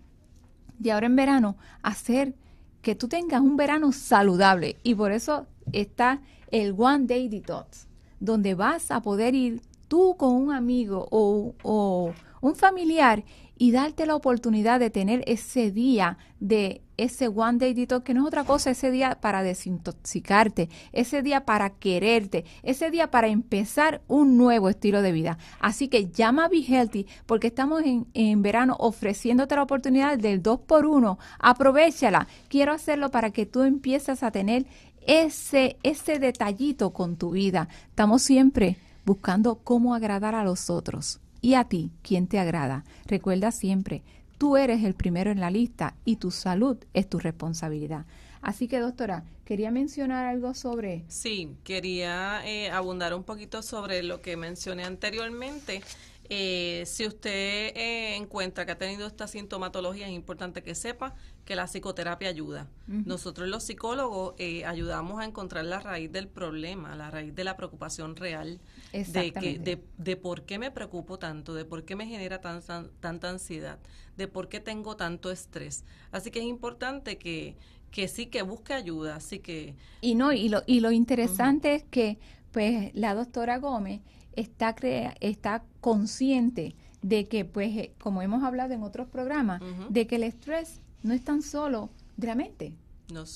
de 0.80 0.92
ahora 0.92 1.08
en 1.08 1.16
verano 1.16 1.58
hacer 1.82 2.36
que 2.82 2.96
tú 2.96 3.08
tengas 3.08 3.42
un 3.42 3.58
verano 3.58 3.92
saludable. 3.92 4.78
Y 4.84 4.96
por 4.96 5.12
eso 5.12 5.48
está 5.72 6.22
el 6.52 6.74
One 6.78 7.06
Day 7.06 7.28
Detox, 7.28 7.88
donde 8.20 8.56
vas 8.56 8.92
a 8.92 9.02
poder 9.02 9.36
ir 9.36 9.62
tú 9.88 10.16
con 10.18 10.34
un 10.36 10.54
amigo 10.54 11.08
o, 11.12 11.54
o 11.64 12.14
un 12.42 12.56
familiar 12.56 13.24
y 13.58 13.72
darte 13.72 14.06
la 14.06 14.16
oportunidad 14.16 14.80
de 14.80 14.90
tener 14.90 15.24
ese 15.26 15.72
día 15.72 16.18
de 16.40 16.82
ese 16.98 17.28
One 17.28 17.60
Day 17.60 17.88
que 18.04 18.14
no 18.14 18.22
es 18.22 18.28
otra 18.28 18.44
cosa, 18.44 18.72
ese 18.72 18.92
día 18.92 19.20
para 19.22 19.44
desintoxicarte, 19.44 20.70
ese 20.92 21.22
día 21.22 21.46
para 21.46 21.72
quererte, 21.72 22.46
ese 22.64 22.92
día 22.92 23.12
para 23.12 23.28
empezar 23.28 24.02
un 24.08 24.38
nuevo 24.38 24.70
estilo 24.70 25.02
de 25.02 25.12
vida. 25.12 25.38
Así 25.60 25.88
que 25.88 26.10
llama 26.10 26.46
a 26.46 26.48
Be 26.50 26.64
Healthy 26.64 27.08
porque 27.26 27.48
estamos 27.48 27.84
en, 27.84 28.08
en 28.14 28.42
verano 28.42 28.76
ofreciéndote 28.80 29.56
la 29.56 29.64
oportunidad 29.64 30.18
del 30.18 30.42
2x1. 30.42 31.18
Aprovechala. 31.40 32.28
Quiero 32.50 32.74
hacerlo 32.74 33.12
para 33.12 33.32
que 33.32 33.46
tú 33.46 33.64
empieces 33.64 34.24
a 34.24 34.32
tener 34.32 34.66
ese, 35.06 35.78
ese 35.84 36.20
detallito 36.20 36.92
con 36.92 37.16
tu 37.16 37.32
vida. 37.32 37.70
Estamos 37.90 38.22
siempre 38.24 38.78
buscando 39.06 39.56
cómo 39.64 39.96
agradar 39.96 40.36
a 40.36 40.44
los 40.44 40.70
otros 40.70 41.22
y 41.42 41.54
a 41.54 41.66
ti, 41.66 41.92
¿quién 42.02 42.28
te 42.28 42.40
agrada? 42.40 42.84
Recuerda 43.06 43.52
siempre, 43.52 44.04
tú 44.38 44.58
eres 44.58 44.84
el 44.84 44.94
primero 44.94 45.32
en 45.32 45.40
la 45.40 45.52
lista 45.52 45.96
y 46.06 46.18
tu 46.18 46.32
salud 46.32 46.78
es 46.94 47.10
tu 47.10 47.20
responsabilidad. 47.20 48.06
Así 48.42 48.68
que, 48.68 48.80
doctora, 48.80 49.24
quería 49.46 49.72
mencionar 49.72 50.26
algo 50.26 50.54
sobre... 50.54 51.04
Sí, 51.08 51.50
quería 51.64 52.46
eh, 52.46 52.70
abundar 52.70 53.14
un 53.14 53.24
poquito 53.24 53.62
sobre 53.62 54.04
lo 54.04 54.22
que 54.22 54.38
mencioné 54.38 54.84
anteriormente 54.84 55.82
eh, 56.30 56.84
si 56.86 57.08
usted 57.08 57.32
eh, 57.76 58.16
encuentra 58.16 58.66
que 58.66 58.74
ha 58.74 58.78
tenido 58.78 59.08
esta 59.08 59.28
sintomatología, 59.28 60.08
es 60.08 60.14
importante 60.14 60.64
que 60.64 60.76
sepa 60.76 61.16
que 61.46 61.56
la 61.56 61.66
psicoterapia 61.66 62.30
ayuda. 62.30 62.68
Nosotros 62.88 63.48
los 63.48 63.64
psicólogos 63.64 64.36
eh, 64.38 64.66
ayudamos 64.66 65.22
a 65.22 65.26
encontrar 65.26 65.66
la 65.66 65.80
raíz 65.80 66.12
del 66.12 66.28
problema, 66.28 66.96
la 66.96 67.10
raíz 67.10 67.34
de 67.34 67.44
la 67.44 67.56
preocupación 67.56 68.16
real, 68.16 68.60
de, 68.92 69.32
que, 69.32 69.80
de, 69.98 70.18
por 70.18 70.44
qué 70.44 70.60
me 70.60 70.72
preocupo 70.72 71.18
tanto, 71.20 71.54
de 71.54 71.66
por 71.66 71.86
qué 71.86 71.96
me 71.96 72.06
genera 72.06 72.42
tanta 72.42 73.30
ansiedad, 73.30 73.80
de 74.18 74.28
por 74.28 74.50
qué 74.50 74.60
tengo 74.60 74.98
tanto 74.98 75.32
estrés. 75.32 75.86
Así 76.12 76.32
que 76.32 76.40
es 76.40 76.46
importante 76.46 77.18
que, 77.18 77.56
que 77.92 78.08
sí, 78.08 78.26
que 78.26 78.42
busque 78.42 78.74
ayuda. 78.74 79.16
Así 79.16 79.40
que... 79.40 79.76
Y 80.02 80.16
no, 80.16 80.34
y 80.34 80.50
lo, 80.50 80.64
y 80.66 80.82
lo 80.82 80.92
interesante 80.92 81.76
es 81.76 81.84
que 81.84 82.20
pues 82.58 82.90
la 82.96 83.14
doctora 83.14 83.60
Gómez 83.60 84.02
está, 84.34 84.76
está 85.20 85.64
consciente 85.80 86.76
de 87.04 87.28
que, 87.28 87.46
pues, 87.46 87.78
eh, 87.78 87.94
como 88.00 88.24
hemos 88.24 88.44
hablado 88.44 88.74
en 88.74 88.82
otros 88.82 89.08
programas, 89.08 89.62
de 89.90 90.08
que 90.08 90.16
el 90.16 90.24
estrés 90.24 90.82
no 91.04 91.14
es 91.14 91.24
tan 91.24 91.44
solo 91.44 91.92
de 92.16 92.26
la 92.26 92.34
mente, 92.34 92.74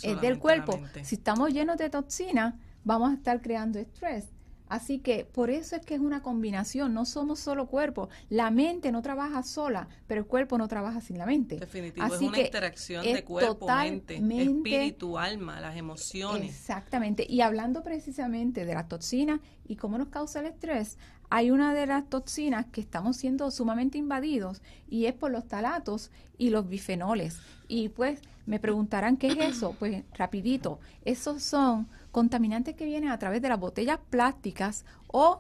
es 0.02 0.22
del 0.22 0.40
cuerpo. 0.40 0.80
Si 1.04 1.14
estamos 1.14 1.54
llenos 1.54 1.78
de 1.78 1.92
toxinas, 1.92 2.56
vamos 2.84 3.12
a 3.12 3.14
estar 3.14 3.44
creando 3.44 3.78
estrés. 3.78 4.26
Así 4.72 5.00
que 5.00 5.26
por 5.26 5.50
eso 5.50 5.76
es 5.76 5.86
que 5.86 5.96
es 5.96 6.00
una 6.00 6.24
combinación, 6.24 6.94
no 6.94 7.04
somos 7.04 7.42
solo 7.42 7.68
cuerpo. 7.68 8.08
La 8.30 8.52
mente 8.52 8.94
no 8.94 9.02
trabaja 9.02 9.44
sola, 9.44 9.90
pero 10.08 10.22
el 10.22 10.28
cuerpo 10.28 10.58
no 10.58 10.70
trabaja 10.70 11.02
sin 11.02 11.18
la 11.18 11.26
mente. 11.26 11.58
Definitivo, 11.58 12.06
es 12.06 12.22
una 12.22 12.40
interacción 12.40 13.04
de 13.04 13.22
cuerpo, 13.26 13.68
mente, 13.68 14.16
espíritu, 14.16 15.18
alma, 15.18 15.60
las 15.60 15.76
emociones. 15.76 16.52
Exactamente. 16.52 17.26
Y 17.30 17.42
hablando 17.42 17.84
precisamente 17.84 18.64
de 18.64 18.74
las 18.74 18.88
toxinas 18.88 19.42
y 19.68 19.76
cómo 19.76 19.98
nos 19.98 20.08
causa 20.08 20.40
el 20.40 20.46
estrés, 20.46 20.98
hay 21.30 21.52
una 21.52 21.74
de 21.74 21.88
las 21.88 22.10
toxinas 22.10 22.66
que 22.68 22.80
estamos 22.80 23.18
siendo 23.18 23.52
sumamente 23.52 23.98
invadidos 23.98 24.62
y 24.90 25.08
es 25.08 25.14
por 25.14 25.32
los 25.32 25.50
talatos 25.50 26.12
y 26.38 26.50
los 26.50 26.70
bifenoles. 26.70 27.40
Y 27.68 27.90
pues 27.90 28.22
me 28.52 28.60
preguntarán 28.60 29.16
qué 29.16 29.28
es 29.28 29.38
eso. 29.38 29.78
Pues 29.80 30.04
rapidito, 30.14 30.82
esos 31.06 31.42
son 31.42 31.88
contaminantes 32.12 32.76
que 32.76 32.84
vienen 32.84 33.10
a 33.10 33.18
través 33.18 33.42
de 33.42 33.48
las 33.48 33.58
botellas 33.58 33.98
plásticas 34.10 34.84
o 35.08 35.40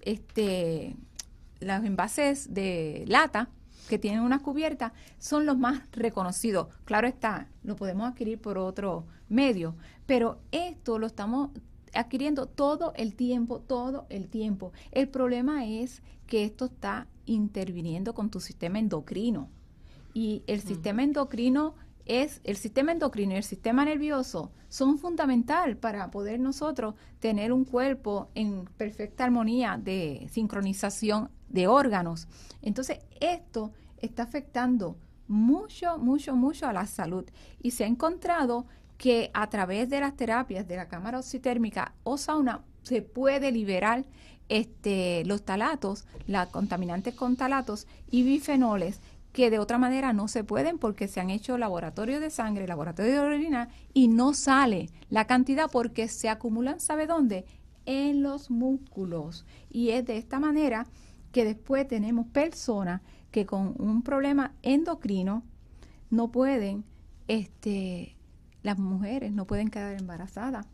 este 0.00 0.96
los 1.60 1.84
envases 1.84 2.54
de 2.54 3.04
lata 3.06 3.50
que 3.86 3.98
tienen 3.98 4.20
una 4.20 4.38
cubierta 4.38 4.94
son 5.18 5.44
los 5.44 5.58
más 5.58 5.82
reconocidos. 5.92 6.68
Claro 6.86 7.06
está, 7.06 7.48
lo 7.64 7.76
podemos 7.76 8.08
adquirir 8.08 8.40
por 8.40 8.56
otro 8.56 9.04
medio, 9.28 9.76
pero 10.06 10.40
esto 10.52 10.98
lo 10.98 11.08
estamos 11.08 11.50
adquiriendo 11.92 12.46
todo 12.46 12.94
el 12.96 13.14
tiempo, 13.14 13.60
todo 13.60 14.06
el 14.08 14.30
tiempo. 14.30 14.72
El 14.90 15.10
problema 15.10 15.66
es 15.66 16.00
que 16.26 16.44
esto 16.44 16.64
está 16.64 17.08
interviniendo 17.26 18.14
con 18.14 18.30
tu 18.30 18.40
sistema 18.40 18.78
endocrino 18.78 19.50
y 20.14 20.42
el 20.46 20.60
sistema 20.60 21.02
endocrino 21.02 21.74
es 22.06 22.40
el 22.44 22.56
sistema 22.56 22.92
endocrino 22.92 23.32
y 23.32 23.36
el 23.36 23.44
sistema 23.44 23.84
nervioso 23.84 24.50
son 24.68 24.98
fundamental 24.98 25.76
para 25.76 26.10
poder 26.10 26.40
nosotros 26.40 26.94
tener 27.20 27.52
un 27.52 27.64
cuerpo 27.64 28.28
en 28.34 28.64
perfecta 28.76 29.24
armonía 29.24 29.78
de 29.82 30.28
sincronización 30.30 31.30
de 31.48 31.66
órganos. 31.66 32.26
Entonces, 32.62 32.98
esto 33.20 33.72
está 33.98 34.24
afectando 34.24 34.96
mucho, 35.28 35.98
mucho, 35.98 36.34
mucho 36.34 36.66
a 36.66 36.72
la 36.72 36.86
salud 36.86 37.24
y 37.62 37.70
se 37.72 37.84
ha 37.84 37.86
encontrado 37.86 38.66
que 38.98 39.30
a 39.34 39.48
través 39.48 39.88
de 39.88 40.00
las 40.00 40.16
terapias 40.16 40.66
de 40.66 40.76
la 40.76 40.88
cámara 40.88 41.18
oxitérmica 41.18 41.94
o 42.04 42.16
sauna 42.16 42.62
se 42.82 43.02
puede 43.02 43.50
liberar 43.52 44.04
este, 44.48 45.24
los 45.24 45.44
talatos, 45.44 46.04
las 46.26 46.48
contaminantes 46.48 47.14
con 47.14 47.36
talatos 47.36 47.86
y 48.10 48.22
bifenoles 48.22 49.00
que 49.32 49.50
de 49.50 49.58
otra 49.58 49.78
manera 49.78 50.12
no 50.12 50.28
se 50.28 50.44
pueden 50.44 50.78
porque 50.78 51.08
se 51.08 51.20
han 51.20 51.30
hecho 51.30 51.56
laboratorios 51.56 52.20
de 52.20 52.30
sangre, 52.30 52.66
laboratorios 52.66 53.14
de 53.14 53.20
orina 53.20 53.68
y 53.94 54.08
no 54.08 54.34
sale 54.34 54.90
la 55.08 55.26
cantidad 55.26 55.70
porque 55.70 56.08
se 56.08 56.28
acumulan, 56.28 56.80
¿sabe 56.80 57.06
dónde? 57.06 57.46
En 57.86 58.22
los 58.22 58.50
músculos. 58.50 59.46
Y 59.70 59.90
es 59.90 60.04
de 60.04 60.18
esta 60.18 60.38
manera 60.38 60.86
que 61.32 61.44
después 61.44 61.88
tenemos 61.88 62.26
personas 62.26 63.00
que 63.30 63.46
con 63.46 63.74
un 63.78 64.02
problema 64.02 64.52
endocrino 64.62 65.42
no 66.10 66.30
pueden, 66.30 66.84
este, 67.26 68.16
las 68.62 68.78
mujeres 68.78 69.32
no 69.32 69.46
pueden 69.46 69.70
quedar 69.70 69.98
embarazadas. 69.98 70.66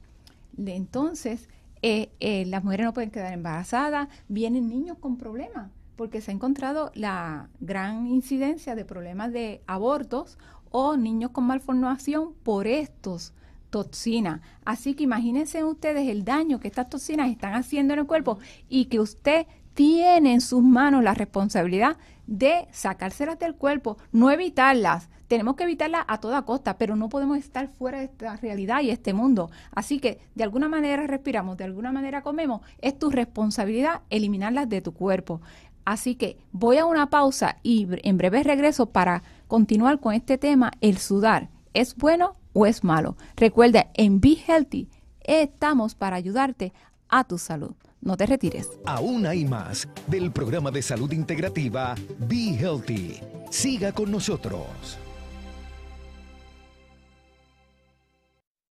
Entonces, 0.56 1.48
eh, 1.82 2.10
eh, 2.18 2.44
las 2.46 2.64
mujeres 2.64 2.86
no 2.86 2.92
pueden 2.92 3.12
quedar 3.12 3.32
embarazadas, 3.32 4.08
vienen 4.26 4.68
niños 4.68 4.98
con 4.98 5.16
problemas 5.16 5.70
porque 5.98 6.22
se 6.22 6.30
ha 6.30 6.34
encontrado 6.34 6.92
la 6.94 7.48
gran 7.60 8.06
incidencia 8.06 8.76
de 8.76 8.86
problemas 8.86 9.32
de 9.32 9.60
abortos 9.66 10.38
o 10.70 10.96
niños 10.96 11.32
con 11.32 11.44
malformación 11.44 12.34
por 12.44 12.68
estos 12.68 13.34
toxinas. 13.68 14.40
Así 14.64 14.94
que 14.94 15.04
imagínense 15.04 15.64
ustedes 15.64 16.08
el 16.08 16.24
daño 16.24 16.60
que 16.60 16.68
estas 16.68 16.88
toxinas 16.88 17.28
están 17.28 17.54
haciendo 17.54 17.92
en 17.92 18.00
el 18.00 18.06
cuerpo 18.06 18.38
y 18.68 18.86
que 18.86 19.00
usted 19.00 19.46
tiene 19.74 20.32
en 20.34 20.40
sus 20.40 20.62
manos 20.62 21.02
la 21.02 21.14
responsabilidad 21.14 21.96
de 22.26 22.68
sacárselas 22.72 23.38
del 23.38 23.56
cuerpo, 23.56 23.98
no 24.12 24.30
evitarlas. 24.30 25.08
Tenemos 25.28 25.56
que 25.56 25.64
evitarlas 25.64 26.04
a 26.08 26.20
toda 26.20 26.42
costa, 26.42 26.78
pero 26.78 26.96
no 26.96 27.10
podemos 27.10 27.36
estar 27.36 27.68
fuera 27.68 27.98
de 27.98 28.04
esta 28.04 28.36
realidad 28.36 28.80
y 28.80 28.90
este 28.90 29.12
mundo. 29.12 29.50
Así 29.72 29.98
que 29.98 30.20
de 30.34 30.42
alguna 30.42 30.68
manera 30.68 31.06
respiramos, 31.06 31.58
de 31.58 31.64
alguna 31.64 31.92
manera 31.92 32.22
comemos. 32.22 32.62
Es 32.80 32.98
tu 32.98 33.10
responsabilidad 33.10 34.00
eliminarlas 34.08 34.70
de 34.70 34.80
tu 34.80 34.94
cuerpo. 34.94 35.42
Así 35.88 36.16
que 36.16 36.36
voy 36.52 36.76
a 36.76 36.84
una 36.84 37.08
pausa 37.08 37.56
y 37.62 37.88
en 38.02 38.18
breve 38.18 38.42
regreso 38.42 38.90
para 38.90 39.22
continuar 39.46 40.00
con 40.00 40.12
este 40.12 40.36
tema, 40.36 40.70
el 40.82 40.98
sudar. 40.98 41.48
¿Es 41.72 41.96
bueno 41.96 42.34
o 42.52 42.66
es 42.66 42.84
malo? 42.84 43.16
Recuerda, 43.36 43.90
en 43.94 44.20
Be 44.20 44.36
Healthy 44.46 44.90
estamos 45.20 45.94
para 45.94 46.16
ayudarte 46.16 46.74
a 47.08 47.24
tu 47.24 47.38
salud. 47.38 47.74
No 48.02 48.18
te 48.18 48.26
retires. 48.26 48.68
Aún 48.84 49.24
hay 49.24 49.46
más 49.46 49.88
del 50.06 50.30
programa 50.30 50.70
de 50.70 50.82
salud 50.82 51.10
integrativa 51.10 51.94
Be 52.18 52.54
Healthy. 52.60 53.20
Siga 53.48 53.90
con 53.92 54.10
nosotros. 54.10 54.98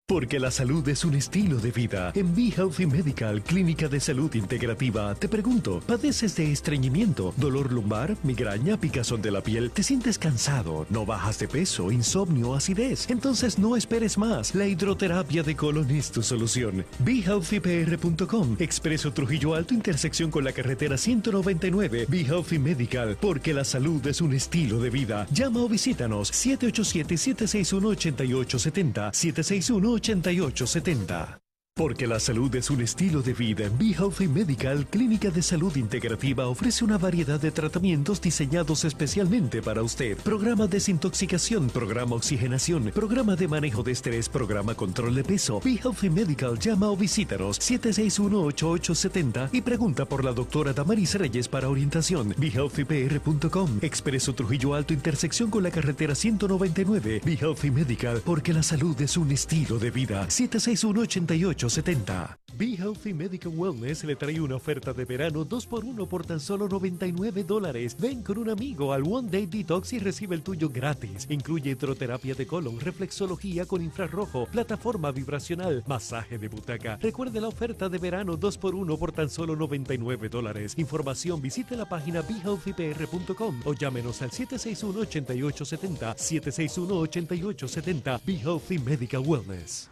Porque 0.08 0.38
la 0.38 0.52
salud 0.52 0.88
es 0.88 1.04
un 1.04 1.16
estilo 1.16 1.56
de 1.56 1.72
vida. 1.72 2.12
En 2.14 2.32
Be 2.32 2.52
Healthy 2.56 2.86
Medical, 2.86 3.42
Clínica 3.42 3.88
de 3.88 3.98
Salud 3.98 4.32
Integrativa, 4.36 5.12
te 5.16 5.28
pregunto, 5.28 5.82
¿padeces 5.84 6.36
de 6.36 6.52
estreñimiento, 6.52 7.34
dolor 7.36 7.72
lumbar, 7.72 8.16
migraña, 8.22 8.76
picazón 8.76 9.20
de 9.20 9.32
la 9.32 9.40
piel? 9.40 9.72
¿Te 9.72 9.82
sientes 9.82 10.16
cansado? 10.16 10.86
¿No 10.90 11.04
bajas 11.04 11.40
de 11.40 11.48
peso, 11.48 11.90
insomnio, 11.90 12.54
acidez? 12.54 13.10
Entonces 13.10 13.58
no 13.58 13.76
esperes 13.76 14.16
más. 14.16 14.54
La 14.54 14.68
hidroterapia 14.68 15.42
de 15.42 15.56
colon 15.56 15.90
es 15.90 16.12
tu 16.12 16.22
solución. 16.22 16.84
BeHealthyPR.com, 17.00 18.58
Expreso 18.60 19.12
Trujillo 19.12 19.56
Alto, 19.56 19.74
intersección 19.74 20.30
con 20.30 20.44
la 20.44 20.52
carretera 20.52 20.96
199. 20.96 22.06
Be 22.08 22.20
Healthy 22.20 22.60
Medical, 22.60 23.18
porque 23.20 23.52
la 23.52 23.64
salud 23.64 24.06
es 24.06 24.20
un 24.20 24.34
estilo 24.34 24.78
de 24.78 24.90
vida. 24.90 25.26
Llama 25.32 25.62
o 25.62 25.68
visítanos 25.68 26.32
787-761-8870, 26.32 29.12
761 29.12 29.95
8870. 29.98 31.45
Porque 31.78 32.06
la 32.06 32.18
salud 32.18 32.54
es 32.54 32.70
un 32.70 32.80
estilo 32.80 33.20
de 33.20 33.34
vida, 33.34 33.68
Be 33.78 33.90
Healthy 33.90 34.28
Medical 34.28 34.86
Clínica 34.86 35.28
de 35.30 35.42
Salud 35.42 35.76
Integrativa 35.76 36.48
ofrece 36.48 36.86
una 36.86 36.96
variedad 36.96 37.38
de 37.38 37.50
tratamientos 37.50 38.18
diseñados 38.18 38.86
especialmente 38.86 39.60
para 39.60 39.82
usted. 39.82 40.16
Programa 40.16 40.66
desintoxicación, 40.66 41.68
programa 41.68 42.16
oxigenación, 42.16 42.90
programa 42.94 43.36
de 43.36 43.46
manejo 43.46 43.82
de 43.82 43.92
estrés, 43.92 44.30
programa 44.30 44.74
control 44.74 45.16
de 45.16 45.24
peso. 45.24 45.60
Be 45.62 45.72
Healthy 45.72 46.08
Medical 46.08 46.58
llama 46.58 46.88
o 46.88 46.96
visítanos 46.96 47.60
761-8870 47.60 49.50
y 49.52 49.60
pregunta 49.60 50.06
por 50.06 50.24
la 50.24 50.32
doctora 50.32 50.72
Damaris 50.72 51.14
Reyes 51.16 51.46
para 51.46 51.68
orientación. 51.68 52.34
BeHealthyPR.com 52.38 53.80
Expreso 53.82 54.34
Trujillo 54.34 54.72
Alto, 54.72 54.94
intersección 54.94 55.50
con 55.50 55.62
la 55.62 55.70
carretera 55.70 56.14
199. 56.14 57.20
Be 57.22 57.34
Healthy 57.34 57.70
Medical, 57.70 58.22
porque 58.24 58.54
la 58.54 58.62
salud 58.62 58.98
es 59.02 59.18
un 59.18 59.30
estilo 59.30 59.78
de 59.78 59.90
vida. 59.90 60.30
761 60.30 61.02
88 61.02 61.65
70. 61.68 62.38
Be 62.58 62.74
Healthy 62.74 63.12
Medical 63.12 63.52
Wellness 63.54 64.02
le 64.04 64.16
trae 64.16 64.40
una 64.40 64.56
oferta 64.56 64.94
de 64.94 65.04
verano 65.04 65.44
2x1 65.44 66.08
por 66.08 66.24
tan 66.24 66.40
solo 66.40 66.66
99 66.68 67.44
dólares. 67.44 67.94
Ven 67.98 68.22
con 68.22 68.38
un 68.38 68.48
amigo 68.48 68.94
al 68.94 69.02
One 69.02 69.28
Day 69.30 69.44
Detox 69.44 69.92
y 69.92 69.98
recibe 69.98 70.34
el 70.34 70.40
tuyo 70.42 70.70
gratis. 70.70 71.26
Incluye 71.28 71.72
hidroterapia 71.72 72.34
de 72.34 72.46
colon, 72.46 72.80
reflexología 72.80 73.66
con 73.66 73.82
infrarrojo, 73.82 74.46
plataforma 74.46 75.12
vibracional, 75.12 75.84
masaje 75.86 76.38
de 76.38 76.48
butaca. 76.48 76.96
Recuerde 76.96 77.42
la 77.42 77.48
oferta 77.48 77.90
de 77.90 77.98
verano 77.98 78.38
2x1 78.38 78.98
por 78.98 79.12
tan 79.12 79.28
solo 79.28 79.54
99 79.54 80.30
dólares. 80.30 80.72
Información 80.78 81.42
visite 81.42 81.76
la 81.76 81.86
página 81.86 82.22
BeHealthyPR.com 82.22 83.60
o 83.64 83.74
llámenos 83.74 84.22
al 84.22 84.30
761-8870. 84.30 86.16
761-8870. 86.16 88.20
Be 88.24 88.36
Healthy 88.36 88.78
Medical 88.78 89.20
Wellness. 89.26 89.90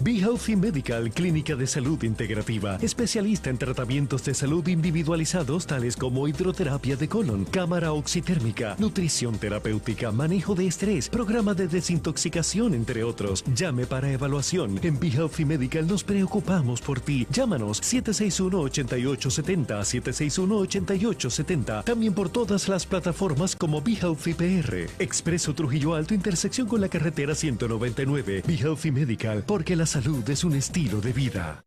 Be 0.00 0.18
Healthy 0.18 0.56
Medical, 0.56 1.12
clínica 1.12 1.54
de 1.54 1.66
salud 1.66 2.02
integrativa, 2.02 2.76
especialista 2.82 3.50
en 3.50 3.58
tratamientos 3.58 4.24
de 4.24 4.32
salud 4.34 4.66
individualizados 4.66 5.66
tales 5.66 5.96
como 5.96 6.26
hidroterapia 6.26 6.96
de 6.96 7.08
colon, 7.08 7.44
cámara 7.44 7.92
oxitérmica, 7.92 8.74
nutrición 8.80 9.38
terapéutica, 9.38 10.10
manejo 10.10 10.56
de 10.56 10.66
estrés, 10.66 11.08
programa 11.08 11.54
de 11.54 11.68
desintoxicación, 11.68 12.74
entre 12.74 13.04
otros. 13.04 13.44
Llame 13.54 13.86
para 13.86 14.10
evaluación. 14.10 14.80
En 14.82 14.98
Be 14.98 15.06
Healthy 15.08 15.44
Medical 15.44 15.86
nos 15.86 16.02
preocupamos 16.02 16.80
por 16.80 16.98
ti. 16.98 17.24
Llámanos 17.30 17.80
761-8870, 17.82 20.02
761-8870. 20.02 21.84
También 21.84 22.14
por 22.14 22.28
todas 22.28 22.66
las 22.66 22.86
plataformas 22.86 23.54
como 23.54 23.80
Be 23.80 23.92
Healthy 23.92 24.34
PR. 24.34 24.88
Expreso 24.98 25.54
Trujillo 25.54 25.94
Alto, 25.94 26.12
intersección 26.12 26.66
con 26.66 26.80
la 26.80 26.88
carretera 26.88 27.36
199. 27.36 28.42
Be 28.44 28.56
Healthy 28.56 28.90
Medical, 28.90 29.44
porque 29.46 29.76
la 29.76 29.81
salud 29.86 30.28
es 30.30 30.44
un 30.44 30.54
estilo 30.54 31.00
de 31.00 31.12
vida. 31.12 31.64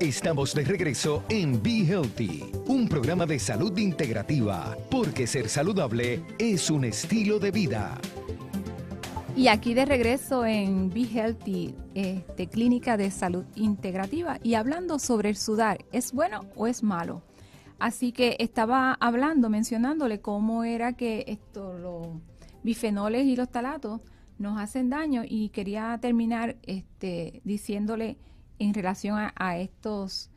Estamos 0.00 0.54
de 0.54 0.64
regreso 0.64 1.22
en 1.28 1.62
Be 1.62 1.86
Healthy, 1.86 2.44
un 2.66 2.88
programa 2.88 3.26
de 3.26 3.38
salud 3.38 3.76
integrativa, 3.78 4.76
porque 4.90 5.26
ser 5.26 5.48
saludable 5.48 6.22
es 6.38 6.70
un 6.70 6.84
estilo 6.84 7.38
de 7.38 7.50
vida. 7.50 7.98
Y 9.36 9.48
aquí 9.48 9.74
de 9.74 9.84
regreso 9.84 10.44
en 10.44 10.90
Be 10.90 11.02
Healthy, 11.02 11.74
este, 11.94 12.48
clínica 12.48 12.96
de 12.96 13.10
salud 13.10 13.44
integrativa, 13.54 14.38
y 14.42 14.54
hablando 14.54 14.98
sobre 14.98 15.28
el 15.28 15.36
sudar, 15.36 15.84
¿es 15.92 16.12
bueno 16.12 16.46
o 16.56 16.66
es 16.66 16.82
malo? 16.82 17.22
Así 17.78 18.12
que 18.12 18.36
estaba 18.38 18.94
hablando, 18.94 19.48
mencionándole 19.48 20.20
cómo 20.20 20.64
era 20.64 20.94
que 20.94 21.24
esto, 21.28 21.72
los 21.78 22.06
bifenoles 22.62 23.26
y 23.26 23.36
los 23.36 23.50
talatos 23.50 24.00
nos 24.38 24.58
hacen 24.58 24.90
daño 24.90 25.22
y 25.28 25.50
quería 25.50 25.98
terminar 26.00 26.56
este, 26.62 27.40
diciéndole 27.44 28.18
en 28.58 28.74
relación 28.74 29.18
a, 29.34 29.58
estos 29.58 30.30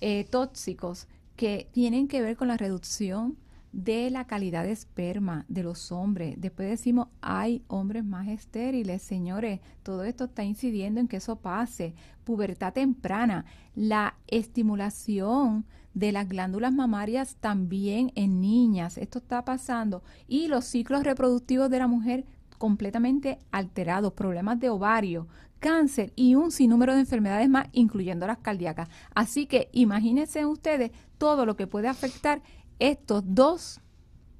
eh, 0.00 0.24
tóxicos 0.24 1.06
que 1.36 1.68
tienen 1.72 2.08
que 2.08 2.22
ver 2.22 2.36
con 2.36 2.48
la 2.48 2.56
reducción 2.56 3.36
de 3.72 4.10
la 4.10 4.26
calidad 4.26 4.64
de 4.64 4.72
esperma 4.72 5.44
de 5.48 5.62
los 5.62 5.92
hombres. 5.92 6.34
Después 6.38 6.68
decimos, 6.68 7.08
hay 7.20 7.62
hombres 7.68 8.04
más 8.04 8.28
estériles, 8.28 9.02
señores, 9.02 9.60
todo 9.82 10.04
esto 10.04 10.24
está 10.24 10.42
incidiendo 10.42 11.00
en 11.00 11.08
que 11.08 11.18
eso 11.18 11.36
pase. 11.36 11.94
Pubertad 12.24 12.72
temprana, 12.72 13.44
la 13.74 14.16
estimulación 14.26 15.64
de 15.94 16.12
las 16.12 16.28
glándulas 16.28 16.72
mamarias 16.72 17.36
también 17.40 18.12
en 18.14 18.40
niñas, 18.40 18.98
esto 18.98 19.18
está 19.18 19.44
pasando. 19.44 20.02
Y 20.26 20.48
los 20.48 20.64
ciclos 20.64 21.04
reproductivos 21.04 21.70
de 21.70 21.78
la 21.78 21.86
mujer 21.86 22.24
completamente 22.60 23.38
alterados, 23.52 24.12
problemas 24.12 24.60
de 24.60 24.68
ovario, 24.68 25.26
cáncer 25.60 26.12
y 26.14 26.34
un 26.34 26.50
sinnúmero 26.50 26.92
de 26.92 27.00
enfermedades 27.00 27.48
más, 27.48 27.68
incluyendo 27.72 28.26
las 28.26 28.36
cardíacas. 28.36 28.90
Así 29.14 29.46
que 29.46 29.70
imagínense 29.72 30.44
ustedes 30.44 30.90
todo 31.16 31.46
lo 31.46 31.56
que 31.56 31.66
puede 31.66 31.88
afectar 31.88 32.42
estos 32.78 33.22
dos, 33.26 33.80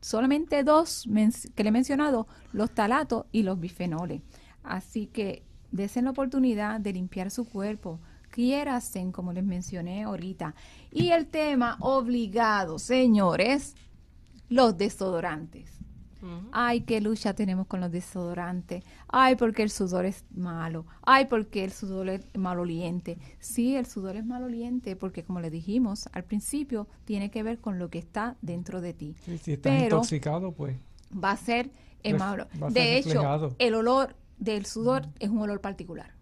solamente 0.02 0.62
dos 0.64 1.08
que 1.54 1.62
le 1.62 1.70
he 1.70 1.72
mencionado, 1.72 2.26
los 2.52 2.70
talatos 2.72 3.24
y 3.32 3.42
los 3.42 3.58
bifenoles. 3.58 4.20
Así 4.62 5.06
que 5.06 5.42
desen 5.72 6.04
la 6.04 6.10
oportunidad 6.10 6.78
de 6.78 6.92
limpiar 6.92 7.30
su 7.30 7.46
cuerpo, 7.48 8.00
quiérasen, 8.28 9.12
como 9.12 9.32
les 9.32 9.44
mencioné 9.44 10.02
ahorita. 10.02 10.54
Y 10.92 11.08
el 11.08 11.26
tema 11.26 11.78
obligado, 11.80 12.78
señores, 12.78 13.76
los 14.50 14.76
desodorantes. 14.76 15.79
Ay, 16.52 16.82
qué 16.82 17.00
lucha 17.00 17.34
tenemos 17.34 17.66
con 17.66 17.80
los 17.80 17.90
desodorantes. 17.90 18.84
Ay, 19.08 19.36
porque 19.36 19.62
el 19.62 19.70
sudor 19.70 20.04
es 20.04 20.24
malo. 20.30 20.86
Ay, 21.02 21.26
porque 21.26 21.64
el 21.64 21.72
sudor 21.72 22.08
es 22.08 22.26
maloliente. 22.36 23.18
Sí, 23.38 23.76
el 23.76 23.86
sudor 23.86 24.16
es 24.16 24.24
maloliente 24.24 24.96
porque, 24.96 25.24
como 25.24 25.40
le 25.40 25.50
dijimos 25.50 26.08
al 26.12 26.24
principio, 26.24 26.88
tiene 27.04 27.30
que 27.30 27.42
ver 27.42 27.58
con 27.58 27.78
lo 27.78 27.90
que 27.90 27.98
está 27.98 28.36
dentro 28.42 28.80
de 28.80 28.94
ti. 28.94 29.16
si 29.42 29.52
estás 29.52 29.82
intoxicado, 29.82 30.52
pues. 30.52 30.76
Va 31.12 31.32
a 31.32 31.36
ser 31.36 31.70
malo. 32.18 32.46
de 32.70 32.98
hecho, 32.98 33.54
el 33.58 33.74
olor 33.74 34.16
del 34.38 34.66
sudor 34.66 35.06
es 35.18 35.28
un 35.30 35.38
olor 35.38 35.60
particular. 35.60 36.14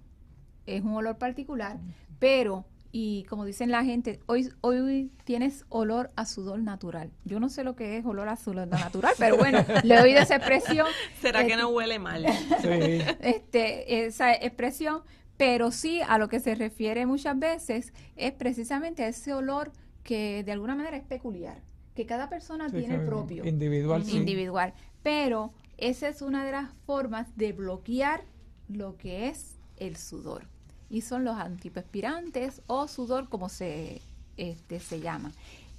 Es 0.66 0.82
un 0.82 0.94
olor 0.94 1.16
particular, 1.16 1.78
pero 2.18 2.66
y 2.90 3.24
como 3.24 3.44
dicen 3.44 3.70
la 3.70 3.84
gente, 3.84 4.20
hoy, 4.26 4.50
hoy 4.62 5.10
tienes 5.24 5.66
olor 5.68 6.10
a 6.16 6.24
sudor 6.24 6.60
natural. 6.60 7.10
Yo 7.24 7.38
no 7.38 7.48
sé 7.50 7.62
lo 7.62 7.76
que 7.76 7.98
es 7.98 8.06
olor 8.06 8.28
a 8.28 8.36
sudor 8.36 8.66
natural, 8.66 9.14
pero 9.18 9.36
bueno, 9.36 9.62
le 9.84 9.94
he 9.94 10.00
oído 10.00 10.20
esa 10.20 10.36
expresión. 10.36 10.86
¿Será 11.20 11.46
que 11.46 11.56
no 11.56 11.68
huele 11.68 11.98
mal? 11.98 12.26
Sí. 12.62 12.68
Este, 13.20 14.06
esa 14.06 14.32
expresión, 14.32 15.02
pero 15.36 15.70
sí 15.70 16.00
a 16.06 16.18
lo 16.18 16.28
que 16.28 16.40
se 16.40 16.54
refiere 16.54 17.04
muchas 17.04 17.38
veces 17.38 17.92
es 18.16 18.32
precisamente 18.32 19.04
a 19.04 19.08
ese 19.08 19.34
olor 19.34 19.72
que 20.02 20.42
de 20.44 20.52
alguna 20.52 20.74
manera 20.74 20.96
es 20.96 21.04
peculiar, 21.04 21.60
que 21.94 22.06
cada 22.06 22.28
persona 22.28 22.70
tiene 22.70 22.94
el 22.94 23.04
propio. 23.04 23.44
Individual, 23.44 24.04
sí. 24.04 24.16
Individual. 24.16 24.72
Pero 25.02 25.52
esa 25.76 26.08
es 26.08 26.22
una 26.22 26.44
de 26.44 26.52
las 26.52 26.70
formas 26.86 27.36
de 27.36 27.52
bloquear 27.52 28.24
lo 28.68 28.96
que 28.96 29.28
es 29.28 29.58
el 29.76 29.96
sudor 29.96 30.46
y 30.90 31.02
son 31.02 31.24
los 31.24 31.36
antiperspirantes 31.36 32.62
o 32.66 32.88
sudor 32.88 33.28
como 33.28 33.48
se, 33.48 34.00
este, 34.36 34.80
se 34.80 35.00
llama. 35.00 35.32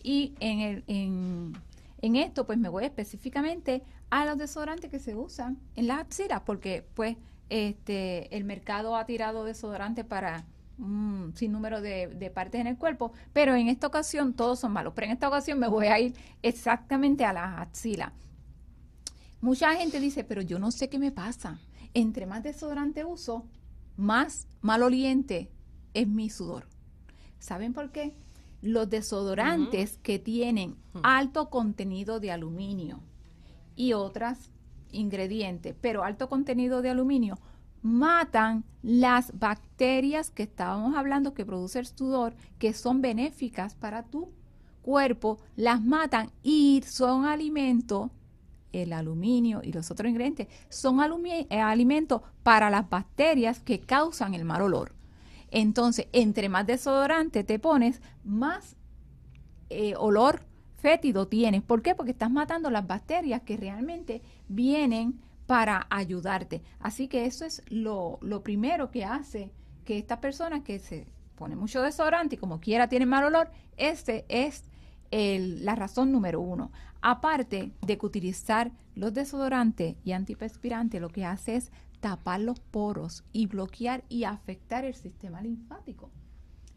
Y 0.04 0.34
en, 0.40 0.60
el, 0.60 0.84
en, 0.88 1.54
en 2.02 2.16
esto 2.16 2.46
pues 2.46 2.58
me 2.58 2.70
voy 2.70 2.86
específicamente 2.86 3.84
a 4.10 4.26
los 4.26 4.38
desodorantes 4.38 4.90
que 4.90 5.00
se 5.00 5.16
usan 5.16 5.58
en 5.76 5.88
las 5.88 6.00
axilas 6.00 6.42
porque 6.46 6.86
pues 6.94 7.18
este 7.50 8.36
el 8.36 8.44
mercado 8.44 8.96
ha 8.96 9.06
tirado 9.06 9.44
desodorante 9.44 10.04
para 10.04 10.46
un 10.78 11.34
sinnúmero 11.36 11.82
de, 11.82 12.08
de, 12.08 12.30
partes 12.30 12.62
en 12.62 12.68
el 12.68 12.78
cuerpo, 12.78 13.12
pero 13.34 13.54
en 13.54 13.68
esta 13.68 13.88
ocasión 13.88 14.34
todos 14.34 14.60
son 14.60 14.72
malos. 14.72 14.94
Pero 14.96 15.08
en 15.08 15.12
esta 15.12 15.28
ocasión 15.28 15.60
me 15.60 15.68
voy 15.68 15.88
a 15.88 16.00
ir 16.00 16.16
exactamente 16.42 17.26
a 17.26 17.34
las 17.34 17.60
axilas. 17.60 18.14
Mucha 19.42 19.76
gente 19.76 20.00
dice, 20.00 20.24
pero 20.24 20.42
yo 20.42 20.58
no 20.58 20.72
sé 20.72 20.88
qué 20.88 20.98
me 20.98 21.12
pasa. 21.12 21.60
Entre 21.94 22.26
más 22.26 22.44
desodorante 22.44 23.04
uso, 23.04 23.46
más 24.00 24.48
maloliente 24.62 25.52
es 25.94 26.08
mi 26.08 26.30
sudor. 26.30 26.68
¿Saben 27.38 27.74
por 27.74 27.92
qué? 27.92 28.16
Los 28.62 28.90
desodorantes 28.90 29.98
que 29.98 30.20
tienen 30.20 30.76
alto 31.04 31.50
contenido 31.50 32.20
de 32.20 32.32
aluminio 32.32 33.02
y 33.76 33.94
otros 33.94 34.52
ingredientes, 34.92 35.76
pero 35.80 36.04
alto 36.04 36.28
contenido 36.30 36.82
de 36.82 36.90
aluminio, 36.90 37.40
matan 37.82 38.66
las 38.82 39.38
bacterias 39.38 40.32
que 40.32 40.44
estábamos 40.44 40.96
hablando 40.98 41.34
que 41.34 41.46
produce 41.46 41.80
el 41.80 41.86
sudor, 41.86 42.36
que 42.58 42.74
son 42.74 43.02
benéficas 43.02 43.76
para 43.76 44.04
tu 44.04 44.32
cuerpo, 44.82 45.40
las 45.56 45.82
matan 45.84 46.32
y 46.42 46.84
son 46.86 47.26
alimento 47.26 48.12
el 48.74 48.94
aluminio 48.94 49.62
y 49.64 49.72
los 49.72 49.92
otros 49.92 50.10
ingredientes 50.10 50.48
son 50.70 51.00
eh, 51.26 51.48
alimentos 51.60 52.22
para 52.44 52.70
las 52.70 52.90
bacterias 52.90 53.60
que 53.60 53.80
causan 53.80 54.34
el 54.34 54.46
mal 54.46 54.62
olor. 54.62 54.94
Entonces, 55.52 56.08
entre 56.14 56.50
más 56.50 56.68
desodorante 56.68 57.44
te 57.44 57.60
pones, 57.60 58.02
más 58.24 58.76
eh, 59.70 59.96
olor 59.98 60.42
fétido 60.76 61.28
tienes. 61.28 61.62
¿Por 61.62 61.82
qué? 61.82 61.96
Porque 61.96 62.12
estás 62.12 62.32
matando 62.32 62.70
las 62.70 62.88
bacterias 62.88 63.42
que 63.42 63.58
realmente 63.58 64.22
vienen 64.48 65.20
para 65.46 65.88
ayudarte. 65.90 66.62
Así 66.80 67.08
que 67.08 67.26
eso 67.26 67.46
es 67.46 67.64
lo, 67.70 68.20
lo 68.22 68.44
primero 68.44 68.92
que 68.92 69.04
hace 69.04 69.52
que 69.84 69.98
esta 69.98 70.22
persona 70.22 70.64
que 70.64 70.78
se 70.80 71.08
pone 71.36 71.56
mucho 71.56 71.82
desodorante 71.82 72.36
y 72.36 72.38
como 72.38 72.60
quiera 72.60 72.88
tiene 72.88 73.06
mal 73.06 73.24
olor, 73.24 73.50
este 73.78 74.26
es 74.30 74.69
la 75.12 75.76
razón 75.76 76.12
número 76.12 76.42
uno. 76.42 76.72
Aparte 77.02 77.72
de 77.86 77.98
que 77.98 78.06
utilizar 78.06 78.72
los 78.96 79.14
desodorantes 79.14 79.96
y 80.04 80.12
antiperspirantes 80.12 81.00
lo 81.00 81.10
que 81.10 81.26
hace 81.26 81.56
es 81.56 81.72
tapar 82.00 82.40
los 82.42 82.60
poros 82.60 83.24
y 83.32 83.48
bloquear 83.48 84.04
y 84.10 84.24
afectar 84.24 84.86
el 84.86 84.94
sistema 84.94 85.42
linfático, 85.42 86.10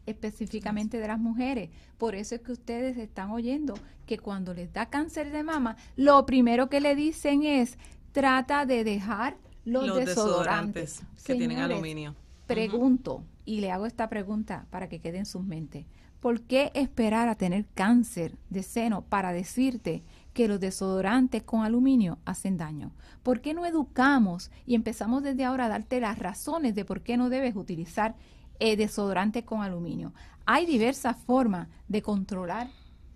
específicamente 0.05 0.99
de 0.99 1.07
las 1.07 1.19
mujeres. 1.19 1.69
Por 1.97 2.15
eso 2.15 2.35
es 2.35 2.41
que 2.41 2.51
ustedes 2.51 2.97
están 2.97 3.31
oyendo 3.31 3.73
que 4.05 4.17
cuando 4.17 4.53
les 4.53 4.71
da 4.73 4.87
cáncer 4.87 5.31
de 5.31 5.43
mama, 5.43 5.77
lo 5.95 6.25
primero 6.25 6.69
que 6.69 6.81
le 6.81 6.95
dicen 6.95 7.43
es 7.43 7.77
trata 8.11 8.65
de 8.65 8.83
dejar 8.83 9.37
los, 9.65 9.95
desodorantes, 9.95 11.03
que 11.25 11.35
tienen 11.35 11.59
aluminio. 11.59 12.15
Pregunto 12.47 13.23
y 13.45 13.61
le 13.61 13.71
hago 13.71 13.85
esta 13.85 14.09
pregunta 14.09 14.67
para 14.69 14.89
que 14.89 14.99
quede 14.99 15.19
en 15.19 15.25
sus 15.25 15.43
mentes. 15.43 15.85
¿Por 16.23 16.39
qué 16.43 16.71
esperar 16.73 17.27
a 17.27 17.35
tener 17.35 17.65
cáncer 17.73 18.37
de 18.49 18.63
seno 18.63 19.01
para 19.01 19.33
decirte 19.33 20.05
que 20.33 20.47
los 20.47 20.57
desodorantes 20.57 21.43
con 21.43 21.65
aluminio 21.65 22.17
hacen 22.23 22.55
daño? 22.55 22.93
¿Por 23.23 23.41
qué 23.41 23.53
no 23.53 23.65
educamos 23.65 24.49
y 24.65 24.75
empezamos 24.75 25.21
desde 25.21 25.43
ahora 25.43 25.65
a 25.65 25.67
darte 25.67 25.99
las 25.99 26.17
razones 26.17 26.75
de 26.75 26.85
por 26.85 27.01
qué 27.01 27.17
no 27.17 27.27
debes 27.27 27.57
utilizar 27.57 28.15
eh, 28.61 28.77
desodorante 28.77 29.43
con 29.43 29.63
aluminio? 29.63 30.13
Hay 30.45 30.65
diversas 30.65 31.17
formas 31.17 31.67
de 31.89 32.01
controlar 32.01 32.69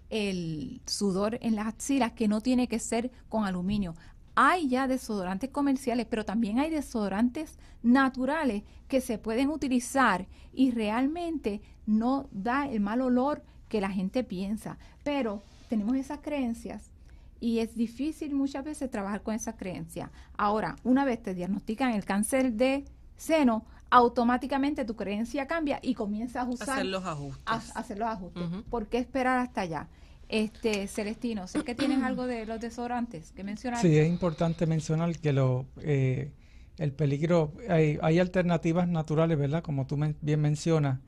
el 0.09 0.81
sudor 0.85 1.37
en 1.41 1.55
las 1.55 1.67
axilas 1.67 2.11
que 2.11 2.27
no 2.27 2.41
tiene 2.41 2.67
que 2.67 2.79
ser 2.79 3.09
con 3.29 3.45
aluminio. 3.45 3.95
Hay 4.39 4.67
ya 4.67 4.87
desodorantes 4.87 5.49
comerciales, 5.49 6.05
pero 6.07 6.23
también 6.23 6.59
hay 6.59 6.69
desodorantes 6.69 7.57
naturales 7.81 8.61
que 8.87 9.01
se 9.01 9.17
pueden 9.17 9.49
utilizar 9.49 10.27
y 10.53 10.69
realmente 10.69 11.59
no 11.87 12.27
da 12.31 12.67
el 12.69 12.79
mal 12.79 13.01
olor 13.01 13.41
que 13.67 13.81
la 13.81 13.89
gente 13.89 14.23
piensa. 14.23 14.77
Pero 15.03 15.41
tenemos 15.69 15.95
esas 15.95 16.19
creencias 16.19 16.91
y 17.39 17.57
es 17.59 17.75
difícil 17.75 18.35
muchas 18.35 18.63
veces 18.63 18.91
trabajar 18.91 19.23
con 19.23 19.33
esas 19.33 19.55
creencias. 19.55 20.11
Ahora, 20.37 20.75
una 20.83 21.03
vez 21.03 21.23
te 21.23 21.33
diagnostican 21.33 21.93
el 21.93 22.05
cáncer 22.05 22.53
de 22.53 22.85
seno, 23.15 23.65
automáticamente 23.89 24.85
tu 24.85 24.95
creencia 24.95 25.47
cambia 25.47 25.79
y 25.81 25.95
comienzas 25.95 26.45
a 26.45 26.49
usar 26.49 26.69
hacer 26.69 26.85
los 26.85 27.03
ajustes. 27.03 27.75
hacer 27.75 27.97
los 27.97 28.07
ajustes. 28.07 28.43
¿Por 28.69 28.85
qué 28.85 28.99
esperar 28.99 29.39
hasta 29.39 29.61
allá? 29.61 29.87
Este 30.29 30.87
Celestino, 30.87 31.47
sé 31.47 31.63
que 31.63 31.73
tienes 31.73 32.03
algo 32.03 32.27
de 32.27 32.45
los 32.45 32.59
desodorantes 32.59 33.31
que 33.31 33.43
mencionar. 33.43 33.81
Sí, 33.81 33.97
es 33.97 34.07
importante 34.07 34.65
mencionar 34.65 35.17
que 35.19 35.31
lo 35.31 35.65
eh, 35.81 36.31
el 36.77 36.91
peligro 36.91 37.53
hay, 37.69 37.97
hay 38.01 38.19
alternativas 38.19 38.87
naturales, 38.87 39.37
¿verdad? 39.37 39.63
Como 39.63 39.87
tú 39.87 39.97
bien 40.21 40.41
mencionas, 40.41 40.99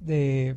de, 0.00 0.56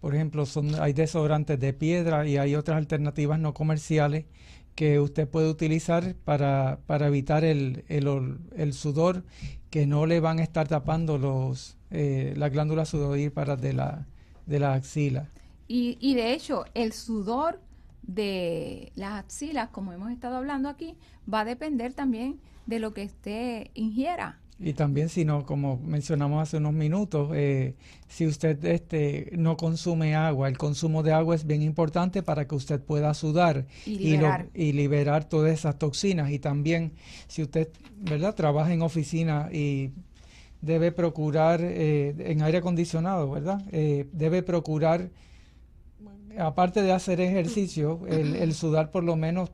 por 0.00 0.14
ejemplo, 0.14 0.44
hay 0.80 0.92
desodorantes 0.92 1.58
de 1.58 1.72
piedra 1.72 2.26
y 2.26 2.36
hay 2.36 2.54
otras 2.54 2.76
alternativas 2.76 3.38
no 3.38 3.54
comerciales 3.54 4.26
que 4.74 5.00
usted 5.00 5.28
puede 5.28 5.48
utilizar 5.48 6.14
para, 6.24 6.78
evitar 6.88 7.44
el, 7.44 7.84
el, 7.88 8.72
sudor 8.72 9.24
que 9.70 9.86
no 9.86 10.06
le 10.06 10.20
van 10.20 10.40
a 10.40 10.42
estar 10.42 10.66
tapando 10.68 11.16
los 11.16 11.76
eh, 11.90 12.34
las 12.36 12.50
glándulas 12.50 12.88
sudoríparas 12.88 13.60
de 13.60 13.72
la, 13.72 14.06
de 14.46 14.58
la 14.58 14.74
axila. 14.74 15.30
Y, 15.68 15.96
y 16.00 16.14
de 16.14 16.32
hecho, 16.32 16.64
el 16.74 16.92
sudor 16.92 17.60
de 18.02 18.92
las 18.96 19.24
axilas, 19.24 19.70
como 19.70 19.92
hemos 19.92 20.10
estado 20.10 20.36
hablando 20.36 20.68
aquí, 20.68 20.96
va 21.32 21.40
a 21.40 21.44
depender 21.44 21.94
también 21.94 22.40
de 22.66 22.78
lo 22.78 22.92
que 22.92 23.04
usted 23.04 23.68
ingiera. 23.74 24.40
Y 24.60 24.72
también, 24.72 25.08
si 25.08 25.24
no, 25.24 25.44
como 25.44 25.78
mencionamos 25.78 26.40
hace 26.40 26.58
unos 26.58 26.74
minutos, 26.74 27.30
eh, 27.34 27.74
si 28.06 28.26
usted 28.26 28.64
este, 28.64 29.32
no 29.36 29.56
consume 29.56 30.14
agua, 30.14 30.48
el 30.48 30.56
consumo 30.56 31.02
de 31.02 31.12
agua 31.12 31.34
es 31.34 31.44
bien 31.44 31.60
importante 31.60 32.22
para 32.22 32.46
que 32.46 32.54
usted 32.54 32.80
pueda 32.80 33.12
sudar 33.14 33.66
y 33.84 33.98
liberar, 33.98 34.48
y, 34.54 34.72
liberar 34.72 35.28
todas 35.28 35.52
esas 35.52 35.76
toxinas. 35.76 36.30
Y 36.30 36.38
también, 36.38 36.92
si 37.26 37.42
usted, 37.42 37.68
¿verdad?, 37.98 38.34
trabaja 38.36 38.72
en 38.72 38.82
oficina 38.82 39.48
y 39.52 39.90
debe 40.60 40.92
procurar, 40.92 41.60
eh, 41.60 42.14
en 42.18 42.42
aire 42.42 42.58
acondicionado, 42.58 43.28
¿verdad?, 43.32 43.60
eh, 43.72 44.06
debe 44.12 44.44
procurar, 44.44 45.10
aparte 46.38 46.82
de 46.82 46.92
hacer 46.92 47.20
ejercicio, 47.20 48.00
el, 48.08 48.36
el 48.36 48.54
sudar 48.54 48.90
por 48.90 49.04
lo 49.04 49.16
menos 49.16 49.50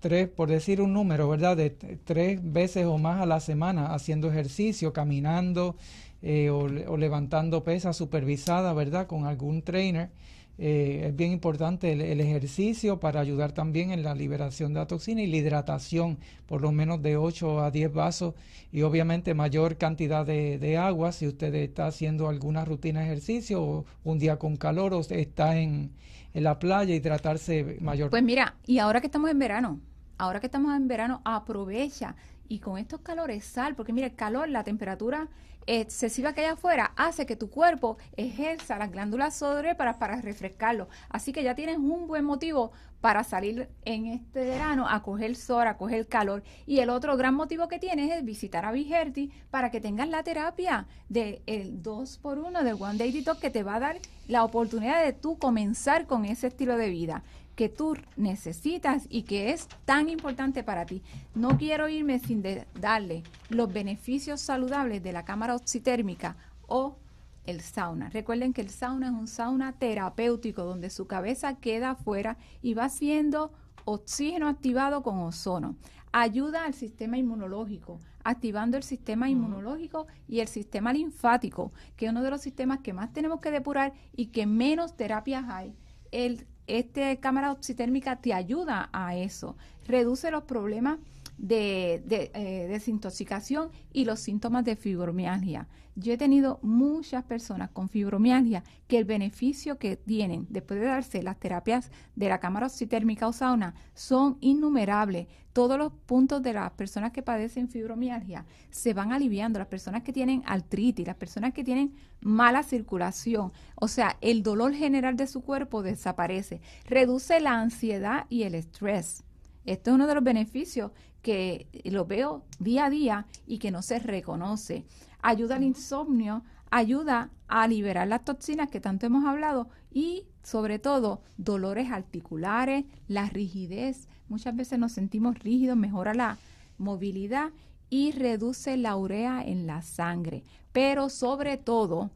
tres, 0.00 0.28
por 0.28 0.50
decir 0.50 0.82
un 0.82 0.92
número, 0.92 1.28
¿verdad? 1.28 1.56
De 1.56 1.70
tres 1.70 2.40
veces 2.42 2.84
o 2.86 2.98
más 2.98 3.22
a 3.22 3.26
la 3.26 3.40
semana 3.40 3.94
haciendo 3.94 4.30
ejercicio, 4.30 4.92
caminando 4.92 5.76
eh, 6.20 6.50
o, 6.50 6.68
levantando 6.68 7.64
pesas 7.64 7.96
supervisada, 7.96 8.72
¿verdad? 8.74 9.06
Con 9.06 9.24
algún 9.24 9.62
trainer. 9.62 10.10
Eh, 10.58 11.06
es 11.08 11.16
bien 11.16 11.32
importante 11.32 11.92
el, 11.92 12.20
ejercicio 12.20 13.00
para 13.00 13.20
ayudar 13.20 13.52
también 13.52 13.90
en 13.90 14.02
la 14.02 14.14
liberación 14.14 14.74
de 14.74 14.80
la 14.80 14.86
toxina 14.86 15.22
y 15.22 15.26
la 15.26 15.38
hidratación, 15.38 16.18
por 16.46 16.60
lo 16.60 16.72
menos 16.72 17.02
de 17.02 17.16
8 17.16 17.62
a 17.62 17.70
10 17.70 17.92
vasos 17.92 18.34
y 18.70 18.82
obviamente 18.82 19.32
mayor 19.34 19.76
cantidad 19.78 20.26
de, 20.26 20.76
agua 20.76 21.12
si 21.12 21.26
usted 21.26 21.54
está 21.54 21.86
haciendo 21.86 22.28
alguna 22.28 22.64
rutina 22.64 23.00
de 23.00 23.06
ejercicio 23.06 23.62
o 23.62 23.84
un 24.04 24.18
día 24.18 24.38
con 24.38 24.56
calor 24.56 24.92
o 24.92 25.00
está 25.00 25.56
en, 25.58 25.90
en 26.34 26.44
la 26.44 26.58
playa, 26.58 26.94
hidratarse 26.94 27.78
mayor. 27.80 28.10
Pues 28.10 28.22
mira, 28.22 28.56
y 28.66 28.78
ahora 28.78 29.00
que 29.00 29.06
estamos 29.06 29.30
en 29.30 29.38
verano, 29.38 29.80
ahora 30.18 30.38
que 30.40 30.46
estamos 30.46 30.76
en 30.76 30.86
verano, 30.86 31.22
aprovecha 31.24 32.14
y 32.48 32.58
con 32.58 32.76
estos 32.76 33.00
calores 33.00 33.44
sal, 33.44 33.74
porque 33.74 33.94
mira, 33.94 34.06
el 34.06 34.14
calor, 34.14 34.48
la 34.48 34.64
temperatura 34.64 35.28
excesiva 35.66 36.32
que 36.32 36.42
hay 36.42 36.48
afuera 36.48 36.92
hace 36.96 37.26
que 37.26 37.36
tu 37.36 37.50
cuerpo 37.50 37.96
ejerza 38.16 38.78
las 38.78 38.90
glándulas 38.90 39.36
sodre 39.36 39.74
para, 39.74 39.98
para 39.98 40.20
refrescarlo. 40.20 40.88
Así 41.08 41.32
que 41.32 41.42
ya 41.42 41.54
tienes 41.54 41.78
un 41.78 42.06
buen 42.06 42.24
motivo 42.24 42.72
para 43.02 43.24
salir 43.24 43.68
en 43.84 44.06
este 44.06 44.44
verano 44.44 44.86
a 44.88 45.02
coger 45.02 45.34
sol, 45.34 45.66
a 45.66 45.76
coger 45.76 46.06
calor. 46.06 46.44
Y 46.66 46.78
el 46.78 46.88
otro 46.88 47.16
gran 47.16 47.34
motivo 47.34 47.68
que 47.68 47.80
tienes 47.80 48.16
es 48.16 48.24
visitar 48.24 48.64
a 48.64 48.72
Vigerti 48.72 49.32
para 49.50 49.70
que 49.70 49.80
tengas 49.80 50.08
la 50.08 50.22
terapia 50.22 50.86
del 51.08 51.42
el 51.46 51.82
2x1 51.82 52.62
del 52.62 52.80
One 52.80 52.98
Day 52.98 53.10
Detox 53.10 53.40
que 53.40 53.50
te 53.50 53.64
va 53.64 53.74
a 53.74 53.80
dar 53.80 53.98
la 54.28 54.44
oportunidad 54.44 55.04
de 55.04 55.12
tú 55.12 55.36
comenzar 55.36 56.06
con 56.06 56.24
ese 56.24 56.46
estilo 56.46 56.76
de 56.76 56.90
vida 56.90 57.24
que 57.54 57.68
tú 57.68 57.96
necesitas 58.16 59.06
y 59.08 59.22
que 59.22 59.50
es 59.50 59.68
tan 59.84 60.08
importante 60.08 60.64
para 60.64 60.86
ti. 60.86 61.02
No 61.34 61.58
quiero 61.58 61.88
irme 61.88 62.18
sin 62.18 62.42
darle 62.80 63.22
los 63.50 63.72
beneficios 63.72 64.40
saludables 64.40 65.02
de 65.02 65.12
la 65.12 65.24
cámara 65.24 65.54
oxitérmica 65.54 66.36
o 66.66 66.96
el 67.44 67.60
sauna. 67.60 68.08
Recuerden 68.10 68.52
que 68.52 68.60
el 68.60 68.70
sauna 68.70 69.08
es 69.08 69.12
un 69.12 69.26
sauna 69.26 69.72
terapéutico 69.72 70.64
donde 70.64 70.90
su 70.90 71.06
cabeza 71.06 71.56
queda 71.56 71.90
afuera 71.90 72.36
y 72.62 72.74
va 72.74 72.88
siendo 72.88 73.52
oxígeno 73.84 74.48
activado 74.48 75.02
con 75.02 75.18
ozono. 75.18 75.76
Ayuda 76.12 76.64
al 76.64 76.74
sistema 76.74 77.18
inmunológico, 77.18 77.98
activando 78.22 78.76
el 78.76 78.82
sistema 78.82 79.28
inmunológico 79.28 80.06
y 80.28 80.40
el 80.40 80.48
sistema 80.48 80.92
linfático, 80.92 81.72
que 81.96 82.06
es 82.06 82.12
uno 82.12 82.22
de 82.22 82.30
los 82.30 82.42
sistemas 82.42 82.80
que 82.80 82.92
más 82.92 83.12
tenemos 83.12 83.40
que 83.40 83.50
depurar 83.50 83.92
y 84.14 84.26
que 84.26 84.46
menos 84.46 84.96
terapias 84.96 85.44
hay. 85.48 85.74
El 86.10 86.46
esta 86.66 87.14
cámara 87.16 87.52
oxitérmica 87.52 88.16
te 88.16 88.32
ayuda 88.32 88.88
a 88.92 89.16
eso, 89.16 89.56
reduce 89.86 90.30
los 90.30 90.44
problemas 90.44 90.98
de, 91.42 92.30
eh, 92.34 92.66
desintoxicación 92.68 93.70
y 93.92 94.04
los 94.04 94.20
síntomas 94.20 94.64
de 94.64 94.76
fibromialgia. 94.76 95.68
Yo 95.96 96.12
he 96.12 96.16
tenido 96.16 96.60
muchas 96.62 97.24
personas 97.24 97.68
con 97.70 97.90
fibromialgia 97.90 98.62
que 98.86 98.96
el 98.96 99.04
beneficio 99.04 99.76
que 99.76 99.96
tienen 99.96 100.46
después 100.48 100.80
de 100.80 100.86
darse 100.86 101.22
las 101.22 101.38
terapias 101.38 101.90
de 102.14 102.28
la 102.28 102.38
cámara 102.38 102.66
oxitérmica 102.66 103.26
o 103.26 103.32
sauna 103.32 103.74
son 103.92 104.38
innumerables. 104.40 105.26
Todos 105.52 105.76
los 105.76 105.92
puntos 106.06 106.42
de 106.42 106.54
las 106.54 106.70
personas 106.70 107.12
que 107.12 107.22
padecen 107.22 107.68
fibromialgia 107.68 108.46
se 108.70 108.94
van 108.94 109.12
aliviando. 109.12 109.58
Las 109.58 109.68
personas 109.68 110.02
que 110.02 110.12
tienen 110.12 110.42
artritis, 110.46 111.06
las 111.06 111.16
personas 111.16 111.52
que 111.52 111.64
tienen 111.64 111.92
mala 112.20 112.62
circulación, 112.62 113.52
o 113.74 113.88
sea, 113.88 114.16
el 114.20 114.42
dolor 114.44 114.72
general 114.74 115.16
de 115.16 115.26
su 115.26 115.42
cuerpo 115.42 115.82
desaparece. 115.82 116.62
Reduce 116.86 117.40
la 117.40 117.60
ansiedad 117.60 118.26
y 118.30 118.44
el 118.44 118.54
estrés. 118.54 119.24
Esto 119.64 119.90
es 119.90 119.94
uno 119.94 120.06
de 120.06 120.14
los 120.14 120.24
beneficios 120.24 120.90
que 121.22 121.68
lo 121.84 122.04
veo 122.04 122.44
día 122.58 122.86
a 122.86 122.90
día 122.90 123.26
y 123.46 123.58
que 123.58 123.70
no 123.70 123.82
se 123.82 123.98
reconoce. 123.98 124.84
Ayuda 125.22 125.56
al 125.56 125.62
insomnio, 125.62 126.42
ayuda 126.70 127.30
a 127.48 127.66
liberar 127.68 128.08
las 128.08 128.24
toxinas 128.24 128.70
que 128.70 128.80
tanto 128.80 129.06
hemos 129.06 129.24
hablado 129.24 129.68
y 129.90 130.26
sobre 130.42 130.78
todo 130.78 131.22
dolores 131.36 131.90
articulares, 131.90 132.84
la 133.06 133.26
rigidez. 133.28 134.08
Muchas 134.28 134.56
veces 134.56 134.78
nos 134.78 134.92
sentimos 134.92 135.38
rígidos, 135.38 135.76
mejora 135.76 136.14
la 136.14 136.38
movilidad 136.78 137.50
y 137.88 138.12
reduce 138.12 138.76
la 138.76 138.96
urea 138.96 139.42
en 139.44 139.66
la 139.66 139.82
sangre. 139.82 140.42
Pero 140.72 141.08
sobre 141.08 141.56
todo 141.56 142.10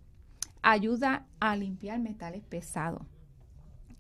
ayuda 0.63 1.27
a 1.39 1.55
limpiar 1.55 2.01
metales 2.01 2.43
pesados. 2.43 3.03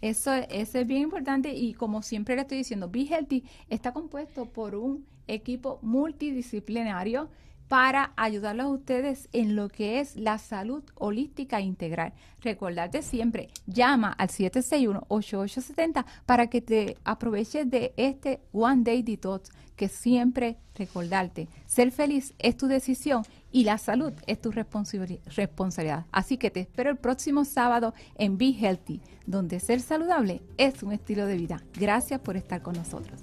Eso, 0.00 0.32
eso 0.34 0.78
es 0.78 0.86
bien 0.86 1.02
importante 1.02 1.52
y 1.52 1.74
como 1.74 2.02
siempre 2.02 2.34
le 2.34 2.42
estoy 2.42 2.58
diciendo, 2.58 2.90
Be 2.90 3.02
Healthy 3.02 3.44
está 3.68 3.92
compuesto 3.92 4.46
por 4.46 4.74
un 4.74 5.06
equipo 5.26 5.78
multidisciplinario 5.82 7.28
para 7.70 8.12
ayudarlos 8.16 8.66
a 8.66 8.70
ustedes 8.70 9.28
en 9.32 9.54
lo 9.54 9.68
que 9.68 10.00
es 10.00 10.16
la 10.16 10.38
salud 10.38 10.82
holística 10.96 11.60
integral. 11.60 12.12
Recordarte 12.40 13.00
siempre, 13.00 13.48
llama 13.68 14.10
al 14.10 14.26
761-8870 14.26 16.04
para 16.26 16.48
que 16.48 16.62
te 16.62 16.96
aproveches 17.04 17.70
de 17.70 17.94
este 17.96 18.40
One 18.50 18.82
Day 18.82 19.04
Detox, 19.04 19.50
que 19.76 19.88
siempre 19.88 20.56
recordarte, 20.74 21.48
ser 21.66 21.92
feliz 21.92 22.34
es 22.40 22.56
tu 22.56 22.66
decisión 22.66 23.22
y 23.52 23.62
la 23.62 23.78
salud 23.78 24.14
es 24.26 24.40
tu 24.40 24.50
responsabilidad. 24.50 26.06
Así 26.10 26.38
que 26.38 26.50
te 26.50 26.58
espero 26.58 26.90
el 26.90 26.96
próximo 26.96 27.44
sábado 27.44 27.94
en 28.16 28.36
Be 28.36 28.52
Healthy, 28.52 29.00
donde 29.26 29.60
ser 29.60 29.80
saludable 29.80 30.42
es 30.56 30.82
un 30.82 30.90
estilo 30.90 31.24
de 31.24 31.36
vida. 31.36 31.62
Gracias 31.78 32.18
por 32.18 32.36
estar 32.36 32.62
con 32.62 32.74
nosotros. 32.74 33.20